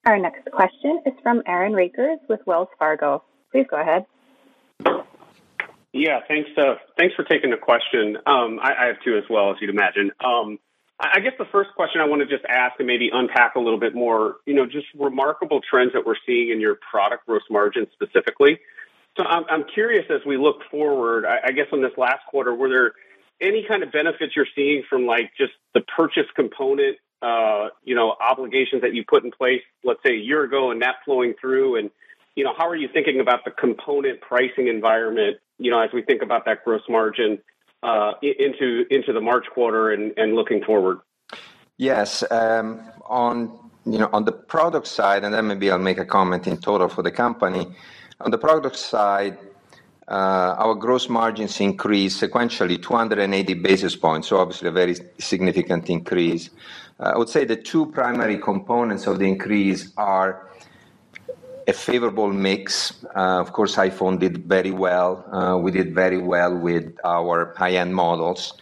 Our 0.04 0.18
next 0.18 0.50
question 0.50 1.02
is 1.06 1.14
from 1.22 1.42
Aaron 1.46 1.72
Rakers 1.72 2.18
with 2.28 2.40
Wells 2.46 2.68
Fargo. 2.78 3.24
Please 3.50 3.66
go 3.70 3.80
ahead. 3.80 4.04
Yeah, 5.94 6.20
thanks. 6.28 6.50
Uh, 6.56 6.74
thanks 6.98 7.14
for 7.14 7.24
taking 7.24 7.50
the 7.50 7.56
question. 7.56 8.18
Um, 8.26 8.58
I, 8.62 8.72
I, 8.80 8.86
have 8.88 8.96
two 9.04 9.16
as 9.16 9.24
well, 9.30 9.50
as 9.50 9.56
you'd 9.60 9.70
imagine. 9.70 10.10
Um, 10.24 10.58
I 11.00 11.20
guess 11.20 11.32
the 11.38 11.46
first 11.50 11.70
question 11.74 12.00
I 12.00 12.06
want 12.06 12.20
to 12.22 12.26
just 12.26 12.44
ask 12.48 12.74
and 12.78 12.86
maybe 12.86 13.10
unpack 13.12 13.54
a 13.56 13.60
little 13.60 13.80
bit 13.80 13.94
more, 13.94 14.36
you 14.46 14.54
know, 14.54 14.66
just 14.66 14.86
remarkable 14.94 15.60
trends 15.68 15.92
that 15.94 16.04
we're 16.04 16.16
seeing 16.26 16.50
in 16.50 16.60
your 16.60 16.78
product 16.90 17.26
gross 17.26 17.42
margin 17.50 17.86
specifically. 17.92 18.60
So 19.16 19.24
I'm, 19.24 19.44
I'm 19.50 19.64
curious 19.72 20.04
as 20.10 20.20
we 20.26 20.36
look 20.36 20.56
forward, 20.70 21.24
I, 21.26 21.48
I 21.48 21.52
guess 21.52 21.66
on 21.72 21.82
this 21.82 21.92
last 21.96 22.24
quarter, 22.30 22.54
were 22.54 22.68
there 22.68 22.92
any 23.40 23.64
kind 23.66 23.82
of 23.82 23.92
benefits 23.92 24.34
you're 24.36 24.46
seeing 24.54 24.82
from 24.88 25.06
like 25.06 25.32
just 25.36 25.52
the 25.74 25.80
purchase 25.80 26.26
component, 26.34 26.96
uh, 27.22 27.68
you 27.84 27.94
know, 27.94 28.14
obligations 28.20 28.82
that 28.82 28.94
you 28.94 29.04
put 29.06 29.24
in 29.24 29.30
place, 29.30 29.62
let's 29.84 30.00
say 30.04 30.12
a 30.12 30.20
year 30.20 30.44
ago, 30.44 30.70
and 30.70 30.82
that 30.82 30.96
flowing 31.04 31.34
through, 31.40 31.76
and 31.76 31.90
you 32.36 32.44
know, 32.44 32.54
how 32.56 32.68
are 32.68 32.76
you 32.76 32.88
thinking 32.92 33.20
about 33.20 33.44
the 33.44 33.50
component 33.50 34.20
pricing 34.20 34.68
environment, 34.68 35.36
you 35.58 35.70
know, 35.70 35.80
as 35.80 35.90
we 35.92 36.02
think 36.02 36.22
about 36.22 36.44
that 36.46 36.64
gross 36.64 36.82
margin 36.88 37.38
uh, 37.82 38.12
into 38.22 38.84
into 38.90 39.12
the 39.12 39.20
March 39.20 39.46
quarter 39.52 39.90
and, 39.90 40.12
and 40.16 40.34
looking 40.34 40.62
forward? 40.64 41.00
Yes, 41.76 42.24
um, 42.30 42.80
on 43.06 43.58
you 43.84 43.98
know 43.98 44.08
on 44.12 44.24
the 44.24 44.32
product 44.32 44.86
side, 44.86 45.24
and 45.24 45.34
then 45.34 45.46
maybe 45.46 45.70
I'll 45.70 45.78
make 45.78 45.98
a 45.98 46.04
comment 46.04 46.46
in 46.46 46.56
total 46.58 46.88
for 46.88 47.02
the 47.02 47.10
company. 47.10 47.66
On 48.20 48.30
the 48.30 48.38
product 48.38 48.76
side, 48.76 49.36
our 50.08 50.74
gross 50.74 51.08
margins 51.08 51.60
increased 51.60 52.20
sequentially 52.20 52.82
280 52.82 53.54
basis 53.54 53.96
points, 53.96 54.28
so 54.28 54.38
obviously 54.38 54.68
a 54.68 54.72
very 54.72 54.96
significant 55.18 55.88
increase. 55.88 56.50
Uh, 56.98 57.12
I 57.14 57.18
would 57.18 57.28
say 57.28 57.44
the 57.44 57.56
two 57.56 57.86
primary 57.86 58.38
components 58.38 59.06
of 59.06 59.18
the 59.18 59.26
increase 59.26 59.92
are 59.96 60.48
a 61.66 61.72
favorable 61.72 62.32
mix. 62.32 63.04
Uh, 63.16 63.40
of 63.40 63.52
course, 63.52 63.76
iPhone 63.76 64.18
did 64.18 64.44
very 64.46 64.72
well. 64.72 65.60
We 65.62 65.70
did 65.70 65.94
very 65.94 66.18
well 66.18 66.56
with 66.56 66.96
our 67.04 67.54
high-end 67.56 67.94
models. 67.94 68.54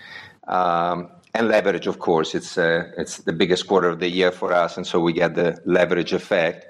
Um, 0.46 1.10
and 1.34 1.48
leverage, 1.48 1.86
of 1.86 1.98
course, 1.98 2.34
it's 2.34 2.54
the 2.54 3.34
biggest 3.36 3.66
quarter 3.66 3.88
of 3.88 4.00
the 4.00 4.08
year 4.08 4.32
for 4.32 4.52
us, 4.52 4.76
and 4.76 4.86
so 4.86 5.00
we 5.00 5.12
get 5.12 5.34
the 5.34 5.60
leverage 5.64 6.12
effect. 6.12 6.66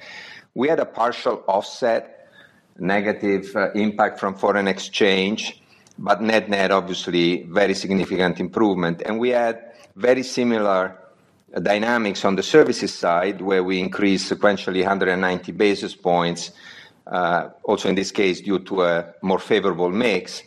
We 0.54 0.68
had 0.68 0.80
a 0.80 0.84
partial 0.84 1.42
offset 1.48 2.19
negative 2.80 3.54
uh, 3.54 3.70
impact 3.72 4.18
from 4.18 4.34
foreign 4.34 4.68
exchange, 4.68 5.62
but 5.98 6.22
net-net, 6.22 6.70
obviously, 6.70 7.42
very 7.44 7.74
significant 7.74 8.40
improvement. 8.40 9.02
And 9.04 9.18
we 9.18 9.30
had 9.30 9.72
very 9.96 10.22
similar 10.22 10.96
uh, 11.54 11.60
dynamics 11.60 12.24
on 12.24 12.36
the 12.36 12.42
services 12.42 12.94
side, 12.94 13.40
where 13.40 13.62
we 13.62 13.80
increased 13.80 14.32
sequentially 14.32 14.80
190 14.80 15.52
basis 15.52 15.94
points, 15.94 16.52
uh, 17.06 17.50
also 17.64 17.88
in 17.88 17.94
this 17.94 18.10
case, 18.10 18.40
due 18.40 18.60
to 18.60 18.82
a 18.82 19.14
more 19.22 19.38
favorable 19.38 19.90
mix. 19.90 20.42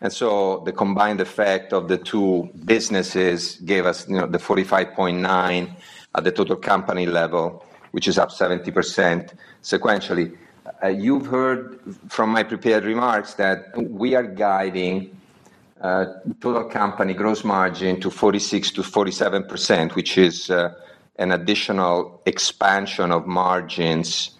And 0.00 0.12
so 0.12 0.62
the 0.64 0.72
combined 0.72 1.20
effect 1.20 1.72
of 1.72 1.88
the 1.88 1.98
two 1.98 2.50
businesses 2.64 3.56
gave 3.56 3.86
us, 3.86 4.08
you 4.08 4.16
know, 4.16 4.26
the 4.26 4.38
45.9 4.38 5.76
at 6.14 6.24
the 6.24 6.32
total 6.32 6.56
company 6.56 7.06
level, 7.06 7.64
which 7.92 8.08
is 8.08 8.18
up 8.18 8.30
70% 8.30 9.34
sequentially. 9.62 10.36
Uh, 10.82 10.88
you've 10.88 11.26
heard 11.26 11.78
from 12.08 12.30
my 12.30 12.42
prepared 12.42 12.84
remarks 12.84 13.34
that 13.34 13.76
we 13.76 14.14
are 14.14 14.22
guiding 14.22 15.18
uh, 15.80 16.06
total 16.40 16.64
company 16.64 17.14
gross 17.14 17.44
margin 17.44 18.00
to 18.00 18.10
46 18.10 18.72
to 18.72 18.82
47 18.82 19.44
percent 19.44 19.94
which 19.94 20.18
is 20.18 20.50
uh, 20.50 20.74
an 21.18 21.32
additional 21.32 22.20
expansion 22.26 23.10
of 23.10 23.26
margins 23.26 24.32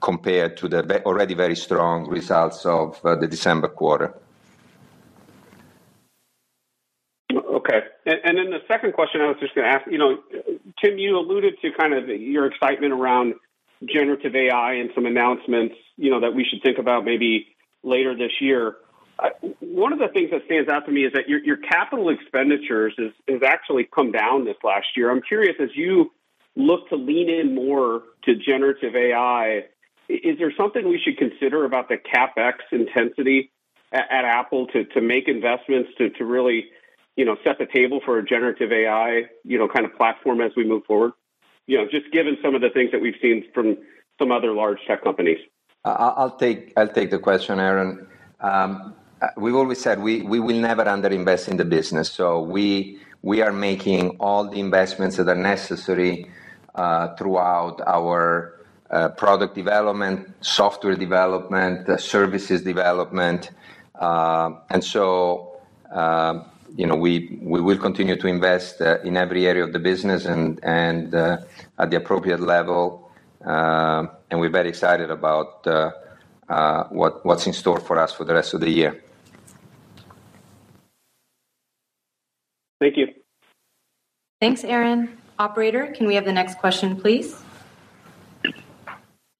compared 0.00 0.56
to 0.56 0.68
the 0.68 1.02
already 1.04 1.34
very 1.34 1.56
strong 1.56 2.08
results 2.08 2.66
of 2.66 3.00
the 3.02 3.26
December 3.26 3.68
quarter. 3.68 4.14
Okay. 7.32 7.80
And 8.06 8.38
then 8.38 8.50
the 8.50 8.60
second 8.68 8.92
question 8.92 9.20
I 9.20 9.26
was 9.26 9.36
just 9.40 9.54
going 9.54 9.66
to 9.66 9.72
ask, 9.72 9.84
you 9.90 9.98
know, 9.98 10.18
Tim, 10.80 10.98
you 10.98 11.18
alluded 11.18 11.54
to 11.62 11.72
kind 11.72 11.92
of 11.92 12.08
your 12.08 12.46
excitement 12.46 12.92
around 12.92 13.34
generative 13.84 14.34
AI 14.34 14.74
and 14.74 14.90
some 14.94 15.06
announcements, 15.06 15.74
you 15.96 16.10
know, 16.10 16.20
that 16.20 16.34
we 16.34 16.44
should 16.44 16.62
think 16.62 16.78
about 16.78 17.04
maybe 17.04 17.48
later 17.82 18.16
this 18.16 18.32
year. 18.40 18.76
One 19.60 19.92
of 19.92 19.98
the 19.98 20.08
things 20.08 20.30
that 20.30 20.42
stands 20.44 20.68
out 20.68 20.86
to 20.86 20.92
me 20.92 21.04
is 21.04 21.12
that 21.14 21.28
your, 21.28 21.42
your 21.42 21.56
capital 21.56 22.10
expenditures 22.10 22.94
is, 22.98 23.12
has 23.28 23.42
actually 23.42 23.84
come 23.84 24.12
down 24.12 24.44
this 24.44 24.56
last 24.62 24.86
year. 24.96 25.10
I'm 25.10 25.22
curious, 25.22 25.56
as 25.60 25.70
you 25.74 26.12
look 26.54 26.88
to 26.90 26.96
lean 26.96 27.30
in 27.30 27.54
more 27.54 28.02
to 28.24 28.34
generative 28.34 28.94
AI, 28.94 29.64
is 30.08 30.38
there 30.38 30.52
something 30.56 30.88
we 30.88 31.00
should 31.02 31.18
consider 31.18 31.64
about 31.64 31.88
the 31.88 31.96
capex 31.96 32.54
intensity 32.72 33.50
at, 33.92 34.04
at 34.10 34.24
Apple 34.24 34.66
to, 34.68 34.84
to 34.84 35.00
make 35.00 35.28
investments 35.28 35.90
to, 35.98 36.10
to 36.10 36.24
really, 36.24 36.66
you 37.16 37.24
know, 37.24 37.36
set 37.44 37.58
the 37.58 37.66
table 37.66 38.00
for 38.04 38.18
a 38.18 38.24
generative 38.24 38.72
AI, 38.72 39.22
you 39.44 39.58
know, 39.58 39.68
kind 39.68 39.86
of 39.86 39.94
platform 39.96 40.40
as 40.40 40.52
we 40.56 40.64
move 40.66 40.84
forward? 40.84 41.12
You 41.66 41.78
know, 41.78 41.84
just 41.90 42.12
given 42.12 42.36
some 42.42 42.54
of 42.54 42.60
the 42.60 42.70
things 42.70 42.90
that 42.92 43.00
we've 43.00 43.18
seen 43.20 43.44
from 43.52 43.76
some 44.18 44.30
other 44.30 44.52
large 44.52 44.78
tech 44.86 45.02
companies. 45.02 45.38
I'll 45.84 46.36
take 46.36 46.72
I'll 46.76 46.88
take 46.88 47.10
the 47.10 47.18
question, 47.18 47.60
Aaron. 47.60 48.06
Um, 48.40 48.94
we've 49.36 49.54
always 49.54 49.80
said 49.80 50.00
we, 50.00 50.22
we 50.22 50.40
will 50.40 50.60
never 50.60 50.84
underinvest 50.84 51.48
in 51.48 51.56
the 51.56 51.64
business. 51.64 52.10
So 52.10 52.40
we 52.40 52.98
we 53.22 53.42
are 53.42 53.52
making 53.52 54.10
all 54.20 54.48
the 54.48 54.60
investments 54.60 55.16
that 55.16 55.28
are 55.28 55.34
necessary 55.34 56.30
uh, 56.74 57.14
throughout 57.16 57.80
our 57.86 58.60
uh, 58.90 59.08
product 59.10 59.54
development, 59.54 60.32
software 60.40 60.94
development, 60.94 61.88
uh, 61.88 61.96
services 61.96 62.62
development, 62.62 63.50
uh, 63.98 64.50
and 64.70 64.84
so 64.84 65.60
uh, 65.92 66.44
you 66.76 66.86
know 66.86 66.94
we 66.94 67.38
we 67.42 67.60
will 67.60 67.78
continue 67.78 68.16
to 68.16 68.26
invest 68.26 68.80
uh, 68.80 68.98
in 69.02 69.16
every 69.16 69.46
area 69.46 69.64
of 69.64 69.72
the 69.72 69.78
business 69.78 70.26
and 70.26 70.60
and 70.62 71.14
uh, 71.14 71.38
at 71.78 71.90
the 71.90 71.96
appropriate 71.96 72.40
level, 72.40 73.10
uh, 73.44 74.06
and 74.30 74.40
we're 74.40 74.50
very 74.50 74.68
excited 74.68 75.10
about 75.10 75.66
uh, 75.66 76.84
what 76.90 77.24
what's 77.24 77.46
in 77.46 77.52
store 77.52 77.80
for 77.80 77.98
us 77.98 78.12
for 78.12 78.24
the 78.24 78.34
rest 78.34 78.54
of 78.54 78.60
the 78.60 78.70
year. 78.70 79.02
Thank 82.80 82.96
you. 82.98 83.08
Thanks, 84.40 84.64
Aaron. 84.64 85.16
Operator, 85.38 85.92
can 85.96 86.06
we 86.06 86.14
have 86.14 86.24
the 86.24 86.32
next 86.32 86.58
question, 86.58 86.96
please? 86.96 87.34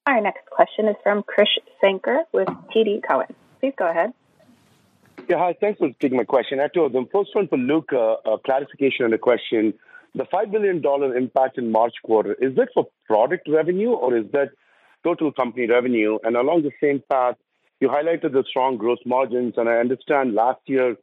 Our 0.06 0.20
next 0.20 0.46
question 0.50 0.88
is 0.88 0.96
from 1.02 1.22
Krish 1.22 1.58
Sankar 1.82 2.20
with 2.32 2.48
TD 2.74 3.02
Cowen. 3.06 3.34
Please 3.60 3.74
go 3.76 3.88
ahead. 3.90 4.12
Yeah, 5.28 5.38
hi. 5.38 5.56
Thanks 5.60 5.78
for 5.78 5.90
taking 6.00 6.18
my 6.18 6.24
question. 6.24 6.60
I 6.60 6.62
have 6.62 6.72
two 6.72 6.82
of 6.82 6.92
them. 6.92 7.08
First 7.12 7.34
one 7.34 7.48
for 7.48 7.58
Luca, 7.58 8.16
a 8.24 8.38
clarification 8.38 9.04
on 9.04 9.10
the 9.10 9.18
question. 9.18 9.74
The 10.14 10.24
$5 10.24 10.52
billion 10.52 10.82
impact 11.16 11.58
in 11.58 11.72
March 11.72 11.94
quarter, 12.04 12.34
is 12.34 12.54
that 12.56 12.68
for 12.72 12.86
product 13.06 13.48
revenue 13.48 13.90
or 13.90 14.16
is 14.16 14.24
that 14.32 14.50
total 15.02 15.32
company 15.32 15.66
revenue? 15.66 16.18
And 16.22 16.36
along 16.36 16.62
the 16.62 16.70
same 16.80 17.02
path, 17.10 17.34
you 17.80 17.88
highlighted 17.88 18.32
the 18.32 18.44
strong 18.48 18.76
gross 18.76 18.98
margins, 19.04 19.54
and 19.56 19.68
I 19.68 19.74
understand 19.78 20.34
last 20.34 20.60
year 20.66 20.96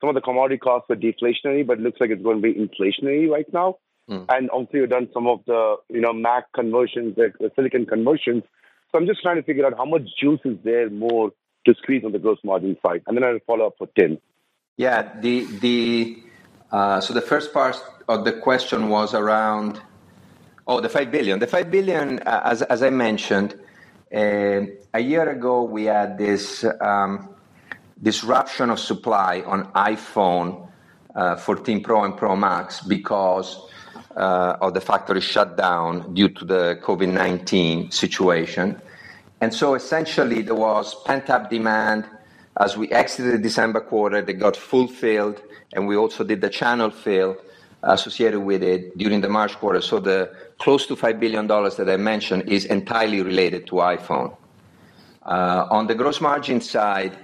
some 0.00 0.08
of 0.08 0.14
the 0.14 0.20
commodity 0.22 0.58
costs 0.58 0.88
were 0.88 0.96
deflationary, 0.96 1.64
but 1.66 1.78
it 1.78 1.82
looks 1.82 2.00
like 2.00 2.10
it's 2.10 2.22
going 2.22 2.40
to 2.40 2.42
be 2.42 2.54
inflationary 2.54 3.30
right 3.30 3.46
now. 3.52 3.76
Mm. 4.10 4.24
And 4.28 4.50
also, 4.50 4.70
you've 4.74 4.90
done 4.90 5.08
some 5.12 5.26
of 5.26 5.40
the 5.46 5.76
you 5.88 6.00
know 6.00 6.12
Mac 6.12 6.44
conversions, 6.54 7.16
the 7.16 7.50
silicon 7.54 7.86
conversions. 7.86 8.42
So 8.90 8.98
I'm 8.98 9.06
just 9.06 9.22
trying 9.22 9.36
to 9.36 9.42
figure 9.42 9.66
out 9.66 9.74
how 9.76 9.84
much 9.84 10.02
juice 10.20 10.40
is 10.44 10.58
there 10.64 10.90
more 10.90 11.30
to 11.66 11.74
squeeze 11.74 12.04
on 12.04 12.12
the 12.12 12.18
gross 12.18 12.38
margin 12.42 12.76
side, 12.84 13.02
and 13.06 13.16
then 13.16 13.24
I'll 13.24 13.38
follow 13.46 13.66
up 13.66 13.74
for 13.78 13.88
Tim. 13.98 14.18
Yeah, 14.76 15.12
the 15.20 15.44
the 15.60 16.22
uh, 16.72 17.00
so 17.00 17.12
the 17.12 17.20
first 17.20 17.52
part 17.52 17.76
of 18.08 18.24
the 18.24 18.32
question 18.32 18.88
was 18.88 19.14
around 19.14 19.80
oh 20.66 20.80
the 20.80 20.88
five 20.88 21.10
billion. 21.10 21.38
The 21.38 21.46
five 21.46 21.70
billion, 21.70 22.20
uh, 22.20 22.42
as 22.44 22.62
as 22.62 22.82
I 22.82 22.90
mentioned, 22.90 23.54
uh, 24.14 24.62
a 24.94 25.00
year 25.00 25.28
ago 25.28 25.62
we 25.62 25.84
had 25.84 26.16
this. 26.18 26.64
Um, 26.80 27.30
disruption 28.02 28.70
of 28.70 28.78
supply 28.78 29.42
on 29.46 29.64
iPhone 29.72 30.68
uh, 31.14 31.36
14 31.36 31.82
Pro 31.82 32.04
and 32.04 32.16
Pro 32.16 32.36
Max 32.36 32.82
because 32.82 33.58
uh, 34.16 34.56
of 34.60 34.74
the 34.74 34.80
factory 34.80 35.20
shutdown 35.20 36.14
due 36.14 36.28
to 36.28 36.44
the 36.44 36.78
COVID 36.82 37.12
19 37.12 37.90
situation. 37.90 38.80
And 39.40 39.52
so 39.52 39.74
essentially, 39.74 40.42
there 40.42 40.54
was 40.54 40.94
pent 41.04 41.28
up 41.30 41.50
demand 41.50 42.06
as 42.58 42.76
we 42.76 42.88
exited 42.90 43.34
the 43.34 43.38
December 43.38 43.80
quarter 43.80 44.22
that 44.22 44.32
got 44.34 44.56
fulfilled, 44.56 45.42
and 45.72 45.86
we 45.86 45.96
also 45.96 46.24
did 46.24 46.40
the 46.40 46.48
channel 46.48 46.90
fill 46.90 47.36
associated 47.82 48.40
with 48.40 48.62
it 48.62 48.96
during 48.96 49.20
the 49.20 49.28
March 49.28 49.54
quarter. 49.56 49.80
So 49.80 50.00
the 50.00 50.34
close 50.58 50.86
to 50.86 50.96
$5 50.96 51.20
billion 51.20 51.46
that 51.46 51.86
I 51.88 51.96
mentioned 51.96 52.48
is 52.48 52.64
entirely 52.64 53.22
related 53.22 53.66
to 53.68 53.74
iPhone. 53.76 54.34
Uh, 55.22 55.66
on 55.70 55.86
the 55.86 55.94
gross 55.94 56.20
margin 56.20 56.60
side, 56.60 57.16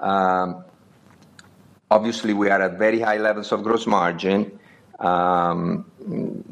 um, 0.00 0.64
obviously, 1.90 2.34
we 2.34 2.50
are 2.50 2.60
at 2.60 2.78
very 2.78 3.00
high 3.00 3.18
levels 3.18 3.52
of 3.52 3.62
gross 3.62 3.86
margin. 3.86 4.58
Um, 4.98 5.90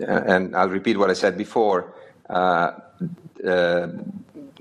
and 0.07 0.55
I'll 0.57 0.69
repeat 0.69 0.99
what 0.99 1.11
I 1.11 1.15
said 1.15 1.37
before. 1.37 1.95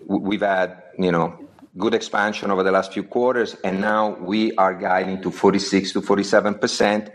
Uh, 0.09 0.13
uh, 0.13 0.17
we've 0.17 0.41
had, 0.41 0.83
you 0.97 1.11
know, 1.11 1.37
good 1.77 1.93
expansion 1.93 2.51
over 2.51 2.63
the 2.63 2.71
last 2.71 2.93
few 2.93 3.03
quarters, 3.03 3.55
and 3.63 3.79
now 3.79 4.15
we 4.15 4.51
are 4.55 4.73
guiding 4.73 5.21
to 5.21 5.31
46 5.31 5.93
to 5.93 6.01
47 6.01 6.55
percent 6.55 7.11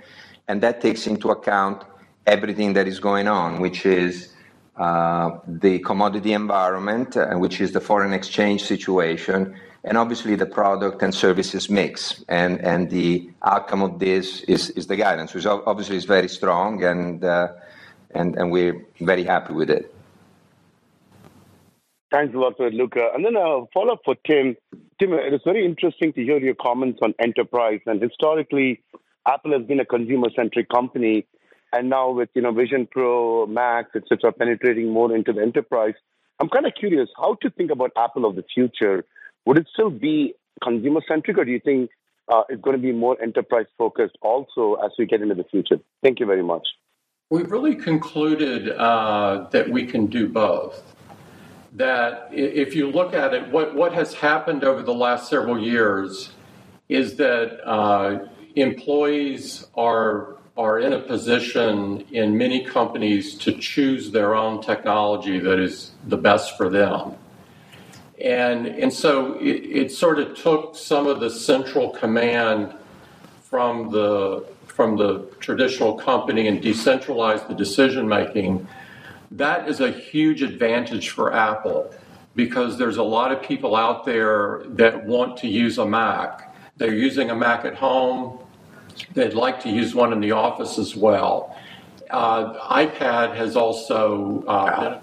and 0.48 0.60
that 0.62 0.80
takes 0.80 1.06
into 1.06 1.30
account 1.30 1.82
everything 2.26 2.74
that 2.74 2.86
is 2.86 3.00
going 3.00 3.28
on, 3.28 3.60
which 3.60 3.86
is 3.86 4.32
uh, 4.76 5.38
the 5.46 5.78
commodity 5.80 6.32
environment, 6.32 7.16
which 7.38 7.60
is 7.60 7.72
the 7.72 7.80
foreign 7.80 8.12
exchange 8.12 8.62
situation, 8.62 9.54
and 9.84 9.98
obviously 9.98 10.36
the 10.36 10.46
product 10.46 11.02
and 11.02 11.14
services 11.14 11.68
mix. 11.68 12.24
And, 12.28 12.60
and 12.60 12.90
the 12.90 13.30
outcome 13.42 13.82
of 13.82 13.98
this 13.98 14.42
is, 14.42 14.70
is 14.70 14.86
the 14.86 14.96
guidance, 14.96 15.34
which 15.34 15.46
obviously 15.46 15.96
is 15.96 16.04
very 16.04 16.28
strong, 16.28 16.84
and, 16.84 17.24
uh, 17.24 17.48
and, 18.14 18.36
and 18.36 18.50
we're 18.50 18.84
very 19.00 19.24
happy 19.24 19.52
with 19.52 19.70
it. 19.70 19.94
Thanks 22.12 22.34
a 22.34 22.38
lot 22.38 22.56
for 22.58 22.70
Luca. 22.70 23.08
And 23.14 23.24
then 23.24 23.36
a 23.36 23.64
follow 23.72 23.94
up 23.94 24.00
for 24.04 24.14
Tim. 24.26 24.54
Tim, 25.00 25.14
it 25.14 25.32
is 25.32 25.40
very 25.44 25.64
interesting 25.64 26.12
to 26.12 26.22
hear 26.22 26.38
your 26.38 26.54
comments 26.54 26.98
on 27.02 27.14
enterprise. 27.18 27.80
And 27.86 28.02
historically, 28.02 28.82
Apple 29.26 29.52
has 29.52 29.66
been 29.66 29.80
a 29.80 29.86
consumer 29.86 30.28
centric 30.36 30.68
company. 30.68 31.26
And 31.72 31.88
now 31.88 32.10
with 32.10 32.28
you 32.34 32.42
know 32.42 32.52
Vision 32.52 32.86
Pro, 32.90 33.46
Macs, 33.46 33.96
etc., 33.96 34.30
penetrating 34.32 34.90
more 34.90 35.14
into 35.14 35.32
the 35.32 35.40
enterprise, 35.40 35.94
I'm 36.38 36.50
kind 36.50 36.66
of 36.66 36.74
curious 36.78 37.08
how 37.16 37.36
to 37.40 37.50
think 37.50 37.70
about 37.70 37.92
Apple 37.96 38.26
of 38.26 38.36
the 38.36 38.44
future 38.54 39.04
would 39.46 39.58
it 39.58 39.66
still 39.72 39.90
be 39.90 40.34
consumer 40.62 41.00
centric, 41.08 41.38
or 41.38 41.44
do 41.44 41.50
you 41.50 41.60
think 41.60 41.90
uh, 42.32 42.42
it's 42.48 42.62
going 42.62 42.76
to 42.76 42.82
be 42.82 42.92
more 42.92 43.20
enterprise 43.20 43.66
focused 43.76 44.16
also 44.22 44.74
as 44.84 44.92
we 44.98 45.06
get 45.06 45.20
into 45.20 45.34
the 45.34 45.44
future? 45.44 45.78
Thank 46.02 46.20
you 46.20 46.26
very 46.26 46.42
much. 46.42 46.66
We've 47.30 47.50
really 47.50 47.74
concluded 47.74 48.70
uh, 48.70 49.48
that 49.50 49.68
we 49.70 49.86
can 49.86 50.06
do 50.06 50.28
both. 50.28 50.94
That 51.74 52.28
if 52.30 52.74
you 52.74 52.90
look 52.90 53.14
at 53.14 53.32
it, 53.32 53.50
what, 53.50 53.74
what 53.74 53.92
has 53.94 54.12
happened 54.12 54.62
over 54.62 54.82
the 54.82 54.94
last 54.94 55.30
several 55.30 55.58
years 55.58 56.32
is 56.88 57.16
that 57.16 57.66
uh, 57.66 58.28
employees 58.56 59.66
are 59.74 60.36
are 60.56 60.78
in 60.80 60.92
a 60.92 60.98
position 60.98 62.04
in 62.12 62.36
many 62.36 62.62
companies 62.64 63.38
to 63.38 63.52
choose 63.52 64.10
their 64.10 64.34
own 64.34 64.62
technology 64.62 65.38
that 65.38 65.58
is 65.58 65.92
the 66.08 66.16
best 66.16 66.56
for 66.58 66.68
them. 66.68 67.14
And, 68.22 68.66
and 68.66 68.92
so 68.92 69.34
it, 69.40 69.64
it 69.84 69.92
sort 69.92 70.18
of 70.18 70.36
took 70.36 70.76
some 70.76 71.06
of 71.06 71.20
the 71.20 71.30
central 71.30 71.90
command 71.90 72.74
from 73.42 73.90
the, 73.90 74.46
from 74.66 74.96
the 74.96 75.20
traditional 75.40 75.94
company 75.94 76.48
and 76.48 76.60
decentralized 76.60 77.48
the 77.48 77.54
decision 77.54 78.06
making. 78.06 78.68
That 79.36 79.68
is 79.68 79.80
a 79.80 79.90
huge 79.90 80.42
advantage 80.42 81.08
for 81.08 81.32
Apple 81.32 81.94
because 82.34 82.78
there's 82.78 82.98
a 82.98 83.02
lot 83.02 83.32
of 83.32 83.42
people 83.42 83.74
out 83.74 84.04
there 84.04 84.62
that 84.68 85.04
want 85.04 85.36
to 85.38 85.48
use 85.48 85.78
a 85.78 85.86
Mac. 85.86 86.54
They're 86.76 86.94
using 86.94 87.30
a 87.30 87.34
Mac 87.34 87.64
at 87.64 87.74
home, 87.74 88.38
they'd 89.14 89.34
like 89.34 89.62
to 89.62 89.70
use 89.70 89.94
one 89.94 90.12
in 90.12 90.20
the 90.20 90.32
office 90.32 90.78
as 90.78 90.94
well. 90.94 91.56
Uh, 92.10 92.54
iPad 92.68 93.34
has 93.34 93.56
also, 93.56 94.44
uh, 94.46 95.00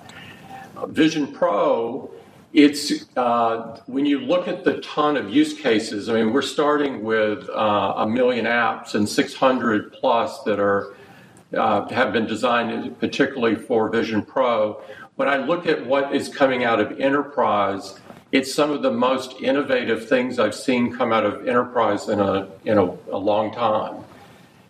Vision 0.88 1.34
Pro 1.34 2.12
it's 2.54 3.06
uh, 3.16 3.80
when 3.86 4.06
you 4.06 4.20
look 4.20 4.48
at 4.48 4.64
the 4.64 4.82
ton 4.82 5.18
of 5.18 5.30
use 5.30 5.54
cases. 5.54 6.10
I 6.10 6.14
mean, 6.14 6.34
we're 6.34 6.42
starting 6.42 7.04
with 7.04 7.48
uh, 7.50 7.94
a 7.98 8.08
million 8.08 8.46
apps 8.46 8.96
and 8.96 9.08
600 9.08 9.94
plus 9.94 10.42
that 10.44 10.60
are 10.60 10.96
uh, 11.56 11.88
have 11.90 12.14
been 12.14 12.28
designed 12.28 13.00
particularly 13.00 13.56
for 13.56 13.90
Vision 13.90 14.22
Pro. 14.22 14.82
When 15.16 15.28
I 15.28 15.38
look 15.38 15.66
at 15.66 15.86
what 15.86 16.16
is 16.16 16.30
coming 16.30 16.64
out 16.64 16.80
of 16.80 17.00
enterprise, 17.00 18.00
it's 18.32 18.54
some 18.54 18.72
of 18.72 18.82
the 18.82 18.92
most 18.92 19.42
innovative 19.42 20.08
things 20.08 20.40
I've 20.40 20.56
seen 20.56 20.96
come 20.96 21.12
out 21.12 21.26
of 21.26 21.48
enterprise 21.48 22.08
in 22.10 22.20
a 22.20 22.48
in 22.66 22.78
a, 22.78 22.86
a 23.12 23.18
long 23.18 23.54
time. 23.54 24.04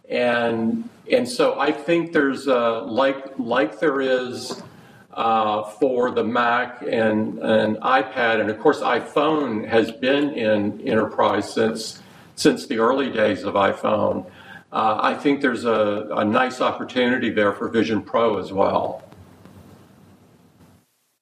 And 0.10 0.90
and 1.12 1.28
so 1.28 1.60
I 1.60 1.72
think 1.72 2.14
there's 2.14 2.48
a, 2.48 2.84
like 2.86 3.38
like 3.38 3.80
there 3.80 4.02
is 4.02 4.62
uh, 5.12 5.64
for 5.64 6.12
the 6.12 6.24
Mac 6.24 6.82
and, 6.82 7.40
and 7.40 7.78
iPad, 7.78 8.40
and 8.40 8.50
of 8.50 8.60
course 8.60 8.80
iPhone 8.80 9.68
has 9.68 9.92
been 9.92 10.32
in 10.32 10.82
enterprise 10.88 11.52
since 11.54 12.02
since 12.36 12.68
the 12.68 12.80
early 12.80 13.12
days 13.12 13.44
of 13.44 13.56
iPhone. 13.56 14.26
Uh, 14.72 15.00
I 15.02 15.16
think 15.16 15.42
there's 15.42 15.66
a, 15.66 16.08
a 16.12 16.24
nice 16.24 16.62
opportunity 16.62 17.32
there 17.32 17.54
for 17.54 17.70
Vision 17.70 18.02
Pro 18.02 18.38
as 18.38 18.54
well. 18.54 19.04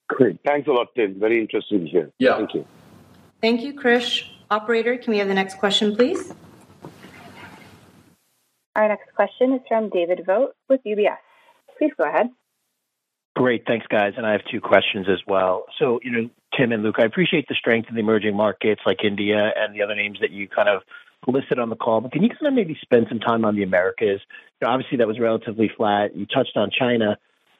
Great. 0.08 0.38
Thanks 0.44 0.68
a 0.68 0.72
lot, 0.72 0.88
Tim. 0.94 1.18
Very 1.18 1.40
interesting 1.40 1.84
to 1.84 1.90
hear. 1.90 2.10
Yeah. 2.18 2.36
Thank 2.36 2.54
you. 2.54 2.66
Thank 3.40 3.62
you, 3.62 3.72
Krish. 3.74 4.28
Operator, 4.50 4.96
can 4.98 5.12
we 5.12 5.18
have 5.18 5.28
the 5.28 5.34
next 5.34 5.58
question, 5.58 5.94
please? 5.94 6.32
Our 8.74 8.88
next 8.88 9.14
question 9.14 9.54
is 9.54 9.60
from 9.68 9.90
David 9.90 10.22
Vogt 10.26 10.54
with 10.68 10.80
UBS. 10.84 11.16
Please 11.78 11.92
go 11.96 12.04
ahead. 12.04 12.30
Great. 13.36 13.64
Thanks, 13.66 13.86
guys. 13.86 14.14
And 14.16 14.26
I 14.26 14.32
have 14.32 14.40
two 14.50 14.60
questions 14.60 15.06
as 15.08 15.20
well. 15.26 15.66
So, 15.78 16.00
you 16.02 16.10
know, 16.10 16.30
Tim 16.56 16.72
and 16.72 16.82
Luke, 16.82 16.96
I 16.98 17.04
appreciate 17.04 17.46
the 17.48 17.54
strength 17.54 17.88
in 17.88 17.94
the 17.94 18.00
emerging 18.00 18.36
markets 18.36 18.80
like 18.84 19.04
India 19.04 19.52
and 19.56 19.74
the 19.74 19.82
other 19.82 19.94
names 19.94 20.18
that 20.20 20.30
you 20.30 20.48
kind 20.48 20.68
of 20.68 20.82
listed 21.26 21.58
on 21.58 21.70
the 21.70 21.76
call. 21.76 22.00
But 22.00 22.12
can 22.12 22.22
you 22.22 22.30
kind 22.30 22.46
of 22.46 22.54
maybe 22.54 22.78
spend 22.80 23.06
some 23.08 23.20
time 23.20 23.44
on 23.44 23.56
the 23.56 23.62
Americas? 23.62 24.20
You 24.60 24.66
know, 24.66 24.68
obviously, 24.68 24.98
that 24.98 25.06
was 25.06 25.18
relatively 25.18 25.70
flat. 25.76 26.16
You 26.16 26.26
touched 26.26 26.56
on 26.56 26.70
China. 26.70 27.18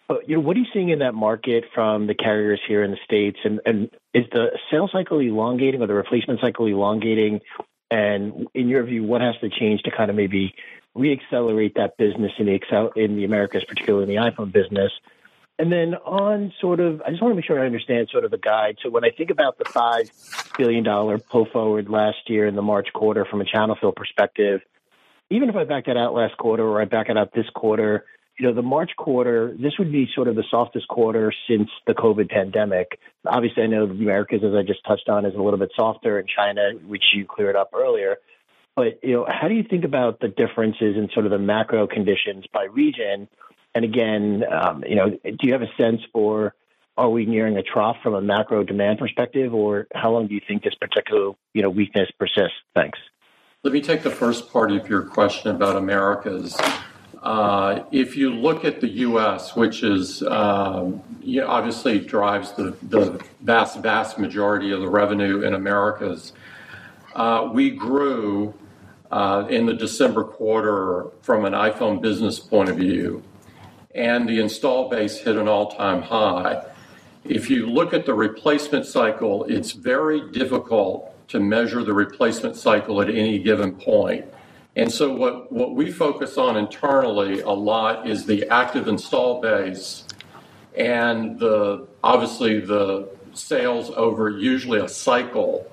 But 0.09 0.29
you 0.29 0.37
know, 0.37 0.41
what 0.41 0.57
are 0.57 0.61
you 0.61 0.67
seeing 0.73 0.89
in 0.89 1.01
that 1.01 1.15
market 1.15 1.65
from 1.75 2.07
the 2.07 2.15
carriers 2.15 2.61
here 2.67 2.83
in 2.83 2.91
the 2.91 2.97
states? 3.05 3.39
And, 3.45 3.61
and 3.67 3.91
is 4.15 4.25
the 4.33 4.59
sales 4.71 4.91
cycle 4.93 5.21
elongating 5.21 5.83
or 5.83 5.87
the 5.87 5.95
replacement 5.95 6.41
cycle 6.41 6.67
elongating? 6.67 7.41
And 7.91 8.49
in 8.55 8.69
your 8.69 8.83
view, 8.85 9.05
what 9.05 9.21
has 9.21 9.35
to 9.41 9.51
change 9.51 9.83
to 9.83 9.91
kind 9.91 10.11
of 10.11 10.17
maybe 10.17 10.55
reaccelerate 10.97 11.75
that 11.75 11.97
business 11.99 12.33
in 12.39 12.47
the 12.47 12.55
excel 12.55 12.91
in 12.97 13.17
the 13.17 13.25
Americas, 13.25 13.65
particularly 13.65 14.05
in 14.05 14.09
the 14.09 14.31
iPhone 14.31 14.51
business? 14.51 14.93
And 15.59 15.73
then 15.73 15.95
on 15.95 16.53
sort 16.61 16.79
of, 16.79 17.03
I 17.03 17.11
just 17.11 17.21
want 17.21 17.33
to 17.33 17.37
make 17.37 17.45
sure 17.45 17.61
I 17.61 17.67
understand 17.67 18.09
sort 18.13 18.25
of 18.25 18.31
the 18.31 18.39
guide. 18.39 18.77
So 18.83 18.91
when 18.91 19.05
I 19.05 19.11
think 19.11 19.31
about 19.31 19.59
the 19.59 19.65
five 19.65 20.11
billion 20.57 20.85
dollar 20.85 21.19
pull 21.19 21.47
forward 21.47 21.89
last 21.89 22.29
year 22.29 22.47
in 22.47 22.55
the 22.55 22.63
March 22.63 22.89
quarter 22.95 23.25
from 23.25 23.41
a 23.41 23.45
channel 23.45 23.77
fill 23.81 23.93
perspective, 23.93 24.61
even 25.31 25.49
if 25.49 25.57
I 25.57 25.65
back 25.65 25.87
that 25.87 25.97
out 25.97 26.15
last 26.15 26.37
quarter 26.37 26.63
or 26.63 26.81
I 26.81 26.85
back 26.85 27.09
it 27.09 27.19
out 27.19 27.33
this 27.35 27.49
quarter, 27.55 28.05
you 28.39 28.47
know, 28.47 28.55
the 28.55 28.63
March 28.63 28.93
quarter, 28.97 29.55
this 29.59 29.73
would 29.81 29.91
be 29.91 30.09
sort 30.15 30.29
of 30.29 30.37
the 30.37 30.45
softest 30.49 30.87
quarter 30.87 31.33
since 31.49 31.69
the 31.89 31.93
COVID 31.93 32.31
pandemic. 32.31 33.01
Obviously, 33.27 33.65
I 33.65 33.67
know 33.67 33.87
the 33.87 33.95
Americas, 33.95 34.43
as 34.45 34.55
I 34.55 34.63
just 34.63 34.85
touched 34.87 35.09
on, 35.09 35.27
is 35.27 35.35
a 35.35 35.43
little 35.43 35.59
bit 35.59 35.73
softer 35.75 36.21
in 36.21 36.27
China, 36.27 36.71
which 36.87 37.03
you 37.13 37.27
cleared 37.27 37.57
up 37.57 37.71
earlier. 37.75 38.19
But, 38.77 39.01
you 39.03 39.15
know, 39.15 39.27
how 39.29 39.49
do 39.49 39.55
you 39.55 39.65
think 39.69 39.85
about 39.85 40.21
the 40.21 40.29
differences 40.29 40.97
in 40.97 41.09
sort 41.13 41.27
of 41.27 41.33
the 41.33 41.39
macro 41.39 41.89
conditions 41.89 42.45
by 42.53 42.67
region? 42.67 43.27
And 43.79 43.85
again, 43.85 44.43
um, 44.51 44.83
you 44.89 44.97
know, 44.97 45.09
do 45.09 45.39
you 45.43 45.53
have 45.53 45.63
a 45.63 45.73
sense 45.79 46.01
for 46.13 46.53
are 46.97 47.09
we 47.09 47.27
nearing 47.27 47.57
a 47.57 47.63
trough 47.63 47.97
from 48.03 48.13
a 48.13 48.21
macro 48.21 48.65
demand 48.65 48.99
perspective, 48.99 49.55
or 49.55 49.87
how 49.95 50.11
long 50.11 50.27
do 50.27 50.35
you 50.35 50.41
think 50.49 50.65
this 50.65 50.75
particular, 50.75 51.31
you 51.55 51.63
know, 51.63 51.71
weakness 51.71 52.11
persists? 52.19 52.57
Thanks. 52.75 52.99
Let 53.63 53.73
me 53.73 53.81
take 53.81 54.03
the 54.03 54.11
first 54.11 54.53
part 54.53 54.73
of 54.73 54.89
your 54.89 55.03
question 55.03 55.55
about 55.55 55.77
Americas. 55.77 56.61
Uh, 57.23 57.85
if 57.93 58.17
you 58.17 58.35
look 58.35 58.65
at 58.65 58.81
the 58.81 58.89
U.S., 58.89 59.55
which 59.55 59.85
is 59.85 60.25
um, 60.25 61.01
you 61.23 61.41
know, 61.41 61.47
obviously 61.47 62.01
drives 62.01 62.51
the, 62.55 62.77
the 62.83 63.25
vast, 63.43 63.79
vast 63.79 64.19
majority 64.19 64.73
of 64.73 64.81
the 64.81 64.89
revenue 64.89 65.43
in 65.43 65.55
Americas, 65.55 66.33
uh, 67.15 67.49
we 67.53 67.71
grew 67.71 68.53
uh, 69.13 69.47
in 69.49 69.67
the 69.67 69.75
December 69.75 70.25
quarter 70.25 71.07
from 71.23 71.45
an 71.45 71.53
iPhone 71.53 72.03
business 72.03 72.41
point 72.41 72.69
of 72.69 72.77
view, 72.77 73.23
and 73.95 74.29
the 74.29 74.41
install 74.41 74.89
base 74.89 75.19
hit 75.19 75.37
an 75.37 75.49
all-time 75.49 76.03
high. 76.03 76.65
If 77.25 77.51
you 77.51 77.67
look 77.67 77.93
at 77.93 78.07
the 78.07 78.15
replacement 78.15 78.87
cycle, 78.87 79.45
it's 79.45 79.73
very 79.73 80.31
difficult 80.31 81.15
to 81.29 81.41
measure 81.41 81.83
the 81.83 81.93
replacement 81.93 82.57
cycle 82.57 83.01
at 83.03 83.11
any 83.11 83.39
given 83.39 83.75
point. 83.75 84.25
And 84.77 84.91
so 84.93 85.13
what, 85.13 85.51
what 85.51 85.75
we 85.75 85.91
focus 85.91 86.39
on 86.39 86.57
internally 86.57 87.41
a 87.41 87.51
lot 87.51 88.09
is 88.09 88.25
the 88.25 88.49
active 88.49 88.89
install 88.89 89.41
base 89.41 90.05
and 90.77 91.39
the 91.39 91.87
obviously 92.03 92.61
the 92.61 93.09
sales 93.35 93.91
over 93.91 94.31
usually 94.31 94.79
a 94.79 94.89
cycle. 94.89 95.71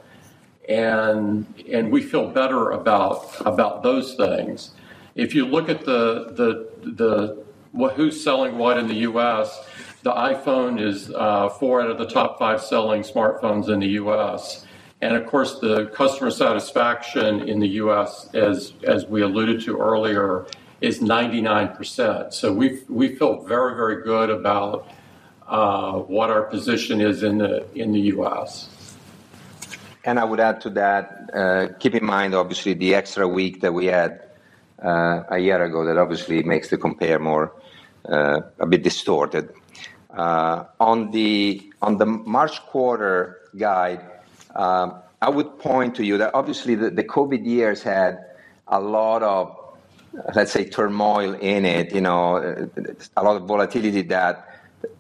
And 0.68 1.46
and 1.72 1.92
we 1.92 2.02
feel 2.02 2.30
better 2.30 2.72
about 2.72 3.40
about 3.46 3.84
those 3.84 4.16
things. 4.16 4.72
If 5.14 5.36
you 5.36 5.46
look 5.46 5.70
at 5.70 5.86
the 5.86 6.34
the 6.34 6.90
the 6.90 7.45
who's 7.76 8.24
selling 8.24 8.58
what 8.58 8.78
in 8.78 8.88
the 8.88 8.96
U.S., 9.10 9.68
the 10.04 10.12
iPhone 10.12 10.80
is 10.80 11.12
uh, 11.12 11.50
four 11.50 11.82
out 11.82 11.90
of 11.90 11.98
the 11.98 12.06
top 12.08 12.38
five 12.38 12.62
selling 12.62 13.02
smartphones 13.02 13.70
in 13.70 13.80
the 13.80 13.88
U.S. 14.04 14.66
And 15.02 15.16
of 15.16 15.26
course, 15.26 15.60
the 15.60 15.88
customer 15.88 16.32
satisfaction 16.32 17.48
in 17.50 17.60
the 17.60 17.68
U.S., 17.84 18.30
as 18.34 18.74
as 18.84 19.06
we 19.08 19.22
alluded 19.22 19.62
to 19.66 19.78
earlier, 19.78 20.46
is 20.82 21.00
99%. 21.00 22.34
So 22.34 22.54
we 22.54 22.82
we 22.88 23.16
feel 23.16 23.44
very 23.44 23.76
very 23.76 24.04
good 24.04 24.30
about 24.30 24.88
uh, 25.48 25.94
what 25.94 26.30
our 26.30 26.44
position 26.44 27.02
is 27.02 27.24
in 27.24 27.40
the 27.40 27.66
in 27.74 27.92
the 27.92 28.02
U.S. 28.16 28.70
And 30.04 30.20
I 30.20 30.24
would 30.24 30.40
add 30.40 30.62
to 30.62 30.70
that, 30.72 31.32
uh, 31.34 31.68
keep 31.80 31.96
in 31.96 32.06
mind, 32.06 32.36
obviously, 32.36 32.76
the 32.76 32.94
extra 32.94 33.28
week 33.28 33.62
that 33.62 33.74
we 33.74 33.88
had 33.88 34.22
uh, 34.84 35.24
a 35.30 35.40
year 35.40 35.64
ago 35.64 35.84
that 35.84 35.98
obviously 35.98 36.44
makes 36.44 36.70
the 36.70 36.78
compare 36.78 37.18
more 37.18 37.52
a 38.10 38.66
bit 38.68 38.84
distorted. 38.84 39.50
Uh, 40.12 40.66
on 40.80 41.12
the 41.12 41.62
on 41.82 41.98
the 41.98 42.06
March 42.06 42.62
quarter 42.68 43.42
guide, 43.58 44.02
um, 44.56 45.02
I 45.22 45.30
would 45.30 45.60
point 45.60 45.96
to 45.96 46.06
you 46.06 46.18
that 46.20 46.34
obviously 46.34 46.76
the, 46.76 46.90
the 46.90 47.04
COVID 47.04 47.46
years 47.46 47.84
had 47.84 48.20
a 48.68 48.80
lot 48.80 49.24
of 49.24 49.56
let's 50.34 50.52
say 50.52 50.66
turmoil 50.66 51.34
in 51.34 51.66
it. 51.66 51.94
You 51.94 52.02
know, 52.02 52.38
a 53.18 53.24
lot 53.24 53.36
of 53.36 53.44
volatility 53.44 54.02
that 54.04 54.50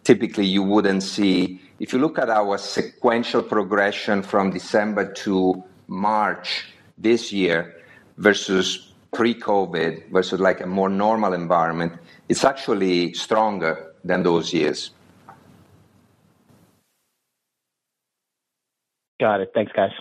typically 0.03 0.45
you 0.45 0.63
wouldn't 0.63 1.03
see 1.03 1.61
if 1.79 1.91
you 1.91 1.99
look 1.99 2.17
at 2.17 2.29
our 2.29 2.57
sequential 2.57 3.43
progression 3.43 4.21
from 4.21 4.51
December 4.51 5.11
to 5.13 5.63
March 5.87 6.67
this 6.97 7.33
year 7.33 7.75
versus 8.17 8.93
pre-COVID 9.13 10.09
versus 10.11 10.39
like 10.39 10.61
a 10.61 10.65
more 10.65 10.89
normal 10.89 11.33
environment, 11.33 11.93
it's 12.29 12.43
actually 12.43 13.13
stronger 13.13 13.93
than 14.03 14.23
those 14.23 14.53
years. 14.53 14.91
Got 19.19 19.41
it. 19.41 19.51
Thanks, 19.53 19.71
guys. 19.73 19.91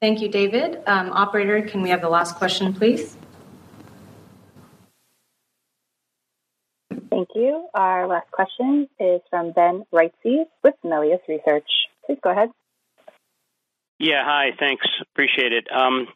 Thank 0.00 0.20
you, 0.20 0.28
David. 0.28 0.78
Um, 0.86 1.10
operator, 1.10 1.60
can 1.62 1.82
we 1.82 1.90
have 1.90 2.00
the 2.00 2.08
last 2.08 2.36
question, 2.36 2.72
please? 2.72 3.16
Thank 7.10 7.28
you. 7.34 7.68
Our 7.74 8.06
last 8.06 8.30
question 8.30 8.88
is 8.98 9.20
from 9.28 9.52
Ben 9.52 9.84
Reitzes 9.92 10.46
with 10.62 10.74
Melius 10.84 11.20
Research. 11.28 11.68
Please 12.06 12.18
go 12.22 12.30
ahead. 12.30 12.50
Yeah, 13.98 14.24
hi. 14.24 14.52
Thanks. 14.58 14.86
Appreciate 15.12 15.52
it. 15.52 15.66
Um, 15.70 16.06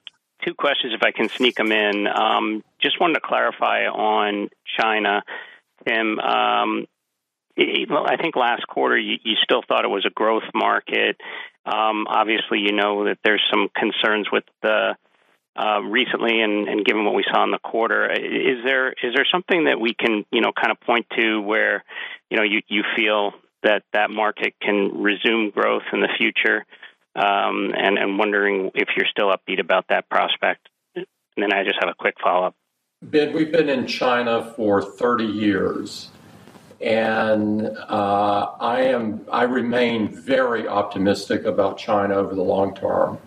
two 0.44 0.54
questions, 0.54 0.92
if 0.94 1.02
I 1.02 1.10
can 1.10 1.28
sneak 1.28 1.56
them 1.56 1.72
in. 1.72 2.06
Um, 2.06 2.62
just 2.80 3.00
wanted 3.00 3.14
to 3.14 3.20
clarify 3.20 3.86
on 3.86 4.50
China, 4.78 5.22
Tim. 5.86 6.18
Um, 6.18 6.86
I 7.56 8.16
think 8.20 8.36
last 8.36 8.66
quarter 8.66 8.98
you, 8.98 9.16
you, 9.22 9.36
still 9.42 9.62
thought 9.66 9.84
it 9.84 9.88
was 9.88 10.04
a 10.04 10.10
growth 10.10 10.42
market. 10.54 11.16
Um, 11.64 12.06
obviously, 12.08 12.58
you 12.60 12.72
know 12.72 13.04
that 13.04 13.18
there's 13.24 13.42
some 13.50 13.68
concerns 13.74 14.28
with 14.30 14.44
the 14.62 14.96
uh, 15.56 15.80
recently, 15.82 16.40
and, 16.40 16.68
and, 16.68 16.84
given 16.84 17.04
what 17.04 17.14
we 17.14 17.24
saw 17.32 17.44
in 17.44 17.52
the 17.52 17.58
quarter, 17.58 18.10
is 18.10 18.64
there 18.64 18.88
is 18.90 19.14
there 19.14 19.26
something 19.30 19.66
that 19.66 19.80
we 19.80 19.94
can 19.94 20.24
you 20.32 20.40
know 20.40 20.50
kind 20.52 20.72
of 20.72 20.80
point 20.80 21.06
to 21.16 21.40
where 21.40 21.84
you 22.28 22.36
know 22.36 22.42
you 22.42 22.60
you 22.66 22.82
feel 22.96 23.32
that 23.62 23.84
that 23.92 24.10
market 24.10 24.54
can 24.60 25.02
resume 25.02 25.50
growth 25.50 25.84
in 25.92 26.00
the 26.00 26.08
future? 26.18 26.66
Um, 27.16 27.72
and, 27.76 27.98
and 27.98 28.18
wondering 28.18 28.70
if 28.74 28.88
you're 28.96 29.06
still 29.06 29.28
upbeat 29.28 29.60
about 29.60 29.86
that 29.88 30.08
prospect. 30.08 30.68
And 30.94 31.06
then 31.36 31.52
I 31.52 31.64
just 31.64 31.76
have 31.80 31.88
a 31.88 31.94
quick 31.94 32.16
follow 32.22 32.46
up. 32.46 32.54
Ben, 33.02 33.32
we've 33.32 33.52
been 33.52 33.68
in 33.68 33.86
China 33.86 34.52
for 34.56 34.80
30 34.80 35.24
years, 35.24 36.10
and 36.80 37.66
uh, 37.66 38.50
I 38.60 38.82
am 38.82 39.26
I 39.30 39.42
remain 39.42 40.08
very 40.08 40.66
optimistic 40.66 41.44
about 41.44 41.76
China 41.76 42.14
over 42.14 42.34
the 42.34 42.42
long 42.42 42.74
term, 42.74 43.18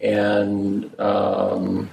and 0.00 1.00
um, 1.00 1.88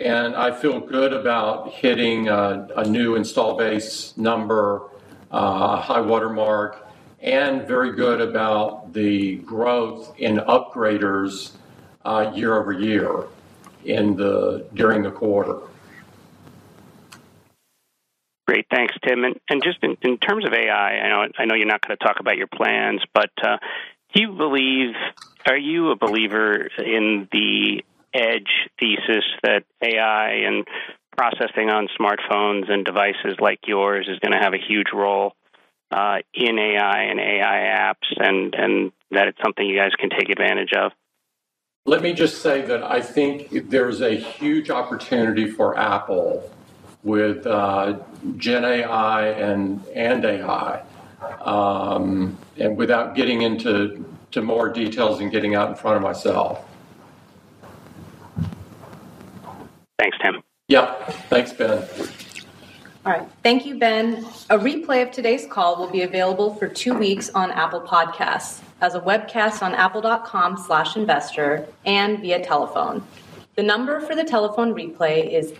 and 0.00 0.34
I 0.34 0.50
feel 0.50 0.80
good 0.80 1.12
about 1.12 1.72
hitting 1.72 2.28
a, 2.28 2.66
a 2.76 2.84
new 2.84 3.14
install 3.14 3.56
base 3.56 4.16
number, 4.16 4.82
uh, 5.30 5.80
high 5.80 6.00
watermark 6.00 6.87
and 7.20 7.66
very 7.66 7.92
good 7.92 8.20
about 8.20 8.92
the 8.92 9.36
growth 9.36 10.14
in 10.18 10.36
upgraders 10.38 11.52
uh, 12.04 12.32
year 12.34 12.56
over 12.58 12.72
year 12.72 13.24
in 13.84 14.16
the 14.16 14.66
during 14.74 15.02
the 15.02 15.10
quarter. 15.10 15.58
Great. 18.46 18.66
Thanks, 18.70 18.94
Tim. 19.06 19.24
And 19.24 19.62
just 19.62 19.78
in 19.82 20.16
terms 20.18 20.46
of 20.46 20.54
AI, 20.54 21.00
I 21.38 21.44
know 21.44 21.54
you're 21.54 21.66
not 21.66 21.86
going 21.86 21.96
to 21.98 22.02
talk 22.02 22.18
about 22.20 22.38
your 22.38 22.46
plans, 22.46 23.02
but 23.12 23.30
do 24.14 24.22
you 24.22 24.32
believe, 24.32 24.94
are 25.46 25.58
you 25.58 25.90
a 25.90 25.96
believer 25.96 26.70
in 26.78 27.28
the 27.30 27.84
edge 28.14 28.50
thesis 28.80 29.24
that 29.42 29.64
AI 29.82 30.30
and 30.46 30.66
processing 31.16 31.68
on 31.68 31.88
smartphones 32.00 32.70
and 32.70 32.86
devices 32.86 33.36
like 33.38 33.58
yours 33.66 34.08
is 34.08 34.18
going 34.20 34.32
to 34.32 34.38
have 34.38 34.54
a 34.54 34.58
huge 34.58 34.88
role 34.94 35.34
Uh, 35.90 36.18
in 36.34 36.58
AI 36.58 37.04
and 37.04 37.18
AI 37.18 37.66
apps 37.80 38.12
and 38.18 38.54
and 38.54 38.92
that 39.10 39.26
it's 39.28 39.38
something 39.42 39.66
you 39.66 39.76
guys 39.76 39.92
can 39.98 40.10
take 40.10 40.28
advantage 40.28 40.72
of? 40.76 40.92
Let 41.86 42.02
me 42.02 42.12
just 42.12 42.42
say 42.42 42.60
that 42.62 42.82
I 42.82 43.00
think 43.00 43.70
there's 43.70 44.02
a 44.02 44.14
huge 44.14 44.68
opportunity 44.68 45.50
for 45.50 45.78
Apple 45.78 46.50
with 47.02 47.46
uh, 47.46 47.98
Gen 48.36 48.66
AI 48.66 49.28
and 49.30 49.82
and 49.94 50.24
AI. 50.26 50.82
Um, 51.40 52.36
and 52.58 52.76
without 52.76 53.14
getting 53.14 53.40
into 53.40 54.04
to 54.32 54.42
more 54.42 54.68
details 54.68 55.20
and 55.20 55.30
getting 55.30 55.54
out 55.54 55.70
in 55.70 55.74
front 55.74 55.96
of 55.96 56.02
myself. 56.02 56.64
Thanks, 59.98 60.18
Tim. 60.22 60.42
Yeah. 60.68 60.94
Thanks, 61.30 61.52
Ben. 61.54 61.82
All 63.06 63.12
right. 63.12 63.28
Thank 63.42 63.64
you, 63.64 63.78
Ben. 63.78 64.26
A 64.50 64.58
replay 64.58 65.02
of 65.02 65.12
today's 65.12 65.46
call 65.46 65.76
will 65.76 65.88
be 65.88 66.02
available 66.02 66.52
for 66.54 66.68
two 66.68 66.92
weeks 66.94 67.30
on 67.30 67.50
Apple 67.52 67.80
Podcasts, 67.80 68.60
as 68.80 68.94
a 68.94 69.00
webcast 69.00 69.62
on 69.62 69.74
apple.com 69.74 70.56
slash 70.58 70.96
investor, 70.96 71.66
and 71.86 72.20
via 72.20 72.44
telephone. 72.44 73.02
The 73.54 73.62
number 73.62 74.00
for 74.00 74.14
the 74.14 74.24
telephone 74.24 74.74
replay 74.74 75.32
is 75.32 75.52